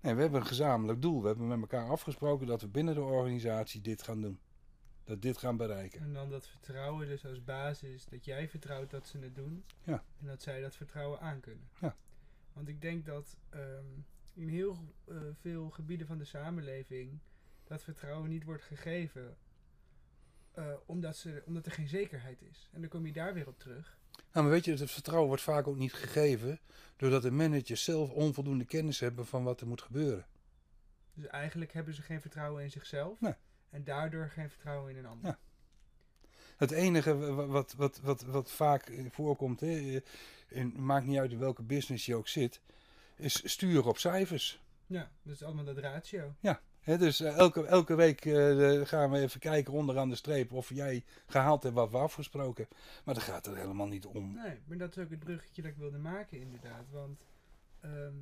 Nee, 0.01 0.15
we 0.15 0.21
hebben 0.21 0.41
een 0.41 0.47
gezamenlijk 0.47 1.03
doel. 1.03 1.21
We 1.21 1.27
hebben 1.27 1.47
met 1.47 1.61
elkaar 1.61 1.89
afgesproken 1.89 2.47
dat 2.47 2.61
we 2.61 2.69
binnen 2.69 2.95
de 2.95 3.03
organisatie 3.03 3.81
dit 3.81 4.03
gaan 4.03 4.21
doen. 4.21 4.39
Dat 5.07 5.23
dit 5.23 5.37
gaan 5.39 5.57
bereiken. 5.57 6.01
En 6.01 6.13
dan 6.13 6.31
dat 6.31 6.49
vertrouwen 6.49 7.07
dus 7.09 7.27
als 7.27 7.45
basis 7.45 8.05
dat 8.05 8.25
jij 8.25 8.49
vertrouwt 8.49 8.91
dat 8.91 9.07
ze 9.07 9.19
het 9.19 9.35
doen. 9.35 9.65
Ja. 9.85 10.05
En 10.21 10.27
dat 10.27 10.43
zij 10.43 10.61
dat 10.61 10.77
vertrouwen 10.77 11.21
aankunnen. 11.21 11.69
Ja. 11.81 11.97
Want 12.53 12.69
ik 12.69 12.81
denk 12.81 13.07
dat 13.07 13.37
ehm, 13.49 13.85
in 14.35 14.49
heel 14.49 14.95
eh, 15.09 15.17
veel 15.41 15.71
gebieden 15.71 16.07
van 16.07 16.19
de 16.19 16.25
samenleving 16.25 17.19
dat 17.65 17.83
vertrouwen 17.83 18.29
niet 18.31 18.45
wordt 18.45 18.63
gegeven. 18.63 19.37
eh, 20.53 20.73
omdat, 20.87 21.17
ze, 21.17 21.43
omdat 21.47 21.67
er 21.67 21.73
geen 21.73 21.89
zekerheid 21.89 22.43
is. 22.43 22.69
En 22.73 22.81
dan 22.81 22.91
kom 22.91 23.07
je 23.07 23.13
daar 23.13 23.35
weer 23.35 23.47
op 23.49 23.59
terug. 23.59 23.99
Nou, 24.33 24.47
maar 24.47 24.55
weet 24.55 24.65
je, 24.65 24.75
het 24.75 24.91
vertrouwen 24.91 25.29
wordt 25.29 25.43
vaak 25.43 25.67
ook 25.67 25.77
niet 25.77 25.93
gegeven 25.93 26.61
doordat 26.97 27.23
de 27.23 27.31
managers 27.31 27.85
zelf 27.85 28.11
onvoldoende 28.11 28.65
kennis 28.65 29.01
hebben 29.01 29.27
van 29.27 29.45
wat 29.45 29.61
er 29.61 29.67
moet 29.67 29.83
gebeuren. 29.83 30.27
Dus 31.15 31.27
eigenlijk 31.27 31.73
hebben 31.73 31.95
ze 31.95 32.03
geen 32.03 32.21
vertrouwen 32.21 32.63
in 32.63 32.71
zichzelf. 32.71 33.21
Nee. 33.21 33.35
En 33.71 33.85
daardoor 33.85 34.29
geen 34.29 34.51
vertrouwen 34.51 34.91
in 34.91 34.99
een 34.99 35.07
ander. 35.07 35.31
Ja. 35.31 35.39
Het 36.57 36.71
enige 36.71 37.17
wa- 37.35 37.47
wat, 37.47 37.73
wat, 37.73 38.01
wat, 38.01 38.23
wat 38.23 38.51
vaak 38.51 38.89
eh, 38.89 39.05
voorkomt, 39.11 39.61
hè, 39.61 40.01
en 40.49 40.85
maakt 40.85 41.07
niet 41.07 41.19
uit 41.19 41.33
in 41.33 41.39
welke 41.39 41.63
business 41.63 42.07
je 42.07 42.15
ook 42.15 42.29
zit, 42.29 42.61
is 43.17 43.51
sturen 43.51 43.85
op 43.85 43.99
cijfers. 43.99 44.63
Ja, 44.87 45.11
dat 45.23 45.35
is 45.35 45.43
allemaal 45.43 45.65
dat 45.65 45.79
ratio. 45.79 46.35
Hè, 46.81 46.99
dus 46.99 47.21
eh, 47.21 47.37
elke, 47.37 47.65
elke 47.67 47.95
week 47.95 48.25
eh, 48.25 48.81
gaan 48.81 49.11
we 49.11 49.19
even 49.19 49.41
kijken 49.41 49.73
onderaan 49.73 50.09
de 50.09 50.15
streep 50.17 50.53
of 50.53 50.69
jij 50.71 51.05
gehaald 51.27 51.63
hebt 51.63 51.75
wat 51.75 51.91
we 51.91 51.97
afgesproken. 51.97 52.69
Maar 53.05 53.15
daar 53.15 53.23
gaat 53.25 53.47
het 53.47 53.57
helemaal 53.57 53.87
niet 53.89 54.07
om. 54.07 54.35
Nee, 54.35 54.59
maar 54.65 54.77
dat 54.79 54.97
is 54.97 55.03
ook 55.03 55.11
het 55.11 55.19
bruggetje 55.19 55.63
dat 55.63 55.71
ik 55.71 55.77
wilde 55.77 55.99
maken, 55.99 56.41
inderdaad. 56.41 56.85
Want 56.91 57.25
ehm, 57.81 58.15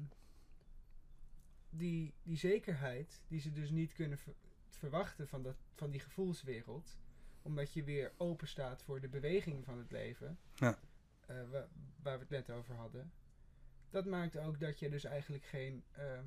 die, 1.71 2.13
die 2.23 2.37
zekerheid 2.37 3.21
die 3.29 3.41
ze 3.41 3.53
dus 3.53 3.71
niet 3.71 3.93
kunnen 3.93 4.19
verwachten 4.77 5.29
van, 5.29 5.43
dat, 5.43 5.57
van 5.75 5.91
die 5.91 6.01
gevoelswereld, 6.01 6.97
omdat 7.43 7.73
je 7.73 7.85
weer 7.85 8.13
open 8.17 8.49
staat 8.49 8.83
voor 8.83 9.01
de 9.01 9.09
beweging 9.09 9.65
van 9.65 9.79
het 9.79 9.91
leven, 9.91 10.39
Ja. 10.55 10.79
eh, 11.27 11.37
wa- 11.51 11.69
waar 12.03 12.15
we 12.19 12.21
het 12.21 12.47
net 12.47 12.51
over 12.51 12.75
hadden, 12.75 13.13
dat 13.91 14.05
maakt 14.05 14.37
ook 14.37 14.61
dat 14.61 14.79
je 14.79 14.89
dus 14.91 15.05
eigenlijk 15.05 15.45
geen 15.45 15.85
ehm, 15.93 16.25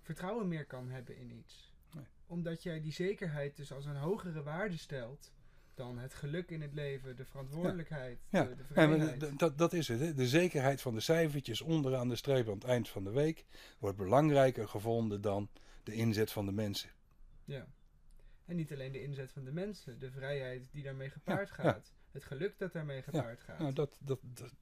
vertrouwen 0.00 0.48
meer 0.48 0.66
kan 0.66 0.88
hebben 0.90 1.16
in 1.16 1.30
iets. 1.30 1.74
Nee. 1.94 2.04
Omdat 2.26 2.62
jij 2.62 2.80
die 2.80 2.92
zekerheid 2.92 3.56
dus 3.56 3.72
als 3.72 3.84
een 3.84 3.96
hogere 3.96 4.42
waarde 4.42 4.76
stelt 4.76 5.32
dan 5.74 5.98
het 5.98 6.14
geluk 6.14 6.50
in 6.50 6.60
het 6.62 6.74
leven, 6.74 7.16
de 7.16 7.24
verantwoordelijkheid, 7.24 8.18
Ja. 8.30 8.44
de, 8.44 8.54
de 8.56 8.62
Ja, 8.62 8.66
vrijheid. 8.66 9.20
d- 9.20 9.38
dat, 9.38 9.58
dat 9.58 9.72
is 9.72 9.88
het. 9.88 10.00
Hè. 10.00 10.14
De 10.14 10.28
zekerheid 10.28 10.80
van 10.80 10.94
de 10.94 11.00
cijfertjes 11.00 11.60
onderaan 11.60 12.08
de 12.08 12.16
streep 12.16 12.46
aan 12.48 12.54
het 12.54 12.64
eind 12.64 12.88
van 12.88 13.04
de 13.04 13.10
week 13.10 13.44
wordt 13.78 13.96
belangrijker 13.96 14.68
gevonden 14.68 15.20
dan 15.20 15.48
de 15.82 15.92
inzet 15.92 16.32
van 16.32 16.46
de 16.46 16.52
mensen. 16.52 16.90
Ja. 17.46 17.66
En 18.44 18.56
niet 18.56 18.72
alleen 18.72 18.92
de 18.92 19.02
inzet 19.02 19.32
van 19.32 19.44
de 19.44 19.52
mensen, 19.52 19.98
de 19.98 20.10
vrijheid 20.10 20.68
die 20.72 20.82
daarmee 20.82 21.10
gepaard 21.10 21.48
ja. 21.48 21.54
gaat, 21.54 21.94
het 22.10 22.24
geluk 22.24 22.58
dat 22.58 22.72
daarmee 22.72 23.02
gepaard 23.02 23.40
gaat. 23.40 23.58
Nou, 23.58 23.72
dat, 23.72 23.98
dat, 24.00 24.20
dat, 24.22 24.54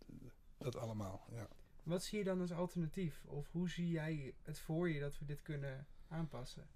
dat 0.58 0.76
allemaal. 0.76 1.26
Ja. 1.32 1.48
Wat 1.82 2.02
zie 2.02 2.18
je 2.18 2.24
dan 2.24 2.40
als 2.40 2.52
alternatief? 2.52 3.24
Of 3.24 3.50
hoe 3.50 3.68
zie 3.68 3.90
jij 3.90 4.34
het 4.42 4.58
voor 4.58 4.90
je 4.90 5.00
dat 5.00 5.18
we 5.18 5.24
dit 5.24 5.42
kunnen 5.42 5.86
aanpassen, 6.08 6.66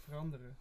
veranderen? 0.00 0.56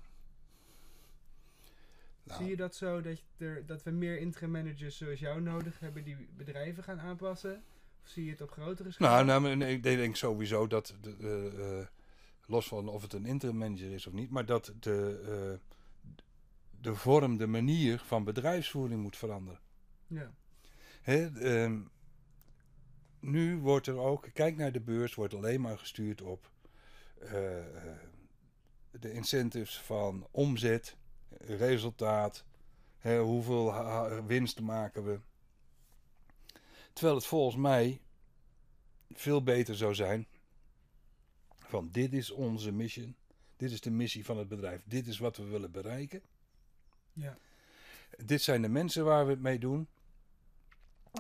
Nou, 2.23 2.41
Zie 2.41 2.49
je 2.49 2.55
dat 2.55 2.75
zo 2.75 3.01
dat, 3.01 3.21
er, 3.37 3.65
dat 3.65 3.83
we 3.83 3.91
meer 3.91 4.19
interim 4.19 4.51
managers 4.51 4.97
zoals 4.97 5.19
jou 5.19 5.41
nodig 5.41 5.79
hebben 5.79 6.03
die 6.03 6.29
bedrijven 6.35 6.83
gaan 6.83 6.99
aanpassen? 6.99 7.63
Of 8.03 8.09
zie 8.09 8.25
je 8.25 8.31
het 8.31 8.41
op 8.41 8.51
grotere 8.51 8.91
schaal? 8.91 9.25
nou, 9.25 9.41
nou 9.41 9.55
nee, 9.55 9.75
ik 9.75 9.83
denk 9.83 10.15
sowieso 10.15 10.67
dat, 10.67 10.95
de, 11.01 11.15
eh, 11.79 11.99
los 12.50 12.68
van 12.68 12.88
of 12.88 13.02
het 13.02 13.14
een 13.14 13.26
interim 13.26 13.58
manager 13.58 13.91
is 13.91 14.08
of 14.08 14.14
niet, 14.14 14.30
maar 14.30 14.45
dat 14.45 14.74
de, 14.80 15.22
eh, 15.24 15.78
de 16.82 16.95
vorm, 16.95 17.38
de 17.38 17.47
manier 17.47 18.00
van 18.00 18.24
bedrijfsvoering 18.24 19.02
moet 19.02 19.18
veranderen. 19.18 19.60
Ja, 20.08 20.32
Hè, 21.02 21.39
ehm, 21.39 21.82
nu 23.20 23.58
wordt 23.58 23.88
er 23.88 23.97
ook, 23.97 24.28
kijk 24.34 24.58
naar 24.58 24.72
de 24.72 24.82
beurs, 24.82 25.16
wordt 25.16 25.34
alleen 25.34 25.62
maar 25.62 25.78
gestuurd 25.78 26.22
op 26.22 26.52
eh, 27.20 27.60
eh, 27.60 27.97
de 28.91 29.12
incentives 29.12 29.80
van 29.80 30.28
omzet, 30.32 30.97
resultaat, 31.38 32.45
hè, 32.97 33.20
hoeveel 33.20 33.74
winst 34.26 34.62
maken 34.62 35.04
we. 35.04 35.20
Terwijl 36.93 37.16
het 37.16 37.26
volgens 37.26 37.56
mij 37.56 38.02
veel 39.14 39.43
beter 39.43 39.76
zou 39.76 39.95
zijn 39.95 40.28
van 41.70 41.89
dit 41.91 42.13
is 42.13 42.32
onze 42.32 42.72
mission, 42.72 43.15
dit 43.57 43.72
is 43.72 43.82
de 43.82 43.91
missie 43.91 44.26
van 44.26 44.38
het 44.38 44.47
bedrijf, 44.47 44.82
dit 44.86 45.07
is 45.07 45.17
wat 45.20 45.38
we 45.38 45.43
willen 45.43 45.72
bereiken. 45.72 46.22
ja, 47.13 47.38
Dit 48.26 48.41
zijn 48.41 48.61
de 48.61 48.70
mensen 48.70 49.05
waar 49.05 49.26
we 49.26 49.32
het 49.32 49.41
mee 49.41 49.59
doen. 49.59 49.88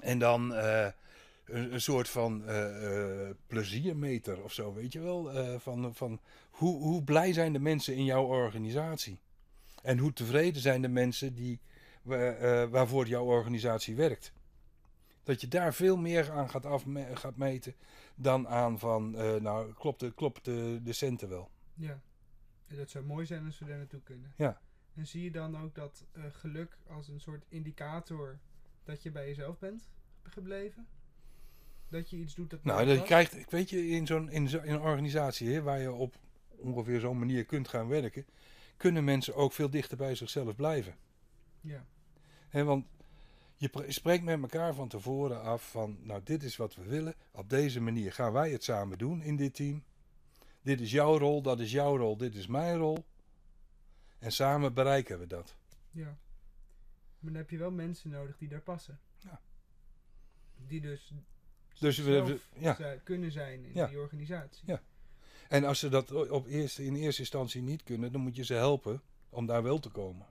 En 0.01 0.19
dan 0.19 0.53
eh, 0.53 0.87
een, 1.45 1.73
een 1.73 1.81
soort 1.81 2.09
van 2.09 2.45
eh, 2.45 3.27
eh, 3.29 3.35
pleziermeter 3.47 4.43
of 4.43 4.53
zo, 4.53 4.73
weet 4.73 4.93
je 4.93 4.99
wel? 4.99 5.31
Van 5.59 5.95
van 5.95 6.19
hoe, 6.49 6.81
hoe 6.81 7.03
blij 7.03 7.33
zijn 7.33 7.53
de 7.53 7.59
mensen 7.59 7.95
in 7.95 8.05
jouw 8.05 8.25
organisatie? 8.25 9.19
En 9.83 9.97
hoe 9.97 10.13
tevreden 10.13 10.61
zijn 10.61 10.81
de 10.81 10.87
mensen 10.87 11.33
die, 11.35 11.59
wa- 12.01 12.67
waarvoor 12.67 13.07
jouw 13.07 13.25
organisatie 13.25 13.95
werkt? 13.95 14.31
Dat 15.23 15.41
je 15.41 15.47
daar 15.47 15.73
veel 15.73 15.97
meer 15.97 16.31
aan 16.31 16.49
gaat, 16.49 16.65
afme- 16.65 17.15
gaat 17.15 17.35
meten 17.35 17.75
dan 18.21 18.47
aan 18.47 18.79
van, 18.79 19.15
eh, 19.15 19.35
nou, 19.35 19.73
klopt, 19.73 19.99
de, 19.99 20.13
klopt 20.13 20.45
de, 20.45 20.79
de 20.83 20.93
centen 20.93 21.29
wel? 21.29 21.51
ja. 21.73 22.01
En 22.67 22.77
dat 22.77 22.89
zou 22.89 23.05
mooi 23.05 23.25
zijn 23.25 23.45
als 23.45 23.59
we 23.59 23.65
daar 23.65 23.77
naartoe 23.77 24.01
kunnen. 24.01 24.33
Ja. 24.35 24.61
En 24.93 25.07
zie 25.07 25.23
je 25.23 25.31
dan 25.31 25.57
ook 25.57 25.75
dat 25.75 26.05
eh, 26.11 26.23
geluk 26.31 26.77
als 26.87 27.07
een 27.07 27.19
soort 27.19 27.45
indicator 27.47 28.39
dat 28.83 29.03
je 29.03 29.11
bij 29.11 29.27
jezelf 29.27 29.59
bent 29.59 29.89
gebleven? 30.23 30.87
Dat 31.87 32.09
je 32.09 32.17
iets 32.17 32.35
doet 32.35 32.49
dat 32.49 32.63
Nou, 32.63 32.85
dat 32.85 32.97
je 32.97 33.03
krijgt, 33.03 33.37
ik 33.37 33.49
weet 33.49 33.69
je, 33.69 33.87
in 33.87 34.07
zo'n 34.07 34.29
in 34.29 34.49
zo, 34.49 34.59
in 34.59 34.73
een 34.73 34.81
organisatie 34.81 35.49
hè, 35.49 35.61
waar 35.61 35.79
je 35.79 35.91
op 35.91 36.15
ongeveer 36.47 36.99
zo'n 36.99 37.19
manier 37.19 37.45
kunt 37.45 37.67
gaan 37.67 37.87
werken, 37.87 38.25
kunnen 38.77 39.03
mensen 39.03 39.35
ook 39.35 39.53
veel 39.53 39.69
dichter 39.69 39.97
bij 39.97 40.15
zichzelf 40.15 40.55
blijven. 40.55 40.95
Ja, 41.61 41.85
Hè, 42.49 42.63
want 42.63 42.85
je 43.59 43.69
pre- 43.69 43.91
spreekt 43.91 44.23
met 44.23 44.41
elkaar 44.41 44.73
van 44.73 44.87
tevoren 44.87 45.41
af 45.41 45.71
van, 45.71 45.97
nou, 46.01 46.21
dit 46.23 46.43
is 46.43 46.57
wat 46.57 46.75
we 46.75 46.83
willen. 46.83 47.13
Op 47.31 47.49
deze 47.49 47.79
manier 47.81 48.13
gaan 48.13 48.31
wij 48.31 48.51
het 48.51 48.63
samen 48.63 48.97
doen 48.97 49.21
in 49.21 49.35
dit 49.35 49.53
team. 49.55 49.83
Dit 50.61 50.81
is 50.81 50.91
jouw 50.91 51.17
rol, 51.17 51.41
dat 51.41 51.59
is 51.59 51.71
jouw 51.71 51.97
rol, 51.97 52.17
dit 52.17 52.35
is 52.35 52.47
mijn 52.47 52.77
rol. 52.77 53.05
En 54.19 54.31
samen 54.31 54.73
bereiken 54.73 55.19
we 55.19 55.27
dat. 55.27 55.55
ja. 55.91 56.17
Maar 57.19 57.31
dan 57.31 57.41
heb 57.41 57.49
je 57.49 57.57
wel 57.57 57.71
mensen 57.71 58.09
nodig 58.09 58.37
die 58.37 58.47
daar 58.47 58.61
passen. 58.61 58.99
Ja. 59.17 59.41
Die 60.67 60.81
dus 60.81 61.13
Dus 61.79 62.03
zelf 62.03 62.27
we- 62.27 62.39
ja. 62.59 62.73
kunnen 63.03 63.31
zijn 63.31 63.65
in 63.65 63.73
Ja. 63.73 63.87
die 63.87 63.99
organisatie. 63.99 64.63
Ja. 64.65 64.81
En 65.49 65.63
als 65.63 65.79
ze 65.79 65.89
dat 65.89 66.29
op 66.29 66.47
eerste, 66.47 66.85
in 66.85 66.95
eerste 66.95 67.21
instantie 67.21 67.61
niet 67.61 67.83
kunnen, 67.83 68.11
dan 68.11 68.21
moet 68.21 68.35
je 68.35 68.43
ze 68.45 68.53
helpen 68.53 69.01
om 69.29 69.45
daar 69.45 69.63
wel 69.63 69.79
te 69.79 69.89
komen. 69.89 70.25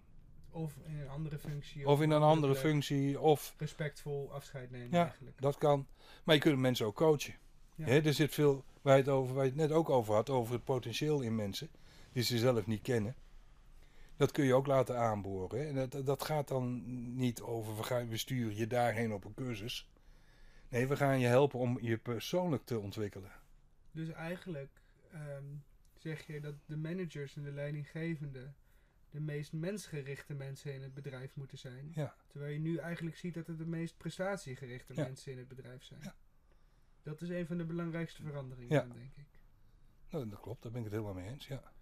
Of 0.51 0.75
in 0.87 0.99
een 1.01 1.09
andere 1.09 1.39
functie. 1.39 1.87
Of 1.87 2.01
in 2.01 2.11
een 2.11 2.23
andere 2.23 2.53
plek 2.53 2.65
functie, 2.65 3.21
of 3.21 3.55
Respectvol 3.59 4.33
afscheid 4.33 4.71
nemen 4.71 4.91
Ja. 4.91 5.03
eigenlijk. 5.05 5.41
dat 5.41 5.59
kan. 5.59 5.87
Maar 6.25 6.35
je 6.35 6.41
kunt 6.41 6.59
mensen 6.59 6.87
ook 6.87 6.95
coachen. 6.95 7.35
Ja. 7.75 7.85
Hè, 7.85 8.01
er 8.01 8.15
zit 8.15 8.35
veel, 8.35 8.65
waar 8.83 8.97
je, 8.97 9.03
het 9.03 9.11
over, 9.11 9.35
waar 9.35 9.45
je 9.45 9.51
het 9.51 9.59
net 9.59 9.73
ook 9.73 9.91
over 9.91 10.15
had, 10.15 10.31
over 10.31 10.55
het 10.55 10.65
potentieel 10.65 11.21
in 11.21 11.35
mensen, 11.35 11.69
die 12.13 12.23
ze 12.23 12.39
zelf 12.39 12.67
niet 12.67 12.83
kennen. 12.83 13.15
Dat 14.17 14.31
kun 14.31 14.45
je 14.45 14.55
ook 14.55 14.67
laten 14.67 14.99
aanboren. 14.99 15.59
Hè. 15.59 15.67
En 15.67 15.75
dat, 15.89 16.07
dat 16.07 16.23
gaat 16.25 16.49
dan 16.49 16.83
niet 17.17 17.41
over, 17.41 17.77
we, 17.77 17.83
gaan, 17.83 18.09
we 18.09 18.17
sturen 18.17 18.57
je 18.57 18.67
daarheen 18.67 19.13
op 19.13 19.25
een 19.25 19.35
cursus. 19.35 19.89
Nee, 20.69 20.87
we 20.87 20.97
gaan 20.97 21.19
je 21.21 21.27
helpen 21.27 21.59
om 21.59 21.79
je 21.81 21.97
persoonlijk 21.99 22.65
te 22.65 22.79
ontwikkelen. 22.79 23.31
Dus 23.93 24.09
eigenlijk 24.09 24.71
ehm, 25.13 25.45
zeg 25.97 26.27
je 26.27 26.41
dat 26.41 26.55
de 26.67 26.77
managers 26.77 27.37
en 27.37 27.43
de 27.43 27.53
leidinggevenden 27.53 28.55
de 29.19 29.25
meest 29.25 29.53
mensgerichte 29.53 30.35
mensen 30.35 30.75
in 30.75 30.83
het 30.83 30.95
bedrijf 30.95 31.35
moeten 31.37 31.59
zijn. 31.59 31.91
Ja. 31.95 32.15
Terwijl 32.27 32.53
je 32.53 32.59
nu 32.59 32.77
eigenlijk 32.77 33.17
ziet 33.17 33.35
dat 33.35 33.47
het 33.47 33.59
de 33.59 33.67
meest 33.67 33.97
prestatiegerichte 33.97 34.95
Ja. 34.95 35.03
mensen 35.03 35.33
in 35.33 35.39
het 35.39 35.49
bedrijf 35.49 35.83
zijn. 35.83 36.01
Ja. 36.03 36.15
Dat 37.03 37.21
is 37.21 37.29
een 37.29 37.47
van 37.47 37.59
de 37.59 37.65
belangrijkste 37.65 38.23
veranderingen, 38.23 38.89
dan, 38.89 38.97
denk 38.97 39.17
ik. 39.17 39.39
Nou, 40.11 40.29
dat 40.29 40.41
klopt, 40.41 40.63
daar 40.63 40.73
ben 40.73 40.81
ik 40.85 40.87
het 40.87 40.97
helemaal 40.97 41.23
mee 41.23 41.33
eens. 41.33 41.47
Ja. 41.47 41.73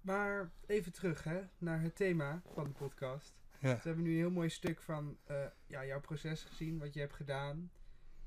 Maar 0.00 0.50
even 0.66 0.92
terug 0.92 1.24
hè, 1.24 1.42
naar 1.58 1.80
het 1.80 1.96
thema 1.96 2.42
van 2.52 2.64
de 2.64 2.70
podcast. 2.70 3.36
Ja. 3.60 3.72
Dus 3.72 3.82
we 3.82 3.88
hebben 3.88 4.04
nu 4.04 4.10
een 4.10 4.16
heel 4.16 4.30
mooi 4.30 4.48
stuk 4.48 4.82
van 4.82 5.18
eh, 5.24 5.46
ja, 5.66 5.86
jouw 5.86 6.00
proces 6.00 6.44
gezien, 6.44 6.78
wat 6.78 6.94
je 6.94 7.00
hebt 7.00 7.14
gedaan 7.14 7.70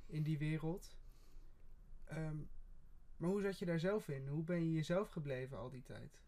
in 0.06 0.24
die 0.24 0.38
wereld. 0.38 0.96
Ehm, 2.06 2.38
maar 3.18 3.30
hoe 3.30 3.42
zat 3.42 3.60
je 3.60 3.66
daar 3.66 3.80
zelf 3.80 4.08
in? 4.08 4.28
Hoe 4.28 4.44
ben 4.44 4.64
je 4.66 4.72
jezelf 4.72 5.10
gebleven 5.10 5.58
al 5.58 5.70
die 5.70 5.84
tijd? 5.84 6.22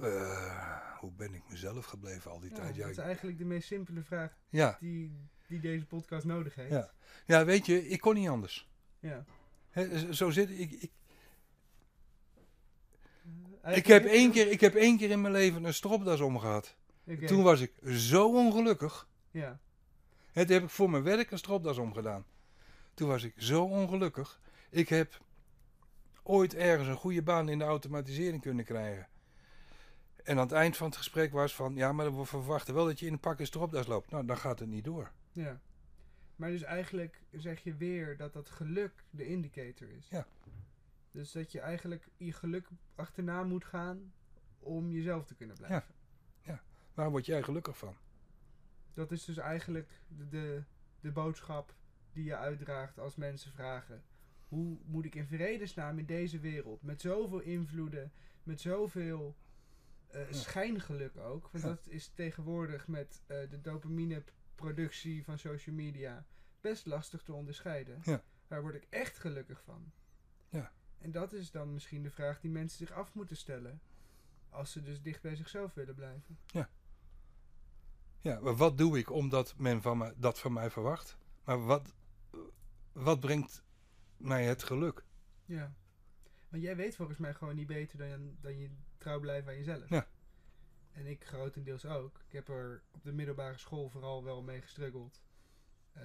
Eh, 0.00 0.98
hoe 0.98 1.12
ben 1.12 1.34
ik 1.34 1.42
mezelf 1.48 1.84
gebleven 1.84 2.30
al 2.30 2.40
die 2.40 2.50
Ja, 2.50 2.56
tijd? 2.56 2.74
Ja, 2.76 2.82
dat 2.82 2.90
is 2.90 2.98
eigenlijk 2.98 3.38
de 3.38 3.44
meest 3.44 3.66
simpele 3.66 4.02
vraag 4.02 4.36
ja, 4.48 4.76
die, 4.80 5.28
die 5.46 5.60
deze 5.60 5.86
podcast 5.86 6.24
nodig 6.24 6.54
heeft. 6.54 6.70
Ja. 6.70 6.90
ja, 7.26 7.44
weet 7.44 7.66
je, 7.66 7.88
ik 7.88 8.00
kon 8.00 8.14
niet 8.14 8.28
anders. 8.28 8.68
Ja. 9.00 9.24
Zo 10.10 10.30
zit 10.30 10.50
ik. 10.50 10.70
Ik, 10.72 10.90
Eh, 13.60 13.76
ik, 13.76 13.86
heb 13.86 14.04
één 14.04 14.32
keer, 14.32 14.50
ik 14.50 14.60
heb 14.60 14.74
één 14.74 14.96
keer 14.98 15.10
in 15.10 15.20
mijn 15.20 15.32
leven 15.32 15.64
een 15.64 15.74
stropdas 15.74 16.20
omgehad. 16.20 16.76
Oké, 17.06 17.26
Toen 17.26 17.42
was 17.42 17.60
ik 17.60 17.72
zo 17.86 18.28
ongelukkig. 18.34 19.08
Ja, 19.30 19.58
Hè, 20.32 20.44
toen 20.44 20.54
heb 20.54 20.62
ik 20.62 20.70
voor 20.70 20.90
mijn 20.90 21.02
werk 21.02 21.30
een 21.30 21.38
stropdas 21.38 21.78
omgedaan. 21.78 22.24
Toen 22.94 23.08
was 23.08 23.22
ik 23.22 23.32
zo 23.36 23.62
ongelukkig. 23.64 24.40
Ik 24.70 24.88
heb 24.88 25.20
ooit 26.22 26.54
ergens 26.54 26.88
een 26.88 26.96
goede 26.96 27.22
baan 27.22 27.48
in 27.48 27.58
de 27.58 27.64
automatisering 27.64 28.42
kunnen 28.42 28.64
krijgen. 28.64 29.08
En 30.28 30.36
aan 30.36 30.42
het 30.42 30.52
eind 30.52 30.76
van 30.76 30.86
het 30.86 30.96
gesprek 30.96 31.32
was 31.32 31.54
van... 31.54 31.74
Ja, 31.74 31.92
maar 31.92 32.16
we 32.16 32.24
verwachten 32.24 32.74
wel 32.74 32.84
dat 32.84 33.00
je 33.00 33.06
in 33.06 33.12
een 33.12 33.20
pak 33.20 33.38
en 33.38 33.46
stropdas 33.46 33.86
loopt. 33.86 34.10
Nou, 34.10 34.26
dan 34.26 34.36
gaat 34.36 34.58
het 34.58 34.68
niet 34.68 34.84
door. 34.84 35.12
ja. 35.32 35.60
Maar 36.36 36.50
dus 36.50 36.62
eigenlijk 36.62 37.22
zeg 37.30 37.60
je 37.60 37.74
weer 37.74 38.16
dat 38.16 38.32
dat 38.32 38.50
geluk 38.50 39.04
de 39.10 39.26
indicator 39.26 39.90
is. 39.90 40.08
Ja. 40.08 40.26
Dus 41.10 41.32
dat 41.32 41.52
je 41.52 41.60
eigenlijk 41.60 42.08
je 42.16 42.32
geluk 42.32 42.68
achterna 42.94 43.42
moet 43.42 43.64
gaan 43.64 44.12
om 44.58 44.90
jezelf 44.90 45.24
te 45.24 45.34
kunnen 45.34 45.56
blijven. 45.56 45.94
Waar 46.94 47.10
word 47.10 47.26
jij 47.26 47.42
gelukkig 47.42 47.78
van? 47.78 47.96
Dat 48.94 49.12
is 49.12 49.24
dus 49.24 49.36
eigenlijk 49.36 50.00
de, 50.08 50.28
de, 50.28 50.62
de 51.00 51.12
boodschap 51.12 51.74
die 52.12 52.24
je 52.24 52.36
uitdraagt 52.36 52.98
als 52.98 53.16
mensen 53.16 53.52
vragen. 53.52 54.04
Hoe 54.48 54.78
moet 54.84 55.04
ik 55.04 55.14
in 55.14 55.26
vredesnaam 55.26 55.98
in 55.98 56.06
deze 56.06 56.38
wereld, 56.38 56.82
met 56.82 57.00
zoveel 57.00 57.40
invloeden, 57.40 58.12
met 58.42 58.60
zoveel 58.60 59.36
eh, 60.10 60.26
Ja. 60.30 60.32
schijngeluk 60.36 61.16
ook. 61.16 61.48
Want 61.52 61.64
Ja. 61.64 61.70
dat 61.70 61.86
is 61.88 62.08
tegenwoordig 62.08 62.88
met 62.88 63.22
eh, 63.26 63.50
de 63.50 63.60
dopamineproductie 63.60 65.24
van 65.24 65.38
social 65.38 65.74
media 65.74 66.26
best 66.60 66.86
lastig 66.86 67.22
te 67.22 67.32
onderscheiden. 67.32 67.98
Ja. 68.02 68.22
Waar 68.46 68.62
word 68.62 68.74
ik 68.74 68.86
echt 68.90 69.18
gelukkig 69.18 69.62
van? 69.64 69.92
Ja. 70.48 70.72
En 70.98 71.10
dat 71.10 71.32
is 71.32 71.50
dan 71.50 71.72
misschien 71.72 72.02
de 72.02 72.10
vraag 72.10 72.40
die 72.40 72.50
mensen 72.50 72.78
zich 72.78 72.92
af 72.96 73.14
moeten 73.14 73.36
stellen. 73.36 73.80
Als 74.50 74.72
ze 74.72 74.82
dus 74.82 75.02
dicht 75.02 75.22
bij 75.22 75.36
zichzelf 75.36 75.74
willen 75.74 75.94
blijven. 75.94 76.38
Ja, 78.20 78.40
maar 78.40 78.56
wat 78.56 78.78
doe 78.78 78.98
ik 78.98 79.10
omdat 79.10 79.54
men 79.56 79.82
van 79.82 79.98
me, 79.98 80.14
dat 80.16 80.38
van 80.38 80.52
mij 80.52 80.70
verwacht? 80.70 81.16
Maar 81.44 81.64
wat, 81.64 81.94
wat 82.92 83.20
brengt 83.20 83.62
mij 84.16 84.44
het 84.44 84.62
geluk? 84.62 85.04
Ja. 85.44 85.74
Want 86.48 86.62
jij 86.62 86.76
weet 86.76 86.96
volgens 86.96 87.18
mij 87.18 87.34
gewoon 87.34 87.54
niet 87.54 87.66
beter 87.66 87.98
dan, 87.98 88.36
dan 88.40 88.58
je 88.58 88.70
trouw 88.98 89.20
blijven 89.20 89.50
aan 89.50 89.56
jezelf. 89.56 89.88
Ja. 89.88 90.06
En 90.92 91.06
ik 91.06 91.24
grotendeels 91.24 91.84
ook. 91.86 92.20
Ik 92.26 92.32
heb 92.32 92.48
er 92.48 92.82
op 92.94 93.04
de 93.04 93.12
middelbare 93.12 93.58
school 93.58 93.88
vooral 93.88 94.24
wel 94.24 94.42
mee 94.42 94.60
gestruggeld. 94.60 95.22
Eh, 95.92 96.02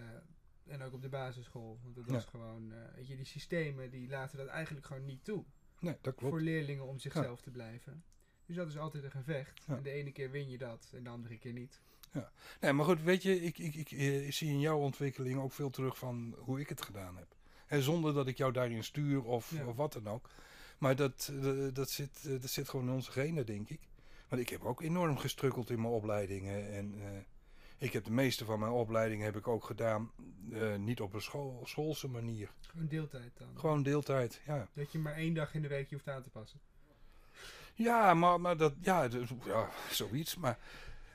en 0.67 0.81
ook 0.81 0.93
op 0.93 1.01
de 1.01 1.09
basisschool. 1.09 1.79
Want 1.83 1.95
dat 1.95 2.05
was 2.05 2.23
Ja. 2.23 2.29
gewoon, 2.29 2.71
eh, 2.71 2.77
weet 2.95 3.07
je, 3.07 3.15
die 3.15 3.25
systemen 3.25 3.89
die 3.89 4.09
laten 4.09 4.37
dat 4.37 4.47
eigenlijk 4.47 4.85
gewoon 4.85 5.05
niet 5.05 5.23
toe. 5.23 5.43
Nee, 5.79 5.97
dat 6.01 6.15
klopt. 6.15 6.33
Voor 6.33 6.41
leerlingen 6.41 6.85
om 6.85 6.99
zichzelf 6.99 7.41
te 7.41 7.51
blijven. 7.51 8.03
Dus 8.45 8.55
dat 8.55 8.67
is 8.67 8.77
altijd 8.77 9.03
een 9.03 9.11
gevecht. 9.11 9.63
Ja. 9.67 9.75
En 9.77 9.83
de 9.83 9.89
ene 9.91 10.11
keer 10.11 10.31
win 10.31 10.49
je 10.49 10.57
dat 10.57 10.91
en 10.95 11.03
de 11.03 11.09
andere 11.09 11.37
keer 11.37 11.53
niet. 11.53 11.81
Nee, 12.61 12.73
maar 12.73 12.85
goed, 12.85 13.01
weet 13.01 13.23
je, 13.23 13.41
ik, 13.41 13.57
ik, 13.57 13.75
ik, 13.75 13.91
eh, 13.91 14.31
zie 14.31 14.49
in 14.49 14.59
jouw 14.59 14.77
ontwikkeling 14.79 15.39
ook 15.39 15.51
veel 15.53 15.69
terug 15.69 15.97
van 15.97 16.35
hoe 16.39 16.59
ik 16.59 16.69
het 16.69 16.81
gedaan 16.81 17.17
heb. 17.17 17.35
En 17.67 17.81
zonder 17.81 18.13
dat 18.13 18.27
ik 18.27 18.37
jou 18.37 18.51
daarin 18.51 18.83
stuur 18.83 19.23
of, 19.23 19.51
Ja. 19.51 19.65
of 19.67 19.75
wat 19.75 19.93
dan 19.93 20.07
ook. 20.07 20.29
Maar 20.77 20.95
dat, 20.95 21.31
eh, 21.41 21.53
dat, 21.73 21.89
zit, 21.89 22.25
eh, 22.25 22.41
dat 22.41 22.49
zit 22.49 22.69
gewoon 22.69 22.87
in 22.87 22.93
onze 22.93 23.11
genen, 23.11 23.45
denk 23.45 23.69
ik. 23.69 23.79
Want 24.27 24.41
ik 24.41 24.49
heb 24.49 24.63
ook 24.63 24.81
enorm 24.81 25.17
gestrukkeld 25.17 25.69
in 25.69 25.81
mijn 25.81 25.93
opleidingen. 25.93 26.71
En 26.73 26.93
eh, 27.01 27.19
ik 27.77 27.93
heb 27.93 28.03
de 28.03 28.11
meeste 28.11 28.45
van 28.45 28.59
mijn 28.59 28.71
opleidingen 28.71 29.25
heb 29.25 29.35
ik 29.35 29.47
ook 29.47 29.63
gedaan, 29.65 30.11
niet 30.77 31.01
op 31.01 31.13
een 31.13 31.21
school, 31.21 31.61
schoolse 31.65 32.07
manier. 32.07 32.51
Gewoon 32.61 32.87
deeltijd 32.87 33.31
dan. 33.37 33.47
Gewoon 33.55 33.83
deeltijd, 33.83 34.41
ja. 34.45 34.67
Dat 34.73 34.91
je 34.91 34.99
maar 34.99 35.15
één 35.15 35.33
dag 35.33 35.53
in 35.53 35.61
de 35.61 35.67
week 35.67 35.89
je 35.89 35.95
hoeft 35.95 36.07
aan 36.09 36.23
te 36.23 36.29
passen. 36.29 36.59
Ja, 37.73 38.13
maar, 38.13 38.41
maar 38.41 38.57
dat, 38.57 38.73
ja, 38.81 39.03
ja, 39.45 39.69
zoiets. 39.89 40.35
Maar 40.35 40.57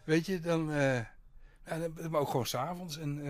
weet 0.04 0.26
je, 0.26 0.40
dan, 0.40 0.70
ja, 0.70 1.08
dan- 1.64 2.10
maar 2.10 2.20
ook 2.20 2.30
gewoon 2.30 2.46
s'avonds. 2.46 2.98
En, 2.98 3.20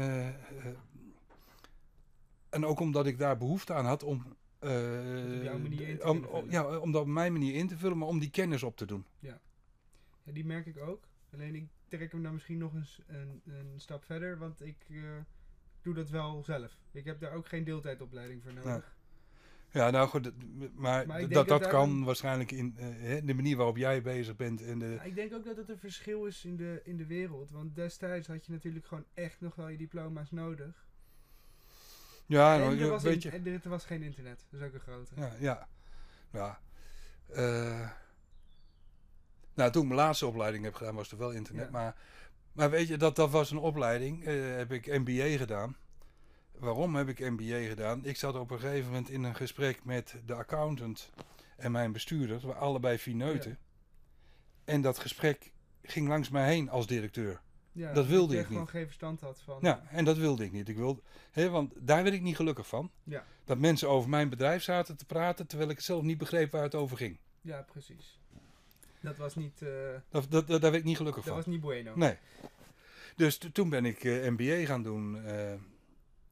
en 2.50 2.66
ook 2.66 2.80
omdat 2.80 3.06
ik 3.06 3.18
daar 3.18 3.36
behoefte 3.38 3.74
aan 3.74 3.86
had 3.86 4.02
om, 4.02 4.36
jouw 4.60 5.58
manier 5.58 5.88
in 5.88 5.98
te 5.98 6.08
om, 6.08 6.22
vullen. 6.22 6.50
ja, 6.50 6.78
om 6.78 6.92
dat 6.92 7.02
op 7.02 7.08
mijn 7.08 7.32
manier 7.32 7.54
in 7.54 7.68
te 7.68 7.76
vullen, 7.76 7.98
maar 7.98 8.08
om 8.08 8.18
die 8.18 8.30
kennis 8.30 8.62
op 8.62 8.76
te 8.76 8.86
doen. 8.86 9.04
Ja, 9.18 9.40
die 10.24 10.44
merk 10.44 10.66
ik 10.66 10.78
ook. 10.78 11.06
Alleen 11.32 11.54
ik 11.54 11.68
trek 11.88 12.12
hem 12.12 12.22
dan 12.22 12.32
misschien 12.32 12.58
nog 12.58 12.74
eens 12.74 13.00
een, 13.06 13.42
een 13.44 13.72
stap 13.76 14.04
verder, 14.04 14.38
want 14.38 14.60
ik 14.60 14.86
eh, 14.90 14.96
doe 15.82 15.94
dat 15.94 16.10
wel 16.10 16.42
zelf. 16.44 16.78
Ik 16.92 17.04
heb 17.04 17.20
daar 17.20 17.32
ook 17.32 17.48
geen 17.48 17.64
deeltijdopleiding 17.64 18.42
voor 18.42 18.52
nodig. 18.52 18.96
Ja, 19.72 19.90
nou 19.90 20.08
goed, 20.08 20.32
maar, 20.74 21.28
dat, 21.28 21.48
dat 21.48 21.66
kan 21.66 22.04
waarschijnlijk 22.04 22.52
in 22.52 22.74
eh, 22.76 23.20
de 23.24 23.34
manier 23.34 23.56
waarop 23.56 23.76
jij 23.76 24.02
bezig 24.02 24.36
bent. 24.36 24.62
En 24.62 24.78
de, 24.78 24.86
Ja, 24.86 25.02
ik 25.02 25.14
denk 25.14 25.34
ook 25.34 25.44
dat 25.44 25.56
het 25.56 25.68
een 25.68 25.78
verschil 25.78 26.24
is 26.26 26.44
in 26.44 26.56
de, 26.56 26.80
in 26.84 26.96
de 26.96 27.06
wereld. 27.06 27.50
Want 27.50 27.74
destijds 27.74 28.26
had 28.26 28.46
je 28.46 28.52
natuurlijk 28.52 28.86
gewoon 28.86 29.04
echt 29.14 29.40
nog 29.40 29.54
wel 29.54 29.68
je 29.68 29.76
diploma's 29.76 30.30
nodig. 30.30 30.87
Ja, 32.28 32.54
en, 32.54 32.60
nou, 32.60 32.78
er 32.80 32.88
was 32.88 33.02
weet 33.02 33.24
in- 33.24 33.42
je. 33.44 33.50
en 33.52 33.60
er 33.64 33.70
was 33.70 33.84
geen 33.84 34.02
internet. 34.02 34.44
Dat 34.50 34.60
is 34.60 34.66
ook 34.66 34.74
een 34.74 34.80
grote. 34.80 35.12
Ja, 35.16 35.32
ja. 35.38 35.68
ja. 36.32 36.60
Eh, 37.28 37.90
nou, 39.54 39.70
toen 39.72 39.82
ik 39.82 39.88
mijn 39.88 40.00
laatste 40.00 40.26
opleiding 40.26 40.64
heb 40.64 40.74
gedaan, 40.74 40.94
was 40.94 41.10
er 41.12 41.18
wel 41.18 41.30
internet. 41.30 41.64
Ja. 41.64 41.70
Maar, 41.70 41.96
maar 42.52 42.70
weet 42.70 42.88
je, 42.88 42.96
dat, 42.96 43.16
dat 43.16 43.30
was 43.30 43.50
een 43.50 43.58
opleiding. 43.58 44.24
eh, 44.24 44.56
heb 44.56 44.72
ik 44.72 44.86
MBA 44.86 45.36
gedaan. 45.36 45.76
Waarom 46.52 46.94
heb 46.96 47.08
ik 47.08 47.18
MBA 47.18 47.66
gedaan? 47.68 48.04
Ik 48.04 48.16
zat 48.16 48.34
op 48.34 48.50
een 48.50 48.60
gegeven 48.60 48.86
moment 48.86 49.08
in 49.08 49.22
een 49.22 49.34
gesprek 49.34 49.84
met 49.84 50.14
de 50.26 50.34
accountant 50.34 51.10
en 51.56 51.72
mijn 51.72 51.92
bestuurder. 51.92 52.40
We 52.40 52.46
waren 52.46 52.62
allebei 52.62 52.98
fineuten. 52.98 53.50
Ja. 53.50 53.56
En 54.64 54.80
dat 54.80 54.98
gesprek 54.98 55.52
ging 55.82 56.08
langs 56.08 56.28
mij 56.28 56.46
heen 56.48 56.68
als 56.70 56.86
directeur. 56.86 57.40
Ja, 57.78 57.92
Dat 57.92 58.06
wilde 58.06 58.32
ik 58.32 58.38
echt 58.38 58.46
gewoon 58.48 58.62
niet. 58.62 58.70
geen 58.70 58.84
verstand 58.84 59.20
had 59.20 59.40
van. 59.40 59.58
Ja, 59.60 59.82
en 59.90 60.04
dat 60.04 60.16
wilde 60.16 60.44
ik 60.44 60.52
niet. 60.52 60.68
Ik 60.68 60.76
wilde, 60.76 61.00
hè, 61.30 61.48
want 61.48 61.72
daar 61.76 62.02
werd 62.02 62.14
ik 62.14 62.22
niet 62.22 62.36
gelukkig 62.36 62.66
van. 62.68 62.90
Ja. 63.04 63.24
Dat 63.44 63.58
mensen 63.58 63.88
over 63.88 64.08
mijn 64.08 64.28
bedrijf 64.28 64.62
zaten 64.62 64.96
te 64.96 65.04
praten, 65.04 65.46
terwijl 65.46 65.70
ik 65.70 65.80
zelf 65.80 66.02
niet 66.02 66.18
begreep 66.18 66.50
waar 66.50 66.62
het 66.62 66.74
over 66.74 66.96
ging. 66.96 67.18
Ja, 67.40 67.62
precies. 67.72 68.20
Dat 69.00 69.16
was 69.16 69.34
niet, 69.34 69.62
eh, 69.62 69.68
Dat, 70.08 70.26
dat, 70.30 70.46
dat, 70.46 70.60
daar 70.60 70.70
werd 70.70 70.74
ik 70.74 70.84
niet 70.84 70.96
gelukkig 70.96 71.24
dat 71.24 71.32
van. 71.34 71.42
was 71.42 71.52
niet 71.52 71.60
bueno. 71.60 71.92
Nee. 71.96 72.16
Dus 73.16 73.38
toen 73.52 73.68
ben 73.68 73.84
ik 73.84 74.04
eh, 74.04 74.28
MBA 74.30 74.64
gaan 74.66 74.82
doen, 74.82 75.24
eh, 75.24 75.52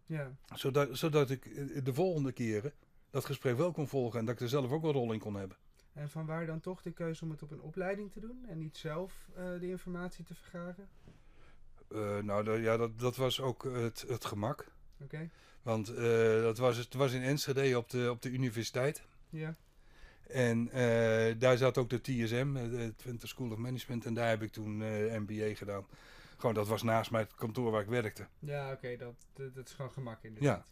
Ja. 0.07 0.37
zodat, 0.55 0.97
zodat 0.99 1.31
ik 1.31 1.45
de 1.85 1.95
volgende 1.95 2.33
keren 2.33 2.73
dat 3.11 3.25
gesprek 3.25 3.57
wel 3.57 3.73
kon 3.73 3.89
volgen 3.89 4.19
en 4.19 4.25
dat 4.25 4.35
ik 4.35 4.41
er 4.41 4.49
zelf 4.49 4.71
ook 4.71 4.83
een 4.85 4.93
rol 4.93 5.13
in 5.13 5.19
kon 5.19 5.35
hebben. 5.37 5.57
En 5.93 6.11
van 6.11 6.27
waar 6.27 6.47
dan 6.47 6.61
toch 6.61 6.83
de 6.83 6.93
keuze 6.93 7.25
om 7.25 7.31
het 7.31 7.43
op 7.43 7.51
een 7.51 7.61
opleiding 7.61 8.13
te 8.13 8.21
doen 8.21 8.45
en 8.49 8.59
niet 8.59 8.77
zelf 8.77 9.29
de 9.61 9.69
informatie 9.69 10.25
te 10.25 10.35
vergaren? 10.35 10.89
Eh, 11.91 12.19
nou, 12.19 12.61
ja, 12.63 12.77
dat, 12.77 12.99
dat 12.99 13.17
was 13.17 13.41
ook 13.41 13.63
het, 13.65 14.05
het 14.09 14.25
gemak. 14.25 14.67
Oké. 15.01 15.31
Want 15.63 15.89
eh, 15.89 16.43
dat 16.43 16.59
was, 16.59 16.77
het 16.77 16.95
was 16.95 17.13
in 17.13 17.23
Enschede 17.23 17.79
op 17.79 17.91
de, 17.91 18.11
op 18.11 18.23
de 18.23 18.31
universiteit. 18.31 19.03
Ja. 19.31 19.55
En 20.27 20.71
eh, 20.71 21.35
daar 21.39 21.57
zat 21.57 21.79
ook 21.79 21.91
de 21.91 22.01
TSM, 22.01 22.53
de 22.53 22.93
Twente 22.97 23.27
School 23.27 23.51
of 23.51 23.57
Management. 23.59 24.07
En 24.07 24.15
daar 24.15 24.29
heb 24.29 24.43
ik 24.43 24.53
toen 24.53 24.77
MBA 25.23 25.55
gedaan. 25.55 25.87
Gewoon, 26.37 26.55
dat 26.55 26.69
was 26.69 26.83
naast 26.83 27.11
mijn 27.11 27.27
kantoor 27.37 27.71
waar 27.71 27.83
ik 27.83 27.89
werkte. 27.89 28.27
Ja, 28.39 28.73
oké, 28.73 28.97
dat, 28.97 29.15
dat, 29.33 29.55
dat 29.55 29.67
is 29.69 29.73
gewoon 29.75 29.91
gemak 29.91 30.23
in 30.23 30.35
de 30.35 30.41
Ja. 30.43 30.65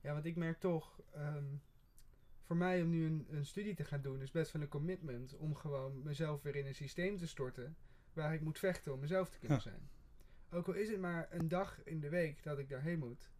Ja, 0.00 0.12
want 0.12 0.24
ik 0.24 0.36
merk 0.36 0.60
toch, 0.60 1.00
ehm, 1.12 1.44
voor 2.42 2.56
mij 2.56 2.82
om 2.82 2.90
nu 2.90 3.06
een, 3.06 3.26
een 3.30 3.46
studie 3.46 3.74
te 3.74 3.84
gaan 3.84 4.00
doen 4.00 4.20
is 4.20 4.30
best 4.30 4.52
wel 4.52 4.62
een 4.62 4.68
commitment 4.68 5.36
om 5.36 5.54
gewoon 5.54 6.02
mezelf 6.02 6.42
weer 6.42 6.56
in 6.56 6.66
een 6.66 6.74
systeem 6.74 7.18
te 7.18 7.26
storten 7.26 7.76
waar 8.12 8.34
ik 8.34 8.40
moet 8.40 8.58
vechten 8.58 8.92
om 8.92 9.00
mezelf 9.00 9.28
te 9.28 9.38
kunnen 9.38 9.56
Ja. 9.56 9.62
zijn. 9.62 9.88
Ook 10.50 10.66
al 10.68 10.74
is 10.74 10.88
het 10.90 11.00
maar 11.00 11.26
een 11.30 11.48
dag 11.48 11.84
in 11.84 12.00
de 12.00 12.08
week 12.08 12.42
dat 12.42 12.58
ik 12.58 12.68
daarheen 12.68 12.98
moet, 12.98 13.30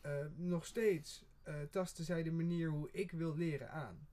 eh, 0.00 0.26
nog 0.36 0.66
steeds 0.66 1.24
eh, 1.42 1.54
tasten 1.70 2.04
zij 2.04 2.22
de 2.22 2.30
manier 2.32 2.68
hoe 2.68 2.88
ik 2.92 3.10
wil 3.10 3.36
leren 3.36 3.70
aan. 3.70 4.06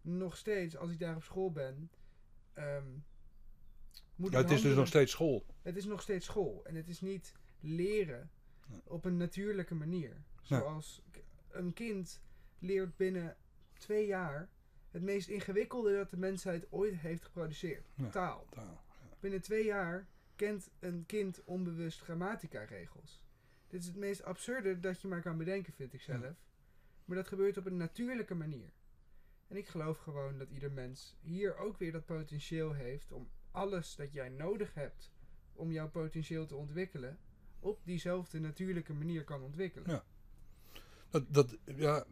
Nog 0.00 0.36
steeds, 0.36 0.76
als 0.76 0.90
ik 0.90 0.98
daar 0.98 1.16
op 1.16 1.22
school 1.22 1.52
ben, 1.52 1.90
ehm, 2.52 2.86
moet 4.16 4.32
Ja, 4.32 4.38
het 4.38 4.50
is 4.50 4.62
dus 4.62 4.74
nog 4.74 4.86
steeds 4.86 5.12
school. 5.12 5.46
het 5.62 5.76
is 5.76 5.84
nog 5.84 6.02
steeds 6.02 6.26
school 6.26 6.64
en 6.64 6.74
het 6.74 6.88
is 6.88 7.00
niet 7.00 7.34
leren 7.60 8.30
Ja. 8.68 8.80
op 8.84 9.04
een 9.04 9.16
natuurlijke 9.16 9.74
manier. 9.74 10.22
Ja. 10.42 10.58
Zoals 10.58 11.02
een 11.50 11.72
kind 11.72 12.22
leert 12.58 12.96
binnen 12.96 13.36
twee 13.78 14.06
jaar 14.06 14.48
het 14.90 15.02
meest 15.02 15.28
ingewikkelde 15.28 15.96
dat 15.96 16.10
de 16.10 16.16
mensheid 16.16 16.66
ooit 16.72 16.94
heeft 16.94 17.22
geproduceerd. 17.24 17.90
Ja. 17.94 18.08
Taal. 18.08 18.46
Taal. 18.50 18.84
Binnen 19.20 19.40
twee 19.42 19.64
jaar 19.64 20.06
kent 20.46 20.70
een 20.78 21.06
kind 21.06 21.44
onbewust 21.44 22.00
grammatica-regels. 22.00 23.22
Dit 23.68 23.80
is 23.80 23.86
het 23.86 23.96
meest 23.96 24.22
absurde 24.22 24.80
dat 24.80 25.00
je 25.00 25.08
maar 25.08 25.22
kan 25.22 25.38
bedenken, 25.38 25.72
vind 25.72 25.92
ik 25.92 26.00
zelf. 26.00 26.22
Ja. 26.22 26.36
Maar 27.04 27.16
dat 27.16 27.28
gebeurt 27.28 27.56
op 27.56 27.66
een 27.66 27.76
natuurlijke 27.76 28.34
manier. 28.34 28.72
En 29.48 29.56
ik 29.56 29.68
geloof 29.68 29.98
gewoon 29.98 30.38
dat 30.38 30.50
ieder 30.50 30.72
mens 30.72 31.16
hier 31.20 31.56
ook 31.56 31.78
weer 31.78 31.92
dat 31.92 32.04
potentieel 32.04 32.72
heeft 32.72 33.12
om 33.12 33.30
alles 33.50 33.94
dat 33.96 34.12
jij 34.12 34.28
nodig 34.28 34.74
hebt 34.74 35.12
om 35.52 35.72
jouw 35.72 35.90
potentieel 35.90 36.46
te 36.46 36.54
ontwikkelen, 36.56 37.18
op 37.60 37.80
diezelfde 37.84 38.40
natuurlijke 38.40 38.92
manier 38.92 39.24
kan 39.24 39.42
ontwikkelen. 39.42 39.90
Ja. 39.90 40.04
Dat, 41.10 41.34
dat, 41.34 41.56
ja, 41.64 42.06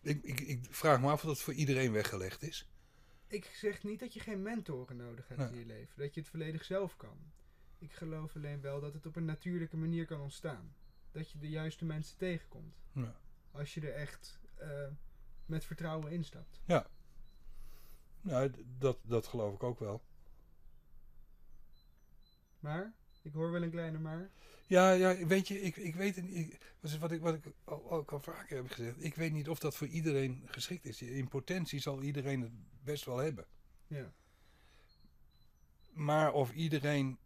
ik, 0.00 0.22
ik, 0.22 0.40
ik 0.40 0.66
vraag 0.70 1.00
me 1.00 1.06
af 1.06 1.22
of 1.22 1.28
dat 1.28 1.40
voor 1.40 1.54
iedereen 1.54 1.92
weggelegd 1.92 2.42
is. 2.42 2.68
Ik 3.26 3.44
zeg 3.44 3.82
niet 3.82 4.00
dat 4.00 4.14
je 4.14 4.20
geen 4.20 4.42
mentoren 4.42 4.96
nodig 4.96 5.28
hebt 5.28 5.40
Nee. 5.40 5.50
in 5.50 5.58
je 5.58 5.66
leven, 5.66 5.98
dat 5.98 6.14
je 6.14 6.20
het 6.20 6.28
volledig 6.28 6.64
zelf 6.64 6.96
kan. 6.96 7.32
Ik 7.80 7.92
geloof 7.92 8.36
alleen 8.36 8.60
wel 8.60 8.80
dat 8.80 8.92
het 8.94 9.06
op 9.06 9.16
een 9.16 9.24
natuurlijke 9.24 9.76
manier 9.76 10.06
kan 10.06 10.20
ontstaan. 10.20 10.74
Dat 11.12 11.30
je 11.30 11.38
de 11.38 11.48
juiste 11.48 11.84
mensen 11.84 12.16
tegenkomt. 12.16 12.74
Ja. 12.92 13.16
Als 13.50 13.74
je 13.74 13.80
er 13.80 13.94
echt 13.94 14.40
eh, 14.56 14.86
met 15.46 15.64
vertrouwen 15.64 16.12
instapt. 16.12 16.60
Nou, 18.20 18.50
d- 18.50 18.56
dat, 18.78 18.98
dat 19.02 19.26
geloof 19.26 19.54
ik 19.54 19.62
ook 19.62 19.78
wel. 19.78 20.02
Maar, 22.60 22.92
ik 23.22 23.32
hoor 23.32 23.50
wel 23.50 23.62
een 23.62 23.70
kleine 23.70 23.98
maar. 23.98 24.30
Ja, 24.66 24.90
ja 24.90 25.26
weet 25.26 25.48
je, 25.48 25.60
ik, 25.60 25.76
ik 25.76 25.94
weet 25.94 26.22
niet. 26.22 26.36
Ik, 26.36 26.74
wat 27.00 27.10
ik, 27.12 27.20
wat 27.20 27.34
ik 27.34 27.44
al, 27.64 27.90
ook 27.90 28.12
al 28.12 28.20
vaker 28.20 28.56
heb 28.56 28.70
gezegd. 28.70 29.04
Ik 29.04 29.14
weet 29.14 29.32
niet 29.32 29.48
of 29.48 29.58
dat 29.58 29.76
voor 29.76 29.86
iedereen 29.86 30.42
geschikt 30.46 30.84
is. 30.84 31.02
In 31.02 31.28
potentie 31.28 31.80
zal 31.80 32.02
iedereen 32.02 32.40
het 32.40 32.52
best 32.84 33.04
wel 33.04 33.16
hebben. 33.16 33.46
Ja. 33.86 34.12
Maar 35.90 36.32
of 36.32 36.52
iedereen 36.52 37.18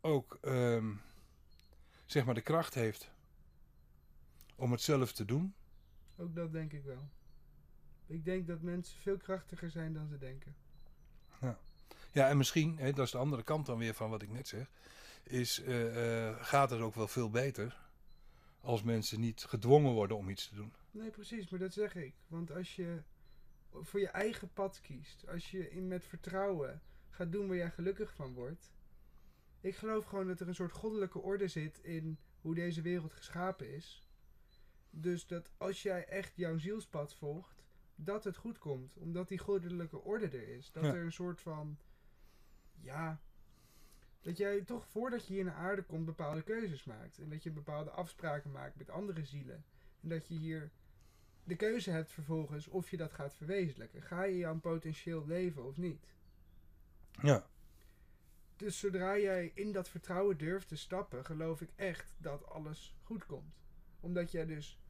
ook 0.00 0.38
ehm, 0.40 0.94
zeg 2.06 2.24
maar 2.24 2.34
de 2.34 2.40
kracht 2.40 2.74
heeft 2.74 3.10
om 4.56 4.72
het 4.72 4.80
zelf 4.80 5.12
te 5.12 5.24
doen. 5.24 5.54
Ook 6.16 6.34
dat 6.34 6.52
denk 6.52 6.72
ik 6.72 6.84
wel. 6.84 7.08
Ik 8.06 8.24
denk 8.24 8.46
dat 8.46 8.60
mensen 8.60 8.98
veel 8.98 9.16
krachtiger 9.16 9.70
zijn 9.70 9.92
dan 9.92 10.08
ze 10.08 10.18
denken. 10.18 10.56
Ja, 12.12 12.28
en 12.28 12.36
misschien, 12.36 12.78
hè, 12.78 12.92
dat 12.92 13.04
is 13.06 13.10
de 13.10 13.18
andere 13.18 13.42
kant 13.42 13.66
dan 13.66 13.78
weer 13.78 13.94
van 13.94 14.10
wat 14.10 14.22
ik 14.22 14.30
net 14.30 14.48
zeg, 14.48 14.70
is 15.22 15.62
eh, 15.62 16.28
eh, 16.28 16.36
gaat 16.40 16.70
het 16.70 16.80
ook 16.80 16.94
wel 16.94 17.08
veel 17.08 17.30
beter 17.30 17.80
als 18.60 18.82
mensen 18.82 19.20
niet 19.20 19.44
gedwongen 19.44 19.92
worden 19.92 20.16
om 20.16 20.28
iets 20.28 20.48
te 20.48 20.54
doen. 20.54 20.72
Nee, 20.90 21.10
precies, 21.10 21.48
maar 21.48 21.58
dat 21.60 21.72
zeg 21.72 21.94
ik. 21.94 22.14
Want 22.26 22.52
als 22.52 22.76
je 22.76 23.02
voor 23.72 24.00
je 24.00 24.08
eigen 24.08 24.52
pad 24.52 24.80
kiest. 24.80 25.28
Als 25.28 25.50
je 25.50 25.70
in 25.70 25.88
met 25.88 26.04
vertrouwen 26.04 26.80
gaat 27.10 27.32
doen 27.32 27.48
waar 27.48 27.56
jij 27.56 27.70
gelukkig 27.70 28.14
van 28.14 28.32
wordt. 28.32 28.70
Ik 29.60 29.76
geloof 29.76 30.04
gewoon 30.04 30.26
dat 30.26 30.40
er 30.40 30.48
een 30.48 30.54
soort 30.54 30.72
goddelijke 30.72 31.18
orde 31.18 31.48
zit 31.48 31.78
in 31.82 32.18
hoe 32.40 32.54
deze 32.54 32.82
wereld 32.82 33.12
geschapen 33.12 33.74
is. 33.74 34.02
Dus 34.90 35.26
dat 35.26 35.50
als 35.56 35.82
jij 35.82 36.04
echt 36.06 36.36
jouw 36.36 36.58
zielspad 36.58 37.14
volgt, 37.14 37.62
dat 37.94 38.24
het 38.24 38.36
goed 38.36 38.58
komt. 38.58 38.96
Omdat 38.96 39.28
die 39.28 39.38
goddelijke 39.38 39.98
orde 40.02 40.26
er 40.26 40.48
is. 40.48 40.70
Dat 40.72 40.84
Ja. 40.84 40.94
er 40.94 41.04
een 41.04 41.12
soort 41.12 41.40
van. 41.40 41.78
Ja. 42.80 43.20
Dat 44.20 44.36
jij 44.36 44.60
toch 44.62 44.86
voordat 44.86 45.26
je 45.26 45.34
hier 45.34 45.44
naar 45.44 45.54
aarde 45.54 45.82
komt 45.82 46.04
bepaalde 46.04 46.42
keuzes 46.42 46.84
maakt. 46.84 47.18
En 47.18 47.28
dat 47.28 47.42
je 47.42 47.50
bepaalde 47.50 47.90
afspraken 47.90 48.50
maakt 48.50 48.76
met 48.76 48.90
andere 48.90 49.24
zielen. 49.24 49.64
En 50.00 50.08
dat 50.08 50.26
je 50.26 50.34
hier 50.34 50.70
de 51.44 51.56
keuze 51.56 51.90
hebt 51.90 52.10
vervolgens 52.12 52.68
of 52.68 52.90
je 52.90 52.96
dat 52.96 53.12
gaat 53.12 53.34
verwezenlijken. 53.34 54.02
Ga 54.02 54.22
je 54.22 54.36
jouw 54.36 54.58
potentieel 54.58 55.26
leven 55.26 55.64
of 55.64 55.76
niet? 55.76 56.06
Ja. 57.22 57.46
Dus 58.58 58.78
zodra 58.78 59.18
jij 59.18 59.50
in 59.54 59.72
dat 59.72 59.88
vertrouwen 59.88 60.38
durft 60.38 60.68
te 60.68 60.76
stappen, 60.76 61.24
geloof 61.24 61.60
ik 61.60 61.70
echt 61.76 62.14
dat 62.18 62.46
alles 62.46 62.96
goed 63.02 63.26
komt. 63.26 63.54
Omdat 64.00 64.30
jij 64.30 64.46
dus 64.46 64.80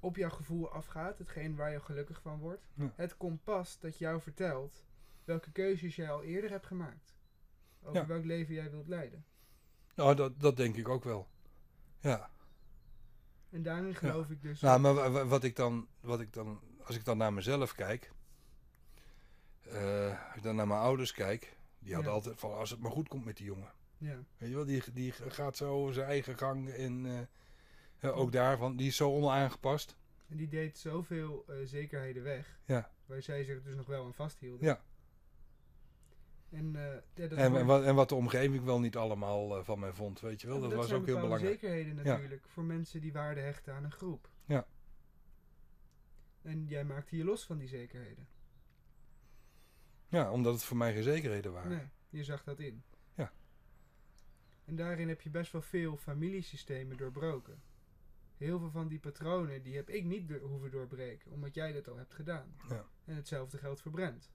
op 0.00 0.16
jouw 0.16 0.30
gevoel 0.30 0.70
afgaat, 0.70 1.18
hetgeen 1.18 1.56
waar 1.56 1.70
je 1.70 1.80
gelukkig 1.80 2.20
van 2.20 2.38
wordt. 2.38 2.66
Ja. 2.74 2.92
Het 2.94 3.16
kompas 3.16 3.78
dat 3.78 3.98
jou 3.98 4.20
vertelt 4.20 4.84
welke 5.24 5.52
keuzes 5.52 5.96
jij 5.96 6.10
al 6.10 6.22
eerder 6.22 6.50
hebt 6.50 6.66
gemaakt. 6.66 7.14
Over 7.82 8.00
Ja. 8.00 8.06
welk 8.06 8.24
leven 8.24 8.54
jij 8.54 8.70
wilt 8.70 8.88
leiden. 8.88 9.24
Nou, 9.94 10.14
dat, 10.14 10.40
dat 10.40 10.56
denk 10.56 10.76
ik 10.76 10.88
ook 10.88 11.04
wel. 11.04 11.28
Ja. 12.00 12.30
En 13.50 13.62
daarin 13.62 13.94
geloof 13.94 14.30
ik 14.30 14.42
dus. 14.42 14.60
Nou, 14.60 14.80
maar 14.80 14.94
wa- 14.94 15.10
wa- 15.10 15.24
wat 15.26 15.44
ik 15.44 15.56
dan, 15.56 15.88
wat 16.00 16.20
ik 16.20 16.32
dan, 16.32 16.60
als 16.84 16.96
ik 16.96 17.04
dan 17.04 17.16
naar 17.16 17.32
mezelf 17.32 17.74
kijk, 17.74 18.12
eh, 19.62 20.24
als 20.26 20.36
ik 20.36 20.42
dan 20.42 20.56
naar 20.56 20.66
mijn 20.66 20.80
ouders 20.80 21.12
kijk, 21.12 21.56
die 21.84 21.98
Ja. 21.98 22.06
altijd 22.08 22.38
van 22.40 22.54
als 22.54 22.70
het 22.70 22.80
maar 22.80 22.90
goed 22.90 23.08
komt 23.08 23.24
met 23.24 23.36
die 23.36 23.46
jongen. 23.46 23.72
ja. 23.98 24.18
Weet 24.38 24.48
je 24.48 24.54
wel, 24.54 24.64
die, 24.64 24.82
die 24.92 25.12
gaat 25.12 25.56
zo 25.56 25.90
zijn 25.92 26.06
eigen 26.06 26.38
gang 26.38 26.68
en 26.70 27.06
eh, 27.06 27.20
eh, 28.10 28.16
ook 28.18 28.32
daarvan, 28.32 28.76
die 28.76 28.86
is 28.86 28.96
zo 28.96 29.10
onaangepast. 29.10 29.96
En 30.28 30.36
die 30.36 30.48
deed 30.48 30.78
zoveel 30.78 31.44
eh, 31.48 31.56
zekerheden 31.64 32.22
weg. 32.22 32.58
Ja. 32.64 32.90
Waar 33.06 33.22
zij 33.22 33.44
zich 33.44 33.62
dus 33.62 33.74
nog 33.74 33.86
wel 33.86 34.04
aan 34.04 34.14
vasthielden. 34.14 34.66
Ja. 34.66 34.82
En, 36.50 36.72
ja, 36.72 37.02
dat 37.28 37.32
En, 37.38 37.56
en, 37.56 37.66
wat, 37.66 37.84
en 37.84 37.94
wat 37.94 38.08
de 38.08 38.14
omgeving 38.14 38.64
wel 38.64 38.80
niet 38.80 38.96
allemaal 38.96 39.64
van 39.64 39.78
mij 39.78 39.92
vond, 39.92 40.20
weet 40.20 40.40
je 40.40 40.46
wel, 40.46 40.56
Ja, 40.56 40.62
dat, 40.62 40.72
was 40.72 40.92
ook 40.92 41.06
heel 41.06 41.20
belangrijk. 41.20 41.60
zekerheden 41.60 41.96
Ja. 41.96 42.02
natuurlijk. 42.02 42.48
Voor 42.48 42.64
mensen 42.64 43.00
die 43.00 43.12
waarde 43.12 43.40
hechten 43.40 43.74
aan 43.74 43.84
een 43.84 43.92
groep. 43.92 44.30
Ja. 44.44 44.66
En 46.42 46.66
jij 46.66 46.84
maakte 46.84 47.16
je 47.16 47.24
los 47.24 47.44
van 47.46 47.58
die 47.58 47.68
zekerheden. 47.68 48.26
Ja, 50.14 50.30
omdat 50.30 50.54
het 50.54 50.64
voor 50.64 50.76
mij 50.76 50.92
geen 50.92 51.02
zekerheden 51.02 51.52
waren. 51.52 51.70
Nee, 51.70 51.88
je 52.08 52.24
zag 52.24 52.44
dat 52.44 52.58
in. 52.58 52.82
Ja. 53.14 53.32
En 54.64 54.76
daarin 54.76 55.08
heb 55.08 55.20
je 55.20 55.30
best 55.30 55.52
wel 55.52 55.62
veel 55.62 55.96
familiesystemen 55.96 56.96
doorbroken. 56.96 57.62
Heel 58.36 58.58
veel 58.58 58.70
van 58.70 58.88
die 58.88 58.98
patronen 58.98 59.62
die 59.62 59.76
heb 59.76 59.88
ik 59.88 60.04
niet 60.04 60.30
hoeven 60.42 60.70
doorbreken, 60.70 61.32
omdat 61.32 61.54
jij 61.54 61.72
dat 61.72 61.88
al 61.88 61.96
hebt 61.96 62.14
gedaan. 62.14 62.54
Ja. 62.68 62.86
En 63.04 63.16
hetzelfde 63.16 63.58
geldt 63.58 63.80
voor 63.80 63.92
Brent. 63.92 64.30